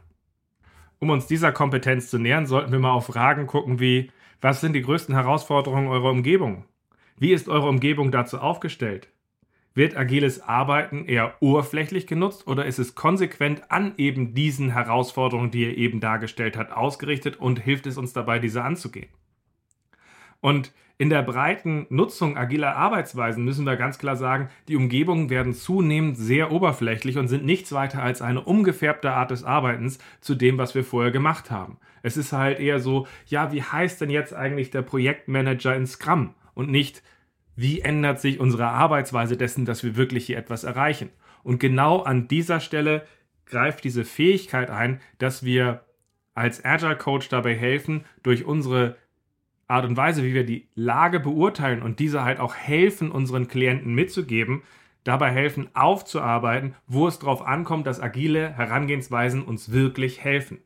Um 1.06 1.12
uns 1.12 1.28
dieser 1.28 1.52
Kompetenz 1.52 2.10
zu 2.10 2.18
nähern, 2.18 2.48
sollten 2.48 2.72
wir 2.72 2.80
mal 2.80 2.90
auf 2.90 3.06
Fragen 3.06 3.46
gucken 3.46 3.80
wie, 3.80 4.10
was 4.42 4.60
sind 4.60 4.74
die 4.74 4.82
größten 4.82 5.14
Herausforderungen 5.14 5.88
eurer 5.88 6.10
Umgebung? 6.10 6.66
Wie 7.16 7.32
ist 7.32 7.48
eure 7.48 7.70
Umgebung 7.70 8.10
dazu 8.10 8.40
aufgestellt? 8.40 9.10
Wird 9.76 9.96
agiles 9.96 10.42
Arbeiten 10.42 11.06
eher 11.06 11.36
oberflächlich 11.42 12.08
genutzt 12.08 12.48
oder 12.48 12.66
ist 12.66 12.80
es 12.80 12.96
konsequent 12.96 13.70
an 13.70 13.94
eben 13.98 14.34
diesen 14.34 14.72
Herausforderungen, 14.72 15.52
die 15.52 15.66
ihr 15.66 15.78
eben 15.78 16.00
dargestellt 16.00 16.58
habt, 16.58 16.72
ausgerichtet 16.72 17.38
und 17.38 17.60
hilft 17.60 17.86
es 17.86 18.00
uns 18.00 18.12
dabei, 18.12 18.40
diese 18.40 18.64
anzugehen? 18.64 19.10
Und 20.42 20.74
in 20.98 21.10
der 21.10 21.24
breiten 21.24 21.88
Nutzung 21.90 22.38
agiler 22.38 22.76
Arbeitsweisen 22.78 23.44
müssen 23.44 23.66
wir 23.66 23.76
ganz 23.76 23.98
klar 23.98 24.16
sagen, 24.16 24.50
die 24.70 24.78
Umgebungen 24.78 25.30
werden 25.30 25.54
zunehmend 25.54 26.18
sehr 26.18 26.52
oberflächlich 26.52 27.18
und 27.18 27.28
sind 27.28 27.46
nichts 27.46 27.74
weiter 27.74 28.02
als 28.02 28.22
eine 28.22 28.42
umgefärbte 28.42 29.12
Art 29.12 29.32
des 29.32 29.44
Arbeitens 29.44 30.00
zu 30.22 30.36
dem, 30.36 30.58
was 30.58 30.74
wir 30.74 30.86
vorher 30.86 31.12
gemacht 31.12 31.52
haben. 31.52 31.78
Es 32.02 32.16
ist 32.16 32.32
halt 32.32 32.60
eher 32.60 32.80
so, 32.80 33.08
ja, 33.26 33.52
wie 33.52 33.62
heißt 33.62 34.00
denn 34.00 34.10
jetzt 34.10 34.34
eigentlich 34.34 34.70
der 34.70 34.84
Projektmanager 34.84 35.76
in 35.76 35.86
Scrum 35.86 36.34
und 36.54 36.70
nicht, 36.70 37.04
wie 37.58 37.82
ändert 37.82 38.22
sich 38.22 38.40
unsere 38.40 38.68
Arbeitsweise 38.68 39.36
dessen, 39.36 39.66
dass 39.66 39.84
wir 39.84 39.98
wirklich 39.98 40.26
hier 40.28 40.38
etwas 40.38 40.64
erreichen. 40.64 41.10
Und 41.44 41.60
genau 41.60 42.04
an 42.04 42.28
dieser 42.30 42.62
Stelle 42.62 43.06
greift 43.46 43.84
diese 43.84 44.06
Fähigkeit 44.06 44.70
ein, 44.70 45.02
dass 45.18 45.44
wir 45.44 45.84
als 46.34 46.64
Agile 46.64 46.98
Coach 46.98 47.30
dabei 47.30 47.56
helfen, 47.56 48.06
durch 48.24 48.46
unsere 48.46 48.98
Art 49.68 49.86
und 49.86 49.98
Weise, 49.98 50.24
wie 50.24 50.34
wir 50.34 50.46
die 50.46 50.68
Lage 50.76 51.20
beurteilen 51.20 51.82
und 51.82 52.00
diese 52.00 52.24
halt 52.24 52.40
auch 52.40 52.56
helfen, 52.56 53.12
unseren 53.12 53.48
Klienten 53.48 53.94
mitzugeben, 53.96 54.64
dabei 55.04 55.32
helfen 55.32 55.70
aufzuarbeiten, 55.74 56.76
wo 56.88 57.08
es 57.08 57.20
darauf 57.20 57.46
ankommt, 57.46 57.88
dass 57.88 58.02
agile 58.02 58.54
Herangehensweisen 58.54 59.44
uns 59.44 59.72
wirklich 59.72 60.24
helfen 60.24 60.60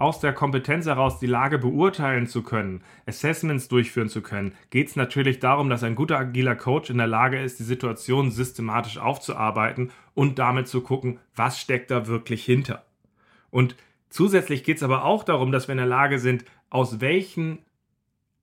aus 0.00 0.18
der 0.18 0.32
Kompetenz 0.32 0.86
heraus 0.86 1.18
die 1.18 1.26
Lage 1.26 1.58
beurteilen 1.58 2.26
zu 2.26 2.42
können, 2.42 2.82
Assessments 3.06 3.68
durchführen 3.68 4.08
zu 4.08 4.22
können, 4.22 4.54
geht 4.70 4.88
es 4.88 4.96
natürlich 4.96 5.40
darum, 5.40 5.68
dass 5.68 5.84
ein 5.84 5.94
guter 5.94 6.18
agiler 6.18 6.56
Coach 6.56 6.88
in 6.88 6.96
der 6.96 7.06
Lage 7.06 7.40
ist, 7.40 7.60
die 7.60 7.64
Situation 7.64 8.30
systematisch 8.30 8.96
aufzuarbeiten 8.96 9.90
und 10.14 10.38
damit 10.38 10.68
zu 10.68 10.80
gucken, 10.80 11.20
was 11.36 11.60
steckt 11.60 11.90
da 11.90 12.06
wirklich 12.06 12.42
hinter. 12.46 12.82
Und 13.50 13.76
zusätzlich 14.08 14.64
geht 14.64 14.78
es 14.78 14.82
aber 14.82 15.04
auch 15.04 15.22
darum, 15.22 15.52
dass 15.52 15.68
wir 15.68 15.72
in 15.72 15.78
der 15.78 15.86
Lage 15.86 16.18
sind, 16.18 16.46
aus 16.70 17.02
welchen 17.02 17.58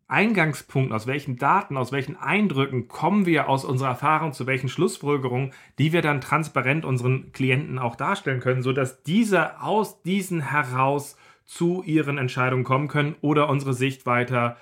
Eingangspunkten, 0.07 0.95
aus 0.95 1.05
welchen 1.05 1.37
Daten, 1.37 1.75
aus 1.75 1.91
welchen 1.91 2.15
Eindrücken 2.15 2.87
kommen 2.87 3.25
wir 3.25 3.49
aus 3.49 3.65
unserer 3.65 3.89
Erfahrung 3.89 4.31
zu 4.31 4.47
welchen 4.47 4.69
Schlussfolgerungen, 4.69 5.51
die 5.79 5.91
wir 5.91 6.01
dann 6.01 6.21
transparent 6.21 6.85
unseren 6.85 7.31
Klienten 7.33 7.77
auch 7.77 7.95
darstellen 7.95 8.39
können, 8.39 8.61
sodass 8.61 9.03
diese 9.03 9.61
aus 9.61 10.01
diesen 10.03 10.39
heraus 10.39 11.17
zu 11.45 11.83
ihren 11.83 12.17
Entscheidungen 12.17 12.63
kommen 12.63 12.87
können 12.87 13.15
oder 13.21 13.49
unsere 13.49 13.73
Sicht 13.73 14.05
weiter 14.05 14.57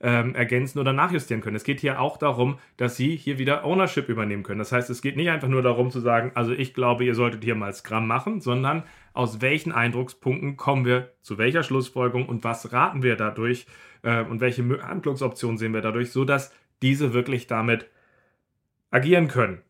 ähm, 0.00 0.34
ergänzen 0.34 0.78
oder 0.78 0.92
nachjustieren 0.92 1.42
können. 1.42 1.56
Es 1.56 1.64
geht 1.64 1.80
hier 1.80 2.00
auch 2.00 2.16
darum, 2.16 2.58
dass 2.76 2.96
sie 2.96 3.16
hier 3.16 3.38
wieder 3.38 3.64
Ownership 3.64 4.08
übernehmen 4.08 4.42
können. 4.42 4.58
Das 4.58 4.72
heißt, 4.72 4.88
es 4.88 5.02
geht 5.02 5.16
nicht 5.16 5.28
einfach 5.28 5.48
nur 5.48 5.62
darum 5.62 5.90
zu 5.90 6.00
sagen, 6.00 6.32
also 6.34 6.52
ich 6.52 6.72
glaube, 6.72 7.04
ihr 7.04 7.14
solltet 7.14 7.44
hier 7.44 7.54
mal 7.54 7.72
Scrum 7.72 8.06
machen, 8.06 8.40
sondern 8.40 8.84
aus 9.12 9.40
welchen 9.40 9.72
Eindruckspunkten 9.72 10.56
kommen 10.56 10.86
wir 10.86 11.12
zu 11.20 11.36
welcher 11.36 11.62
Schlussfolgerung 11.62 12.26
und 12.26 12.44
was 12.44 12.72
raten 12.72 13.02
wir 13.02 13.16
dadurch 13.16 13.66
äh, 14.02 14.22
und 14.22 14.40
welche 14.40 14.62
Handlungsoptionen 14.82 15.58
sehen 15.58 15.74
wir 15.74 15.80
dadurch, 15.80 16.12
sodass 16.12 16.54
diese 16.82 17.12
wirklich 17.12 17.46
damit 17.46 17.88
agieren 18.90 19.28
können. 19.28 19.62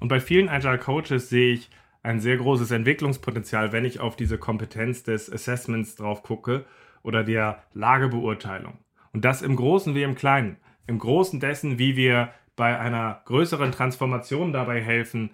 Und 0.00 0.08
bei 0.08 0.20
vielen 0.20 0.48
Agile 0.48 0.78
Coaches 0.78 1.28
sehe 1.28 1.54
ich 1.54 1.70
ein 2.02 2.20
sehr 2.20 2.36
großes 2.36 2.70
Entwicklungspotenzial, 2.70 3.72
wenn 3.72 3.84
ich 3.84 4.00
auf 4.00 4.16
diese 4.16 4.38
Kompetenz 4.38 5.04
des 5.04 5.32
Assessments 5.32 5.94
drauf 5.94 6.22
gucke 6.22 6.64
oder 7.02 7.22
der 7.22 7.62
Lagebeurteilung. 7.74 8.78
Und 9.12 9.24
das 9.24 9.42
im 9.42 9.56
Großen 9.56 9.94
wie 9.94 10.02
im 10.02 10.14
Kleinen. 10.14 10.56
Im 10.86 10.98
Großen 10.98 11.38
dessen, 11.38 11.78
wie 11.78 11.96
wir 11.96 12.32
bei 12.56 12.78
einer 12.78 13.22
größeren 13.26 13.72
Transformation 13.72 14.52
dabei 14.52 14.80
helfen, 14.80 15.30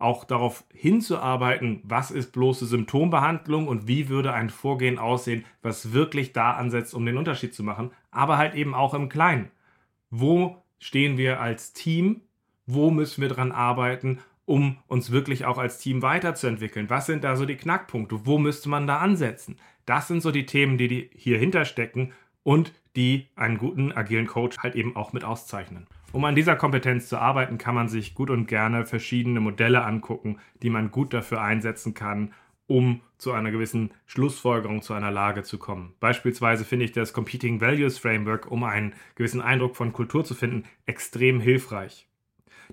auch 0.00 0.24
darauf 0.24 0.64
hinzuarbeiten, 0.72 1.80
was 1.84 2.10
ist 2.10 2.32
bloße 2.32 2.66
Symptombehandlung 2.66 3.68
und 3.68 3.86
wie 3.86 4.08
würde 4.08 4.32
ein 4.32 4.50
Vorgehen 4.50 4.98
aussehen, 4.98 5.44
was 5.62 5.92
wirklich 5.92 6.32
da 6.32 6.52
ansetzt, 6.52 6.94
um 6.94 7.04
den 7.06 7.18
Unterschied 7.18 7.54
zu 7.54 7.62
machen, 7.62 7.90
aber 8.10 8.38
halt 8.38 8.54
eben 8.54 8.74
auch 8.74 8.94
im 8.94 9.08
Kleinen. 9.08 9.50
Wo 10.10 10.62
stehen 10.78 11.18
wir 11.18 11.40
als 11.40 11.72
Team? 11.72 12.22
Wo 12.66 12.90
müssen 12.90 13.22
wir 13.22 13.28
dran 13.28 13.52
arbeiten? 13.52 14.18
um 14.50 14.78
uns 14.88 15.12
wirklich 15.12 15.44
auch 15.44 15.58
als 15.58 15.78
Team 15.78 16.02
weiterzuentwickeln? 16.02 16.90
Was 16.90 17.06
sind 17.06 17.22
da 17.22 17.36
so 17.36 17.46
die 17.46 17.54
Knackpunkte? 17.54 18.26
Wo 18.26 18.36
müsste 18.36 18.68
man 18.68 18.88
da 18.88 18.98
ansetzen? 18.98 19.56
Das 19.86 20.08
sind 20.08 20.22
so 20.22 20.32
die 20.32 20.44
Themen, 20.44 20.76
die, 20.76 21.08
hier 21.14 21.38
hinterstecken 21.38 22.12
und 22.42 22.72
die 22.96 23.28
einen 23.36 23.58
guten 23.58 23.92
agilen 23.92 24.26
Coach 24.26 24.58
halt 24.58 24.74
eben 24.74 24.96
auch 24.96 25.12
mit 25.12 25.22
auszeichnen. 25.22 25.86
Um 26.12 26.24
an 26.24 26.34
dieser 26.34 26.56
Kompetenz 26.56 27.08
zu 27.08 27.18
arbeiten, 27.18 27.58
kann 27.58 27.74
man 27.74 27.88
sich 27.88 28.14
gut 28.14 28.30
und 28.30 28.46
gerne 28.46 28.84
verschiedene 28.84 29.40
Modelle 29.40 29.84
angucken, 29.84 30.38
die 30.62 30.70
man 30.70 30.90
gut 30.90 31.14
dafür 31.14 31.40
einsetzen 31.40 31.94
kann, 31.94 32.32
um 32.66 33.00
zu 33.16 33.32
einer 33.32 33.50
gewissen 33.50 33.92
Schlussfolgerung 34.06 34.82
zu 34.82 34.92
einer 34.92 35.10
Lage 35.10 35.42
zu 35.42 35.58
kommen. 35.58 35.94
Beispielsweise 36.00 36.64
finde 36.64 36.84
ich 36.84 36.92
das 36.92 37.12
Competing 37.12 37.60
Values 37.60 37.98
Framework, 37.98 38.50
um 38.50 38.64
einen 38.64 38.94
gewissen 39.14 39.40
Eindruck 39.40 39.76
von 39.76 39.92
Kultur 39.92 40.24
zu 40.24 40.34
finden, 40.34 40.64
extrem 40.86 41.40
hilfreich 41.40 42.08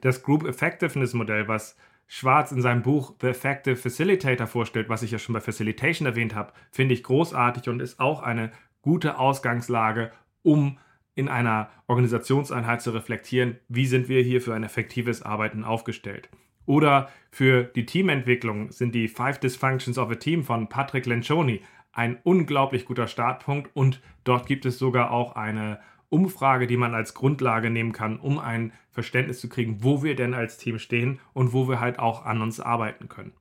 das 0.01 0.23
Group 0.23 0.45
Effectiveness 0.45 1.13
Modell, 1.13 1.47
was 1.47 1.77
Schwarz 2.07 2.51
in 2.51 2.61
seinem 2.61 2.83
Buch 2.83 3.15
The 3.19 3.27
Effective 3.27 3.75
Facilitator 3.75 4.47
vorstellt, 4.47 4.89
was 4.89 5.03
ich 5.03 5.11
ja 5.11 5.19
schon 5.19 5.33
bei 5.33 5.41
Facilitation 5.41 6.05
erwähnt 6.05 6.35
habe, 6.35 6.53
finde 6.71 6.93
ich 6.93 7.03
großartig 7.03 7.67
und 7.69 7.81
ist 7.81 7.99
auch 7.99 8.21
eine 8.21 8.51
gute 8.81 9.17
Ausgangslage, 9.17 10.11
um 10.43 10.77
in 11.17 11.27
einer 11.27 11.69
Organisationseinheit 11.87 12.81
zu 12.81 12.91
reflektieren, 12.91 13.57
wie 13.67 13.87
sind 13.87 14.07
wir 14.07 14.21
hier 14.21 14.39
für 14.39 14.53
ein 14.53 14.63
effektives 14.63 15.23
Arbeiten 15.23 15.63
aufgestellt. 15.63 16.29
Oder 16.67 17.09
für 17.31 17.63
die 17.63 17.85
Teamentwicklung 17.85 18.71
sind 18.71 18.93
die 18.93 19.07
Five 19.07 19.39
Dysfunctions 19.39 19.97
of 19.97 20.11
a 20.11 20.15
Team 20.15 20.43
von 20.43 20.69
Patrick 20.69 21.07
Lencioni 21.07 21.61
ein 21.91 22.19
unglaublich 22.23 22.85
guter 22.85 23.07
Startpunkt 23.07 23.71
und 23.73 23.99
dort 24.23 24.45
gibt 24.45 24.67
es 24.67 24.77
sogar 24.77 25.09
auch 25.09 25.35
eine 25.35 25.79
Umfrage, 26.09 26.67
die 26.67 26.77
man 26.77 26.93
als 26.93 27.15
Grundlage 27.15 27.71
nehmen 27.71 27.93
kann, 27.93 28.19
um 28.19 28.37
ein 28.37 28.71
Verständnis 28.91 29.39
zu 29.39 29.49
kriegen, 29.49 29.83
wo 29.83 30.03
wir 30.03 30.15
denn 30.15 30.35
als 30.35 30.57
Team 30.57 30.77
stehen 30.77 31.19
und 31.33 31.51
wo 31.51 31.67
wir 31.67 31.79
halt 31.79 31.97
auch 31.97 32.25
an 32.25 32.43
uns 32.43 32.59
arbeiten 32.59 33.09
können. 33.09 33.33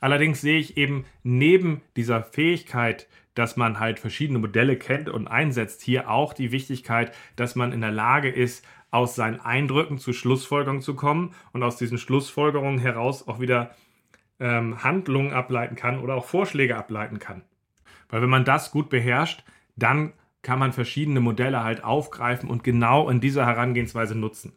Allerdings 0.00 0.40
sehe 0.40 0.58
ich 0.58 0.76
eben 0.76 1.04
neben 1.22 1.80
dieser 1.96 2.24
Fähigkeit, 2.24 3.08
dass 3.34 3.56
man 3.56 3.80
halt 3.80 3.98
verschiedene 3.98 4.38
Modelle 4.38 4.76
kennt 4.76 5.08
und 5.08 5.28
einsetzt, 5.28 5.82
hier 5.82 6.10
auch 6.10 6.32
die 6.32 6.52
Wichtigkeit, 6.52 7.14
dass 7.36 7.56
man 7.56 7.72
in 7.72 7.80
der 7.80 7.90
Lage 7.90 8.30
ist, 8.30 8.64
aus 8.90 9.16
seinen 9.16 9.40
Eindrücken 9.40 9.98
zu 9.98 10.12
Schlussfolgerungen 10.12 10.82
zu 10.82 10.94
kommen 10.94 11.34
und 11.52 11.62
aus 11.62 11.76
diesen 11.76 11.98
Schlussfolgerungen 11.98 12.78
heraus 12.78 13.26
auch 13.26 13.40
wieder 13.40 13.74
ähm, 14.38 14.84
Handlungen 14.84 15.32
ableiten 15.32 15.74
kann 15.74 15.98
oder 15.98 16.14
auch 16.14 16.26
Vorschläge 16.26 16.76
ableiten 16.76 17.18
kann. 17.18 17.42
Weil 18.08 18.22
wenn 18.22 18.30
man 18.30 18.44
das 18.44 18.70
gut 18.70 18.90
beherrscht, 18.90 19.42
dann 19.74 20.12
kann 20.42 20.58
man 20.58 20.72
verschiedene 20.72 21.20
Modelle 21.20 21.64
halt 21.64 21.82
aufgreifen 21.82 22.48
und 22.48 22.62
genau 22.62 23.08
in 23.08 23.20
dieser 23.20 23.46
Herangehensweise 23.46 24.14
nutzen. 24.14 24.52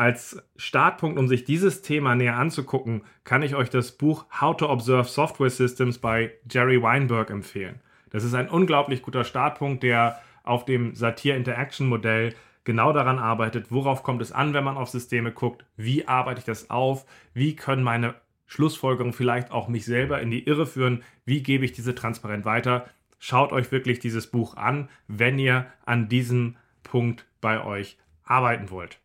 Als 0.00 0.42
Startpunkt, 0.56 1.18
um 1.18 1.28
sich 1.28 1.44
dieses 1.44 1.82
Thema 1.82 2.14
näher 2.14 2.38
anzugucken, 2.38 3.02
kann 3.22 3.42
ich 3.42 3.54
euch 3.54 3.68
das 3.68 3.92
Buch 3.92 4.24
How 4.40 4.56
to 4.56 4.66
Observe 4.70 5.06
Software 5.06 5.50
Systems 5.50 5.98
bei 5.98 6.32
Jerry 6.50 6.80
Weinberg 6.80 7.28
empfehlen. 7.28 7.80
Das 8.08 8.24
ist 8.24 8.32
ein 8.32 8.48
unglaublich 8.48 9.02
guter 9.02 9.24
Startpunkt, 9.24 9.82
der 9.82 10.18
auf 10.42 10.64
dem 10.64 10.94
Satir-Interaction-Modell 10.94 12.34
genau 12.64 12.94
daran 12.94 13.18
arbeitet, 13.18 13.70
worauf 13.70 14.02
kommt 14.02 14.22
es 14.22 14.32
an, 14.32 14.54
wenn 14.54 14.64
man 14.64 14.78
auf 14.78 14.88
Systeme 14.88 15.32
guckt, 15.32 15.66
wie 15.76 16.08
arbeite 16.08 16.38
ich 16.38 16.46
das 16.46 16.70
auf, 16.70 17.04
wie 17.34 17.54
können 17.54 17.82
meine 17.82 18.14
Schlussfolgerungen 18.46 19.12
vielleicht 19.12 19.50
auch 19.50 19.68
mich 19.68 19.84
selber 19.84 20.22
in 20.22 20.30
die 20.30 20.46
Irre 20.46 20.64
führen, 20.64 21.02
wie 21.26 21.42
gebe 21.42 21.66
ich 21.66 21.72
diese 21.72 21.94
transparent 21.94 22.46
weiter. 22.46 22.88
Schaut 23.18 23.52
euch 23.52 23.70
wirklich 23.70 23.98
dieses 23.98 24.28
Buch 24.28 24.56
an, 24.56 24.88
wenn 25.08 25.38
ihr 25.38 25.66
an 25.84 26.08
diesem 26.08 26.56
Punkt 26.84 27.26
bei 27.42 27.62
euch 27.62 27.98
arbeiten 28.24 28.70
wollt. 28.70 28.98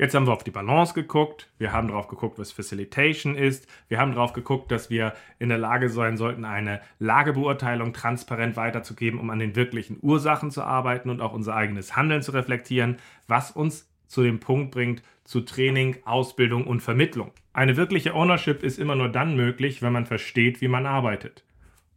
Jetzt 0.00 0.14
haben 0.14 0.26
wir 0.26 0.32
auf 0.32 0.44
die 0.44 0.50
Balance 0.50 0.94
geguckt, 0.94 1.50
wir 1.58 1.74
haben 1.74 1.88
darauf 1.88 2.08
geguckt, 2.08 2.38
was 2.38 2.52
Facilitation 2.52 3.34
ist, 3.34 3.68
wir 3.88 3.98
haben 3.98 4.14
darauf 4.14 4.32
geguckt, 4.32 4.72
dass 4.72 4.88
wir 4.88 5.12
in 5.38 5.50
der 5.50 5.58
Lage 5.58 5.90
sein 5.90 6.16
sollten, 6.16 6.46
eine 6.46 6.80
Lagebeurteilung 7.00 7.92
transparent 7.92 8.56
weiterzugeben, 8.56 9.20
um 9.20 9.28
an 9.28 9.40
den 9.40 9.56
wirklichen 9.56 9.98
Ursachen 10.00 10.50
zu 10.50 10.62
arbeiten 10.62 11.10
und 11.10 11.20
auch 11.20 11.34
unser 11.34 11.54
eigenes 11.54 11.96
Handeln 11.96 12.22
zu 12.22 12.30
reflektieren, 12.30 12.96
was 13.28 13.50
uns 13.50 13.90
zu 14.06 14.22
dem 14.22 14.40
Punkt 14.40 14.70
bringt, 14.70 15.02
zu 15.24 15.42
Training, 15.42 15.98
Ausbildung 16.06 16.66
und 16.66 16.80
Vermittlung. 16.80 17.32
Eine 17.52 17.76
wirkliche 17.76 18.14
Ownership 18.14 18.62
ist 18.62 18.78
immer 18.78 18.96
nur 18.96 19.10
dann 19.10 19.36
möglich, 19.36 19.82
wenn 19.82 19.92
man 19.92 20.06
versteht, 20.06 20.62
wie 20.62 20.68
man 20.68 20.86
arbeitet. 20.86 21.44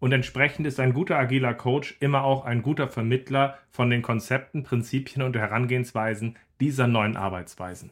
Und 0.04 0.12
entsprechend 0.12 0.68
ist 0.68 0.82
ein 0.82 0.92
guter 0.92 1.18
agiler 1.18 1.54
Coach 1.54 1.96
immer 2.02 2.26
auch 2.26 2.44
ein 2.44 2.62
guter 2.62 2.90
Vermittler 2.90 3.58
von 3.70 3.90
den 3.90 4.02
Konzepten, 4.02 4.64
Prinzipien 4.64 5.22
und 5.22 5.34
Herangehensweisen 5.34 6.36
dieser 6.60 6.88
neuen 6.88 7.16
Arbeitsweisen. 7.16 7.90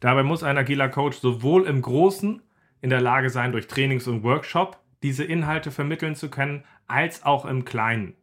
Dabei 0.00 0.22
muss 0.22 0.42
ein 0.42 0.56
agiler 0.56 0.88
Coach 0.88 1.18
sowohl 1.18 1.66
im 1.66 1.82
Großen 1.82 2.40
in 2.80 2.88
der 2.88 3.02
Lage 3.02 3.28
sein, 3.28 3.52
durch 3.52 3.66
Trainings 3.66 4.08
und 4.08 4.22
Workshop 4.22 4.78
diese 5.02 5.22
Inhalte 5.22 5.70
vermitteln 5.70 6.14
zu 6.14 6.30
können, 6.30 6.64
als 6.86 7.26
auch 7.26 7.44
im 7.44 7.66
Kleinen. 7.66 8.14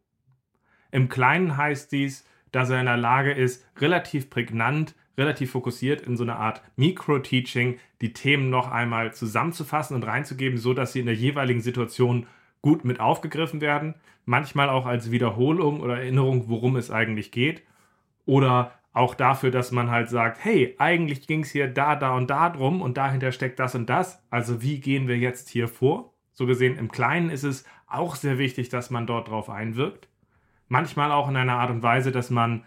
Im 0.89 1.07
Kleinen 1.07 1.57
heißt 1.57 1.91
dies, 1.91 2.28
dass 2.51 2.72
er 2.72 2.80
in 2.80 2.88
der 2.88 2.97
Lage 2.97 3.34
ist, 3.34 3.63
relativ 3.78 4.32
prägnant, 4.32 4.95
relativ 5.15 5.51
fokussiert 5.51 6.01
in 6.01 6.17
so 6.17 6.24
einer 6.24 6.39
Art 6.39 6.63
Mikro-Teaching 6.76 7.78
die 8.01 8.13
Themen 8.13 8.49
noch 8.49 8.72
einmal 8.72 9.13
zusammenzufassen 9.13 9.95
und 9.95 10.07
reinzugeben, 10.07 10.57
so 10.57 10.74
dass 10.74 10.93
sie 10.93 11.01
in 11.01 11.05
der 11.05 11.13
jeweiligen 11.13 11.61
Situation 11.61 12.26
gut 12.62 12.86
mit 12.86 12.99
aufgegriffen 12.99 13.62
werden, 13.62 13.95
manchmal 14.26 14.70
auch 14.70 14.86
als 14.86 15.12
Wiederholung 15.12 15.82
oder 15.82 15.97
Erinnerung, 15.97 16.47
worum 16.47 16.76
es 16.76 16.91
eigentlich 16.91 17.32
geht. 17.32 17.64
Oder 18.26 18.74
auch 18.93 19.16
dafür, 19.16 19.51
dass 19.51 19.72
man 19.72 19.89
halt 19.89 20.09
sagt, 20.09 20.43
hey, 20.43 20.76
eigentlich 20.78 21.28
ging 21.28 21.41
es 21.41 21.51
hier 21.51 21.68
da, 21.68 21.95
da 21.95 22.16
und 22.16 22.30
da 22.30 22.49
drum 22.49 22.82
und 22.82 22.97
dahinter 22.97 23.32
steckt 23.32 23.59
das 23.59 23.74
und 23.74 23.89
das. 23.89 24.22
Also 24.30 24.62
wie 24.62 24.80
gehen 24.80 25.07
wir 25.07 25.18
jetzt 25.18 25.49
hier 25.49 25.68
vor? 25.68 26.14
So 26.34 26.45
gesehen, 26.45 26.78
im 26.78 26.91
Kleinen 26.91 27.30
ist 27.30 27.43
es 27.43 27.66
auch 27.88 28.16
sehr 28.16 28.38
wichtig, 28.38 28.70
dass 28.70 28.89
man 28.89 29.07
dort 29.07 29.30
drauf 29.30 29.49
einwirkt. 29.49 30.07
Manchmal 30.68 31.12
auch 31.12 31.30
in 31.30 31.36
einer 31.36 31.57
Art 31.57 31.72
und 31.72 31.84
Weise, 31.84 32.12
dass 32.12 32.30
man 32.30 32.64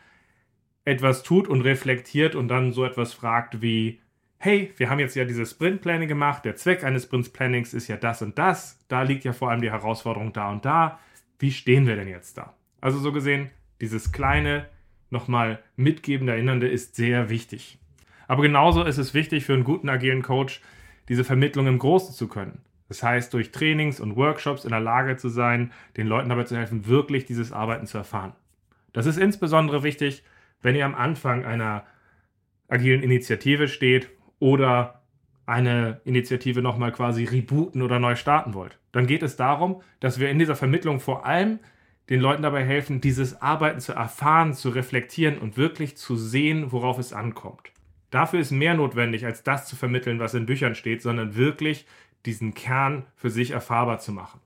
etwas 0.84 1.22
tut 1.22 1.48
und 1.48 1.62
reflektiert 1.62 2.34
und 2.34 2.48
dann 2.48 2.72
so 2.72 2.84
etwas 2.84 3.14
fragt 3.14 3.62
wie, 3.62 4.00
hey, 4.44 4.74
wir 4.76 4.90
haben 4.90 4.98
jetzt 4.98 5.16
ja 5.16 5.24
dieses 5.24 5.52
Sprint 5.52 5.80
Planning 5.80 6.06
gemacht, 6.06 6.44
der 6.44 6.54
Zweck 6.54 6.84
eines 6.84 7.04
Sprint 7.04 7.32
Plannings 7.32 7.72
ist 7.72 7.88
ja 7.88 7.96
das 7.96 8.20
und 8.20 8.38
das, 8.38 8.78
da 8.88 9.00
liegt 9.00 9.24
ja 9.24 9.32
vor 9.32 9.50
allem 9.50 9.62
die 9.62 9.70
Herausforderung 9.70 10.34
da 10.34 10.50
und 10.50 10.66
da, 10.66 10.98
wie 11.38 11.50
stehen 11.50 11.86
wir 11.86 11.96
denn 11.96 12.08
jetzt 12.08 12.36
da? 12.36 12.52
Also 12.82 12.98
so 12.98 13.10
gesehen, 13.10 13.48
dieses 13.80 14.12
kleine, 14.12 14.68
nochmal 15.08 15.62
mitgebende, 15.76 16.34
erinnernde 16.34 16.68
ist 16.68 16.94
sehr 16.94 17.30
wichtig. 17.30 17.78
Aber 18.28 18.42
genauso 18.42 18.84
ist 18.84 18.98
es 18.98 19.14
wichtig 19.14 19.46
für 19.46 19.54
einen 19.54 19.64
guten 19.64 19.88
agilen 19.88 20.20
Coach, 20.22 20.60
diese 21.08 21.24
Vermittlung 21.24 21.66
im 21.66 21.78
Großen 21.78 22.14
zu 22.14 22.28
können. 22.28 22.60
Das 22.88 23.02
heißt, 23.02 23.32
durch 23.32 23.50
Trainings 23.50 23.98
und 23.98 24.14
Workshops 24.14 24.64
in 24.64 24.72
der 24.72 24.80
Lage 24.80 25.16
zu 25.16 25.30
sein, 25.30 25.72
den 25.96 26.06
Leuten 26.06 26.28
dabei 26.28 26.44
zu 26.44 26.56
helfen, 26.56 26.86
wirklich 26.86 27.24
dieses 27.24 27.50
Arbeiten 27.50 27.86
zu 27.86 27.96
erfahren. 27.96 28.34
Das 28.92 29.06
ist 29.06 29.16
insbesondere 29.16 29.82
wichtig, 29.82 30.22
wenn 30.60 30.76
ihr 30.76 30.84
am 30.84 30.94
Anfang 30.94 31.46
einer 31.46 31.86
agilen 32.68 33.02
Initiative 33.02 33.68
steht 33.68 34.10
oder 34.38 35.02
eine 35.46 36.00
Initiative 36.04 36.62
nochmal 36.62 36.92
quasi 36.92 37.24
rebooten 37.24 37.82
oder 37.82 37.98
neu 37.98 38.16
starten 38.16 38.54
wollt. 38.54 38.78
Dann 38.92 39.06
geht 39.06 39.22
es 39.22 39.36
darum, 39.36 39.82
dass 40.00 40.18
wir 40.18 40.30
in 40.30 40.38
dieser 40.38 40.56
Vermittlung 40.56 41.00
vor 41.00 41.26
allem 41.26 41.58
den 42.10 42.20
Leuten 42.20 42.42
dabei 42.42 42.64
helfen, 42.64 43.00
dieses 43.00 43.40
Arbeiten 43.40 43.80
zu 43.80 43.92
erfahren, 43.92 44.54
zu 44.54 44.70
reflektieren 44.70 45.38
und 45.38 45.56
wirklich 45.56 45.96
zu 45.96 46.16
sehen, 46.16 46.72
worauf 46.72 46.98
es 46.98 47.12
ankommt. 47.12 47.72
Dafür 48.10 48.40
ist 48.40 48.52
mehr 48.52 48.74
notwendig, 48.74 49.24
als 49.26 49.42
das 49.42 49.66
zu 49.66 49.76
vermitteln, 49.76 50.18
was 50.18 50.34
in 50.34 50.46
Büchern 50.46 50.74
steht, 50.74 51.02
sondern 51.02 51.34
wirklich 51.34 51.86
diesen 52.26 52.54
Kern 52.54 53.04
für 53.16 53.30
sich 53.30 53.50
erfahrbar 53.50 53.98
zu 53.98 54.12
machen. 54.12 54.40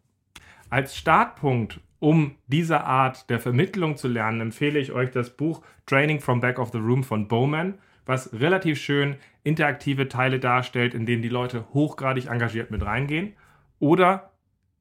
Als 0.70 0.96
Startpunkt, 0.96 1.80
um 2.00 2.36
diese 2.46 2.84
Art 2.84 3.28
der 3.30 3.40
Vermittlung 3.40 3.96
zu 3.96 4.08
lernen, 4.08 4.40
empfehle 4.40 4.78
ich 4.78 4.92
euch 4.92 5.10
das 5.10 5.30
Buch 5.30 5.62
Training 5.86 6.20
from 6.20 6.40
Back 6.40 6.58
of 6.58 6.70
the 6.72 6.78
Room 6.78 7.04
von 7.04 7.28
Bowman 7.28 7.74
was 8.08 8.32
relativ 8.32 8.80
schön 8.80 9.16
interaktive 9.44 10.08
Teile 10.08 10.38
darstellt, 10.38 10.94
in 10.94 11.06
denen 11.06 11.22
die 11.22 11.28
Leute 11.28 11.66
hochgradig 11.72 12.26
engagiert 12.26 12.70
mit 12.70 12.84
reingehen. 12.84 13.34
Oder, 13.78 14.32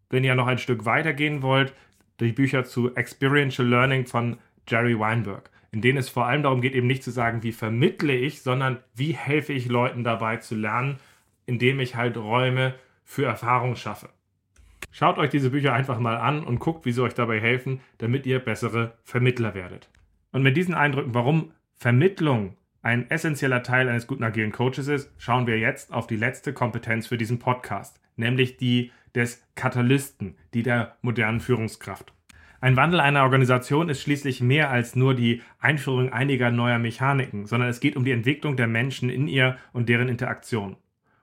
wenn 0.09 0.23
ihr 0.23 0.35
noch 0.35 0.47
ein 0.47 0.57
Stück 0.57 0.85
weiter 0.85 1.13
gehen 1.13 1.41
wollt, 1.41 1.73
die 2.19 2.31
Bücher 2.31 2.63
zu 2.63 2.95
Experiential 2.95 3.67
Learning 3.67 4.05
von 4.05 4.37
Jerry 4.67 4.97
Weinberg, 4.99 5.49
in 5.71 5.81
denen 5.81 5.97
es 5.97 6.09
vor 6.09 6.25
allem 6.25 6.43
darum 6.43 6.61
geht, 6.61 6.73
eben 6.73 6.87
nicht 6.87 7.03
zu 7.03 7.11
sagen, 7.11 7.43
wie 7.43 7.51
vermittle 7.51 8.13
ich, 8.13 8.41
sondern 8.41 8.79
wie 8.95 9.13
helfe 9.13 9.53
ich 9.53 9.67
Leuten 9.67 10.03
dabei 10.03 10.37
zu 10.37 10.55
lernen, 10.55 10.97
indem 11.45 11.79
ich 11.79 11.95
halt 11.95 12.17
Räume 12.17 12.73
für 13.03 13.25
Erfahrung 13.25 13.75
schaffe. 13.75 14.09
Schaut 14.91 15.17
euch 15.19 15.29
diese 15.29 15.51
Bücher 15.51 15.73
einfach 15.73 15.99
mal 15.99 16.17
an 16.17 16.43
und 16.43 16.59
guckt, 16.59 16.85
wie 16.85 16.91
sie 16.91 17.03
euch 17.03 17.13
dabei 17.13 17.39
helfen, 17.39 17.81
damit 17.99 18.25
ihr 18.25 18.39
bessere 18.39 18.97
Vermittler 19.03 19.53
werdet. 19.53 19.89
Und 20.31 20.41
mit 20.41 20.57
diesen 20.57 20.73
Eindrücken, 20.73 21.13
warum 21.13 21.51
Vermittlung 21.75 22.56
ein 22.81 23.09
essentieller 23.09 23.63
Teil 23.63 23.89
eines 23.89 24.07
guten 24.07 24.23
agilen 24.23 24.51
Coaches 24.51 24.87
ist, 24.87 25.11
schauen 25.17 25.47
wir 25.47 25.59
jetzt 25.59 25.91
auf 25.91 26.07
die 26.07 26.15
letzte 26.15 26.53
Kompetenz 26.53 27.07
für 27.07 27.17
diesen 27.17 27.39
Podcast, 27.39 27.99
nämlich 28.15 28.57
die 28.57 28.91
des 29.15 29.43
Katalysten, 29.55 30.35
die 30.53 30.63
der 30.63 30.95
modernen 31.01 31.39
Führungskraft. 31.39 32.13
Ein 32.59 32.75
Wandel 32.75 32.99
einer 32.99 33.23
Organisation 33.23 33.89
ist 33.89 34.01
schließlich 34.01 34.41
mehr 34.41 34.71
als 34.71 34.95
nur 34.95 35.13
die 35.13 35.41
Einführung 35.59 36.11
einiger 36.11 36.49
neuer 36.49 36.79
Mechaniken, 36.79 37.45
sondern 37.45 37.69
es 37.69 37.79
geht 37.79 37.95
um 37.95 38.03
die 38.03 38.11
Entwicklung 38.11 38.55
der 38.57 38.67
Menschen 38.67 39.09
in 39.09 39.27
ihr 39.27 39.57
und 39.73 39.89
deren 39.89 40.09
Interaktion. 40.09 40.75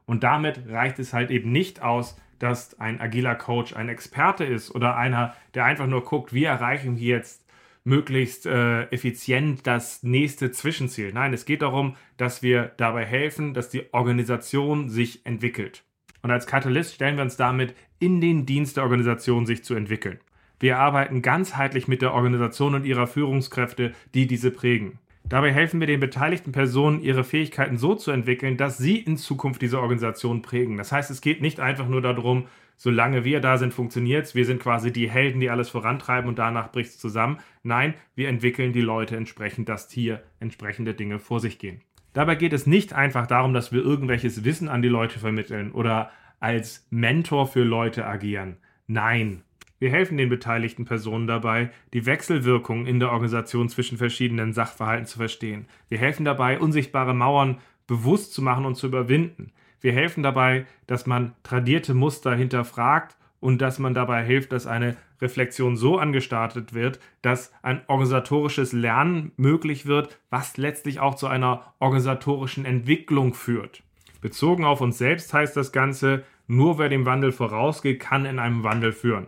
Und 0.07 0.23
damit 0.23 0.69
reicht 0.69 0.99
es 0.99 1.13
halt 1.13 1.31
eben 1.31 1.51
nicht 1.51 1.83
aus, 1.83 2.17
dass 2.39 2.79
ein 2.79 3.01
agiler 3.01 3.35
Coach 3.35 3.75
ein 3.75 3.89
Experte 3.89 4.45
ist 4.45 4.75
oder 4.75 4.97
einer, 4.97 5.35
der 5.55 5.65
einfach 5.65 5.87
nur 5.87 6.05
guckt, 6.05 6.33
wie 6.33 6.45
erreichen 6.45 6.99
wir 6.99 7.17
jetzt 7.17 7.44
möglichst 7.85 8.47
äh, 8.47 8.85
effizient 8.85 9.67
das 9.67 10.03
nächste 10.03 10.51
Zwischenziel. 10.51 11.13
Nein, 11.13 11.35
es 11.35 11.45
geht 11.45 11.63
darum, 11.63 11.97
dass 12.17 12.43
wir 12.43 12.73
dabei 12.79 13.05
helfen, 13.05 13.55
dass 13.55 13.69
die 13.69 13.93
Organisation 13.93 14.89
sich 14.89 15.25
entwickelt. 15.27 15.85
Und 16.23 16.31
als 16.31 16.47
Katalyst 16.47 16.95
stellen 16.95 17.17
wir 17.17 17.23
uns 17.23 17.37
damit 17.37 17.75
in 17.99 18.21
den 18.21 18.47
Dienst 18.47 18.79
der 18.79 18.85
Organisation, 18.85 19.45
sich 19.45 19.63
zu 19.63 19.75
entwickeln. 19.75 20.19
Wir 20.59 20.79
arbeiten 20.79 21.21
ganzheitlich 21.21 21.89
mit 21.89 22.01
der 22.01 22.15
Organisation 22.15 22.75
und 22.75 22.87
ihrer 22.87 23.07
Führungskräfte, 23.07 23.93
die 24.15 24.27
diese 24.27 24.51
prägen. 24.51 24.99
Dabei 25.27 25.53
helfen 25.53 25.81
wir 25.81 25.87
den 25.87 26.01
beteiligten 26.01 26.53
Personen, 26.53 27.03
ihre 27.03 27.25
Fähigkeiten 27.25 27.79
so 27.79 27.95
zu 27.95 28.11
entwickeln, 28.11 28.57
dass 28.57 28.79
sie 28.79 28.99
in 28.99 29.17
Zukunft 29.17 29.63
diese 29.63 29.81
Organisation 29.81 30.43
prägen. 30.43 30.77
Das 30.77 30.93
heißt, 30.93 31.11
es 31.11 31.23
geht 31.23 31.41
nicht 31.41 31.61
einfach 31.61 31.89
nur 31.89 32.03
darum, 32.03 32.47
solange 32.77 33.25
wir 33.25 33.41
da 33.41 33.57
sind, 33.59 33.75
funktioniert 33.75 34.27
es. 34.27 34.35
Wir 34.35 34.45
sind 34.45 34.61
quasi 34.61 34.93
die 34.93 35.11
Helden, 35.11 35.41
die 35.41 35.51
alles 35.51 35.69
vorantreiben 35.69 36.29
und 36.29 36.39
danach 36.39 36.73
bricht 36.73 36.91
es 36.91 36.99
zusammen. 36.99 37.39
Nein, 37.63 37.95
wir 38.15 38.29
entwickeln 38.29 38.73
die 38.73 38.81
Leute 38.81 39.17
entsprechend, 39.17 39.69
dass 39.69 39.91
hier 39.91 40.23
entsprechende 40.41 40.95
Dinge 40.95 41.19
vor 41.19 41.41
sich 41.41 41.59
gehen. 41.59 41.81
Dabei 42.13 42.37
geht 42.37 42.53
es 42.53 42.67
nicht 42.67 42.93
einfach 42.93 43.27
darum, 43.27 43.55
dass 43.55 43.73
wir 43.73 43.83
irgendwelches 43.83 44.45
Wissen 44.45 44.69
an 44.69 44.83
die 44.83 44.89
Leute 44.89 45.19
vermitteln 45.19 45.73
oder 45.73 46.11
als 46.39 46.87
Mentor 46.91 47.47
für 47.47 47.65
Leute 47.65 48.07
agieren. 48.07 48.59
Nein, 48.87 49.43
wir 49.79 49.91
helfen 49.91 50.17
den 50.17 50.29
beteiligten 50.29 50.85
Personen 50.85 51.27
dabei, 51.27 51.71
die 51.93 52.07
Wechselwirkungen 52.07 52.87
in 52.87 53.01
der 53.01 53.11
Organisation 53.11 53.69
zwischen 53.69 53.99
verschiedenen 53.99 54.53
Sachverhalten 54.53 55.07
zu 55.07 55.19
verstehen. 55.19 55.67
Wir 55.89 55.99
helfen 55.99 56.25
dabei, 56.25 56.59
unsichtbare 56.59 57.15
Mauern 57.15 57.59
bewusst 57.87 58.33
zu 58.33 58.43
machen 58.43 58.65
und 58.65 58.77
zu 58.77 58.87
überwinden. 58.87 59.53
Wir 59.85 59.93
helfen 59.93 60.23
dabei, 60.23 60.65
dass 60.87 61.05
man 61.05 61.35
tradierte 61.43 61.93
Muster 61.93 62.35
hinterfragt 62.35 63.19
und 63.39 63.61
dass 63.61 63.79
man 63.79 63.93
dabei 63.93 64.25
hilft, 64.25 64.53
dass 64.53 64.67
eine 64.67 64.97
Reflexion 65.21 65.77
so 65.77 65.99
angestartet 65.99 66.73
wird, 66.73 67.01
dass 67.21 67.53
ein 67.61 67.83
organisatorisches 67.87 68.73
Lernen 68.73 69.33
möglich 69.37 69.85
wird, 69.85 70.19
was 70.31 70.57
letztlich 70.57 71.01
auch 71.01 71.17
zu 71.17 71.27
einer 71.27 71.75
organisatorischen 71.81 72.65
Entwicklung 72.65 73.35
führt. 73.35 73.83
Bezogen 74.23 74.65
auf 74.65 74.81
uns 74.81 74.97
selbst 74.97 75.35
heißt 75.35 75.55
das 75.55 75.71
Ganze, 75.71 76.25
nur 76.47 76.79
wer 76.79 76.89
dem 76.89 77.05
Wandel 77.05 77.31
vorausgeht, 77.31 78.01
kann 78.01 78.25
in 78.25 78.39
einem 78.39 78.65
Wandel 78.65 78.93
führen. 78.93 79.27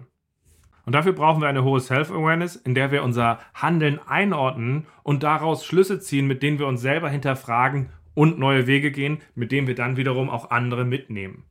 Und 0.87 0.95
dafür 0.95 1.13
brauchen 1.13 1.43
wir 1.43 1.49
eine 1.49 1.65
hohe 1.65 1.81
Self-Awareness, 1.81 2.57
in 2.57 2.75
der 2.75 2.93
wir 2.93 3.03
unser 3.03 3.41
Handeln 3.53 4.01
einordnen 4.07 4.87
und 5.03 5.23
daraus 5.23 5.67
Schlüsse 5.67 6.01
ziehen, 6.01 6.27
mit 6.27 6.43
denen 6.43 6.59
wir 6.59 6.67
uns 6.67 6.81
selber 6.81 7.11
hinterfragen 7.11 7.91
und 8.17 8.41
neue 8.41 8.67
Wege 8.67 8.91
gehen, 8.91 9.19
mit 9.37 9.53
denen 9.53 9.69
wir 9.69 9.77
dann 9.77 9.97
wiederum 9.97 10.29
auch 10.29 10.51
andere 10.51 10.85
mitnehmen. 10.85 11.45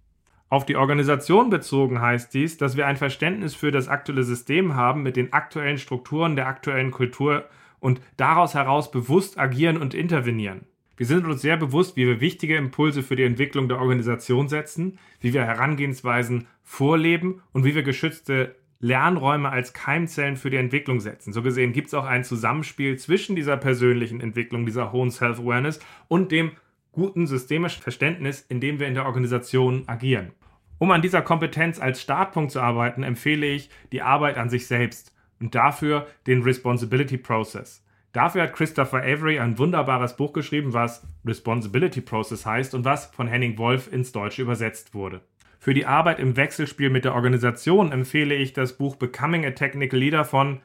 Auf 0.49 0.65
die 0.65 0.75
Organisation 0.75 1.49
bezogen 1.49 2.01
heißt 2.01 2.33
dies, 2.33 2.57
dass 2.57 2.75
wir 2.75 2.87
ein 2.87 2.97
Verständnis 2.97 3.55
für 3.55 3.71
das 3.71 3.87
aktuelle 3.87 4.23
System 4.23 4.75
haben 4.75 5.03
mit 5.03 5.15
den 5.15 5.31
aktuellen 5.31 5.77
Strukturen 5.77 6.35
der 6.35 6.47
aktuellen 6.47 6.91
Kultur 6.91 7.45
und 7.79 8.01
daraus 8.17 8.55
heraus 8.55 8.91
bewusst 8.91 9.37
agieren 9.39 9.77
und 9.77 9.93
intervenieren. 9.93 10.65
Wir 10.97 11.05
sind 11.05 11.25
uns 11.25 11.41
sehr 11.41 11.57
bewusst, 11.57 11.97
wie 11.97 12.07
wir 12.07 12.21
wichtige 12.21 12.55
Impulse 12.55 13.03
für 13.03 13.15
die 13.15 13.23
Entwicklung 13.23 13.67
der 13.67 13.79
Organisation 13.79 14.47
setzen, 14.47 14.97
wie 15.19 15.33
wir 15.33 15.43
Herangehensweisen 15.43 16.47
vorleben 16.63 17.41
und 17.51 17.63
wie 17.63 17.75
wir 17.75 17.83
geschützte 17.83 18.55
Lernräume 18.79 19.49
als 19.49 19.73
Keimzellen 19.73 20.37
für 20.37 20.49
die 20.49 20.57
Entwicklung 20.57 20.99
setzen. 20.99 21.33
So 21.33 21.41
gesehen 21.41 21.73
gibt 21.73 21.87
es 21.87 21.93
auch 21.93 22.05
ein 22.05 22.23
Zusammenspiel 22.23 22.97
zwischen 22.97 23.35
dieser 23.35 23.57
persönlichen 23.57 24.21
Entwicklung, 24.21 24.65
dieser 24.65 24.91
hohen 24.91 25.11
Self-Awareness 25.11 25.79
und 26.07 26.31
dem 26.31 26.51
guten 26.91 27.27
systemischen 27.27 27.81
Verständnis, 27.81 28.41
in 28.47 28.59
dem 28.59 28.79
wir 28.79 28.87
in 28.87 28.93
der 28.93 29.05
Organisation 29.05 29.83
agieren. 29.87 30.31
Um 30.77 30.91
an 30.91 31.01
dieser 31.01 31.21
Kompetenz 31.21 31.79
als 31.79 32.01
Startpunkt 32.01 32.51
zu 32.51 32.59
arbeiten, 32.59 33.03
empfehle 33.03 33.45
ich 33.45 33.69
die 33.91 34.01
Arbeit 34.01 34.37
an 34.37 34.49
sich 34.49 34.67
selbst 34.67 35.13
und 35.39 35.55
dafür 35.55 36.07
den 36.27 36.41
Responsibility 36.43 37.17
Process. 37.17 37.85
Dafür 38.11 38.43
hat 38.43 38.53
Christopher 38.53 38.99
Avery 38.99 39.39
ein 39.39 39.57
wunderbares 39.57 40.15
Buch 40.15 40.31
geschrieben, 40.31 40.73
was 40.73 41.05
Responsibility 41.25 41.99
Process 42.01 42.45
heißt 42.45 42.73
und 42.73 42.85
was 42.85 43.07
von 43.07 43.27
Henning 43.27 43.57
Wolf 43.57 43.91
ins 43.91 44.13
Deutsche 44.13 44.41
übersetzt 44.41 44.93
wurde. 44.93 45.21
Für 45.65 45.73
die 45.73 45.87
Arbeit 45.87 46.19
im 46.19 46.37
Wechselspiel 46.37 46.91
mit 46.91 47.05
der 47.05 47.15
Organisation 47.15 47.91
empfehle 47.91 48.35
ich 48.35 48.53
das 48.53 48.77
Buch 48.77 48.97
Becoming 48.97 49.47
a 49.47 49.49
Technical 49.49 49.99
Leader 49.99 50.23
von 50.23 50.61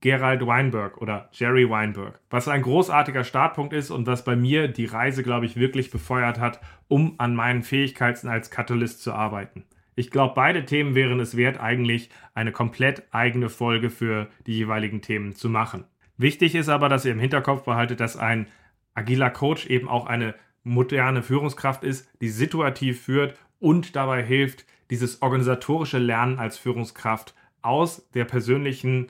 Gerald 0.00 0.46
Weinberg 0.46 0.98
oder 0.98 1.28
Jerry 1.32 1.68
Weinberg, 1.68 2.20
was 2.30 2.46
ein 2.46 2.62
großartiger 2.62 3.24
Startpunkt 3.24 3.72
ist 3.72 3.90
und 3.90 4.06
was 4.06 4.22
bei 4.22 4.36
mir 4.36 4.68
die 4.68 4.84
Reise, 4.84 5.24
glaube 5.24 5.44
ich, 5.44 5.56
wirklich 5.56 5.90
befeuert 5.90 6.38
hat, 6.38 6.60
um 6.86 7.16
an 7.18 7.34
meinen 7.34 7.64
Fähigkeiten 7.64 8.28
als 8.28 8.52
Katalyst 8.52 9.02
zu 9.02 9.12
arbeiten. 9.12 9.64
Ich 9.96 10.12
glaube, 10.12 10.34
beide 10.36 10.64
Themen 10.64 10.94
wären 10.94 11.18
es 11.18 11.36
wert, 11.36 11.58
eigentlich 11.58 12.08
eine 12.34 12.52
komplett 12.52 13.02
eigene 13.10 13.48
Folge 13.48 13.90
für 13.90 14.28
die 14.46 14.56
jeweiligen 14.56 15.02
Themen 15.02 15.34
zu 15.34 15.48
machen. 15.48 15.82
Wichtig 16.16 16.54
ist 16.54 16.68
aber, 16.68 16.88
dass 16.88 17.04
ihr 17.04 17.10
im 17.10 17.18
Hinterkopf 17.18 17.64
behaltet, 17.64 17.98
dass 17.98 18.16
ein 18.16 18.46
agiler 18.94 19.30
Coach 19.30 19.66
eben 19.66 19.88
auch 19.88 20.06
eine 20.06 20.36
moderne 20.62 21.24
Führungskraft 21.24 21.82
ist, 21.82 22.08
die 22.20 22.28
situativ 22.28 23.02
führt 23.02 23.36
und 23.58 23.96
dabei 23.96 24.22
hilft, 24.22 24.64
dieses 24.90 25.22
organisatorische 25.22 25.98
Lernen 25.98 26.38
als 26.38 26.58
Führungskraft 26.58 27.34
aus 27.62 28.08
der 28.10 28.24
persönlichen 28.24 29.08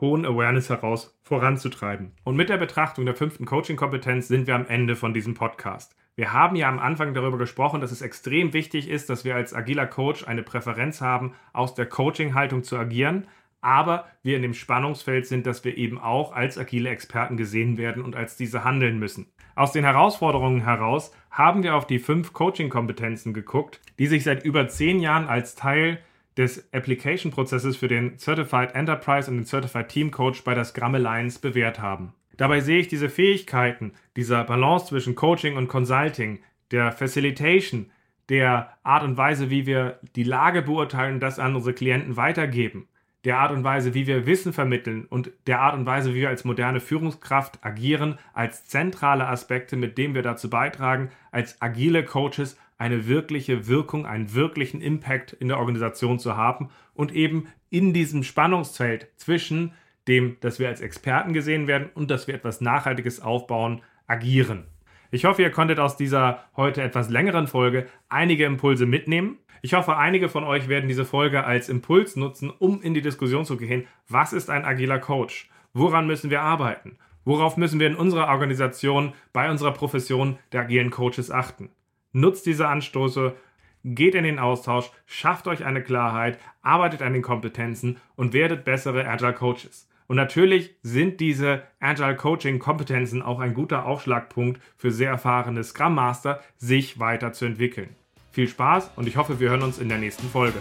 hohen 0.00 0.24
Awareness 0.24 0.68
heraus 0.68 1.18
voranzutreiben. 1.22 2.12
Und 2.24 2.36
mit 2.36 2.48
der 2.48 2.58
Betrachtung 2.58 3.06
der 3.06 3.14
fünften 3.14 3.46
Coaching-Kompetenz 3.46 4.28
sind 4.28 4.46
wir 4.46 4.54
am 4.54 4.66
Ende 4.66 4.94
von 4.94 5.14
diesem 5.14 5.34
Podcast. 5.34 5.96
Wir 6.14 6.32
haben 6.32 6.56
ja 6.56 6.68
am 6.68 6.78
Anfang 6.78 7.12
darüber 7.12 7.36
gesprochen, 7.36 7.80
dass 7.80 7.92
es 7.92 8.00
extrem 8.00 8.52
wichtig 8.52 8.88
ist, 8.88 9.10
dass 9.10 9.24
wir 9.24 9.34
als 9.34 9.52
agiler 9.52 9.86
Coach 9.86 10.26
eine 10.26 10.42
Präferenz 10.42 11.00
haben, 11.00 11.34
aus 11.52 11.74
der 11.74 11.86
Coaching-Haltung 11.86 12.62
zu 12.62 12.78
agieren, 12.78 13.26
aber 13.66 14.06
wir 14.22 14.36
in 14.36 14.42
dem 14.42 14.54
Spannungsfeld 14.54 15.26
sind, 15.26 15.44
dass 15.44 15.64
wir 15.64 15.76
eben 15.76 15.98
auch 15.98 16.32
als 16.32 16.56
agile 16.56 16.88
Experten 16.88 17.36
gesehen 17.36 17.76
werden 17.76 18.00
und 18.00 18.14
als 18.14 18.36
diese 18.36 18.62
handeln 18.62 19.00
müssen. 19.00 19.26
Aus 19.56 19.72
den 19.72 19.82
Herausforderungen 19.82 20.62
heraus 20.62 21.12
haben 21.32 21.64
wir 21.64 21.74
auf 21.74 21.84
die 21.84 21.98
fünf 21.98 22.32
Coaching-Kompetenzen 22.32 23.34
geguckt, 23.34 23.80
die 23.98 24.06
sich 24.06 24.22
seit 24.22 24.44
über 24.44 24.68
zehn 24.68 25.00
Jahren 25.00 25.26
als 25.26 25.56
Teil 25.56 25.98
des 26.36 26.72
Application-Prozesses 26.72 27.76
für 27.76 27.88
den 27.88 28.18
Certified 28.18 28.76
Enterprise 28.76 29.28
und 29.28 29.38
den 29.38 29.46
Certified 29.46 29.88
Team 29.88 30.12
Coach 30.12 30.44
bei 30.44 30.54
der 30.54 30.64
Scrum 30.64 30.94
Alliance 30.94 31.40
bewährt 31.40 31.80
haben. 31.80 32.14
Dabei 32.36 32.60
sehe 32.60 32.78
ich 32.78 32.86
diese 32.86 33.08
Fähigkeiten, 33.08 33.94
dieser 34.14 34.44
Balance 34.44 34.86
zwischen 34.86 35.16
Coaching 35.16 35.56
und 35.56 35.66
Consulting, 35.66 36.38
der 36.70 36.92
Facilitation, 36.92 37.90
der 38.28 38.76
Art 38.84 39.02
und 39.02 39.16
Weise, 39.16 39.50
wie 39.50 39.66
wir 39.66 39.98
die 40.14 40.22
Lage 40.22 40.62
beurteilen 40.62 41.14
und 41.14 41.20
das 41.20 41.40
an 41.40 41.56
unsere 41.56 41.74
Klienten 41.74 42.16
weitergeben, 42.16 42.86
der 43.26 43.38
Art 43.38 43.50
und 43.50 43.64
Weise, 43.64 43.92
wie 43.92 44.06
wir 44.06 44.24
Wissen 44.24 44.52
vermitteln 44.52 45.04
und 45.04 45.32
der 45.48 45.60
Art 45.60 45.74
und 45.74 45.84
Weise, 45.84 46.14
wie 46.14 46.20
wir 46.20 46.28
als 46.28 46.44
moderne 46.44 46.78
Führungskraft 46.78 47.58
agieren, 47.64 48.18
als 48.32 48.66
zentrale 48.66 49.26
Aspekte, 49.26 49.76
mit 49.76 49.98
denen 49.98 50.14
wir 50.14 50.22
dazu 50.22 50.48
beitragen, 50.48 51.10
als 51.32 51.60
agile 51.60 52.04
Coaches 52.04 52.56
eine 52.78 53.08
wirkliche 53.08 53.66
Wirkung, 53.66 54.06
einen 54.06 54.32
wirklichen 54.32 54.80
Impact 54.80 55.32
in 55.32 55.48
der 55.48 55.58
Organisation 55.58 56.20
zu 56.20 56.36
haben 56.36 56.70
und 56.94 57.12
eben 57.12 57.48
in 57.68 57.92
diesem 57.92 58.22
Spannungsfeld 58.22 59.08
zwischen 59.16 59.72
dem, 60.06 60.36
dass 60.40 60.60
wir 60.60 60.68
als 60.68 60.80
Experten 60.80 61.32
gesehen 61.32 61.66
werden 61.66 61.90
und 61.94 62.12
dass 62.12 62.28
wir 62.28 62.34
etwas 62.34 62.60
Nachhaltiges 62.60 63.20
aufbauen, 63.20 63.82
agieren. 64.06 64.66
Ich 65.10 65.24
hoffe, 65.24 65.42
ihr 65.42 65.50
konntet 65.50 65.80
aus 65.80 65.96
dieser 65.96 66.44
heute 66.56 66.80
etwas 66.80 67.10
längeren 67.10 67.48
Folge 67.48 67.86
einige 68.08 68.44
Impulse 68.44 68.86
mitnehmen. 68.86 69.38
Ich 69.66 69.74
hoffe, 69.74 69.96
einige 69.96 70.28
von 70.28 70.44
euch 70.44 70.68
werden 70.68 70.86
diese 70.86 71.04
Folge 71.04 71.42
als 71.42 71.68
Impuls 71.68 72.14
nutzen, 72.14 72.52
um 72.56 72.82
in 72.82 72.94
die 72.94 73.02
Diskussion 73.02 73.44
zu 73.44 73.56
gehen, 73.56 73.88
was 74.08 74.32
ist 74.32 74.48
ein 74.48 74.64
agiler 74.64 75.00
Coach? 75.00 75.50
Woran 75.72 76.06
müssen 76.06 76.30
wir 76.30 76.40
arbeiten? 76.40 76.98
Worauf 77.24 77.56
müssen 77.56 77.80
wir 77.80 77.88
in 77.88 77.96
unserer 77.96 78.28
Organisation, 78.28 79.12
bei 79.32 79.50
unserer 79.50 79.72
Profession 79.72 80.38
der 80.52 80.60
agilen 80.60 80.90
Coaches 80.90 81.32
achten? 81.32 81.70
Nutzt 82.12 82.46
diese 82.46 82.68
Anstoße, 82.68 83.34
geht 83.82 84.14
in 84.14 84.22
den 84.22 84.38
Austausch, 84.38 84.92
schafft 85.04 85.48
euch 85.48 85.64
eine 85.64 85.82
Klarheit, 85.82 86.38
arbeitet 86.62 87.02
an 87.02 87.14
den 87.14 87.22
Kompetenzen 87.22 87.96
und 88.14 88.34
werdet 88.34 88.64
bessere 88.64 89.08
Agile 89.08 89.32
Coaches. 89.32 89.88
Und 90.06 90.14
natürlich 90.14 90.76
sind 90.84 91.18
diese 91.18 91.64
Agile 91.80 92.14
Coaching 92.14 92.60
Kompetenzen 92.60 93.20
auch 93.20 93.40
ein 93.40 93.52
guter 93.52 93.84
Aufschlagpunkt 93.84 94.62
für 94.76 94.92
sehr 94.92 95.10
erfahrene 95.10 95.64
Scrum 95.64 95.96
Master, 95.96 96.40
sich 96.56 97.00
weiterzuentwickeln. 97.00 97.96
Viel 98.36 98.48
Spaß 98.48 98.90
und 98.96 99.08
ich 99.08 99.16
hoffe, 99.16 99.40
wir 99.40 99.48
hören 99.48 99.62
uns 99.62 99.78
in 99.78 99.88
der 99.88 99.96
nächsten 99.96 100.28
Folge. 100.28 100.58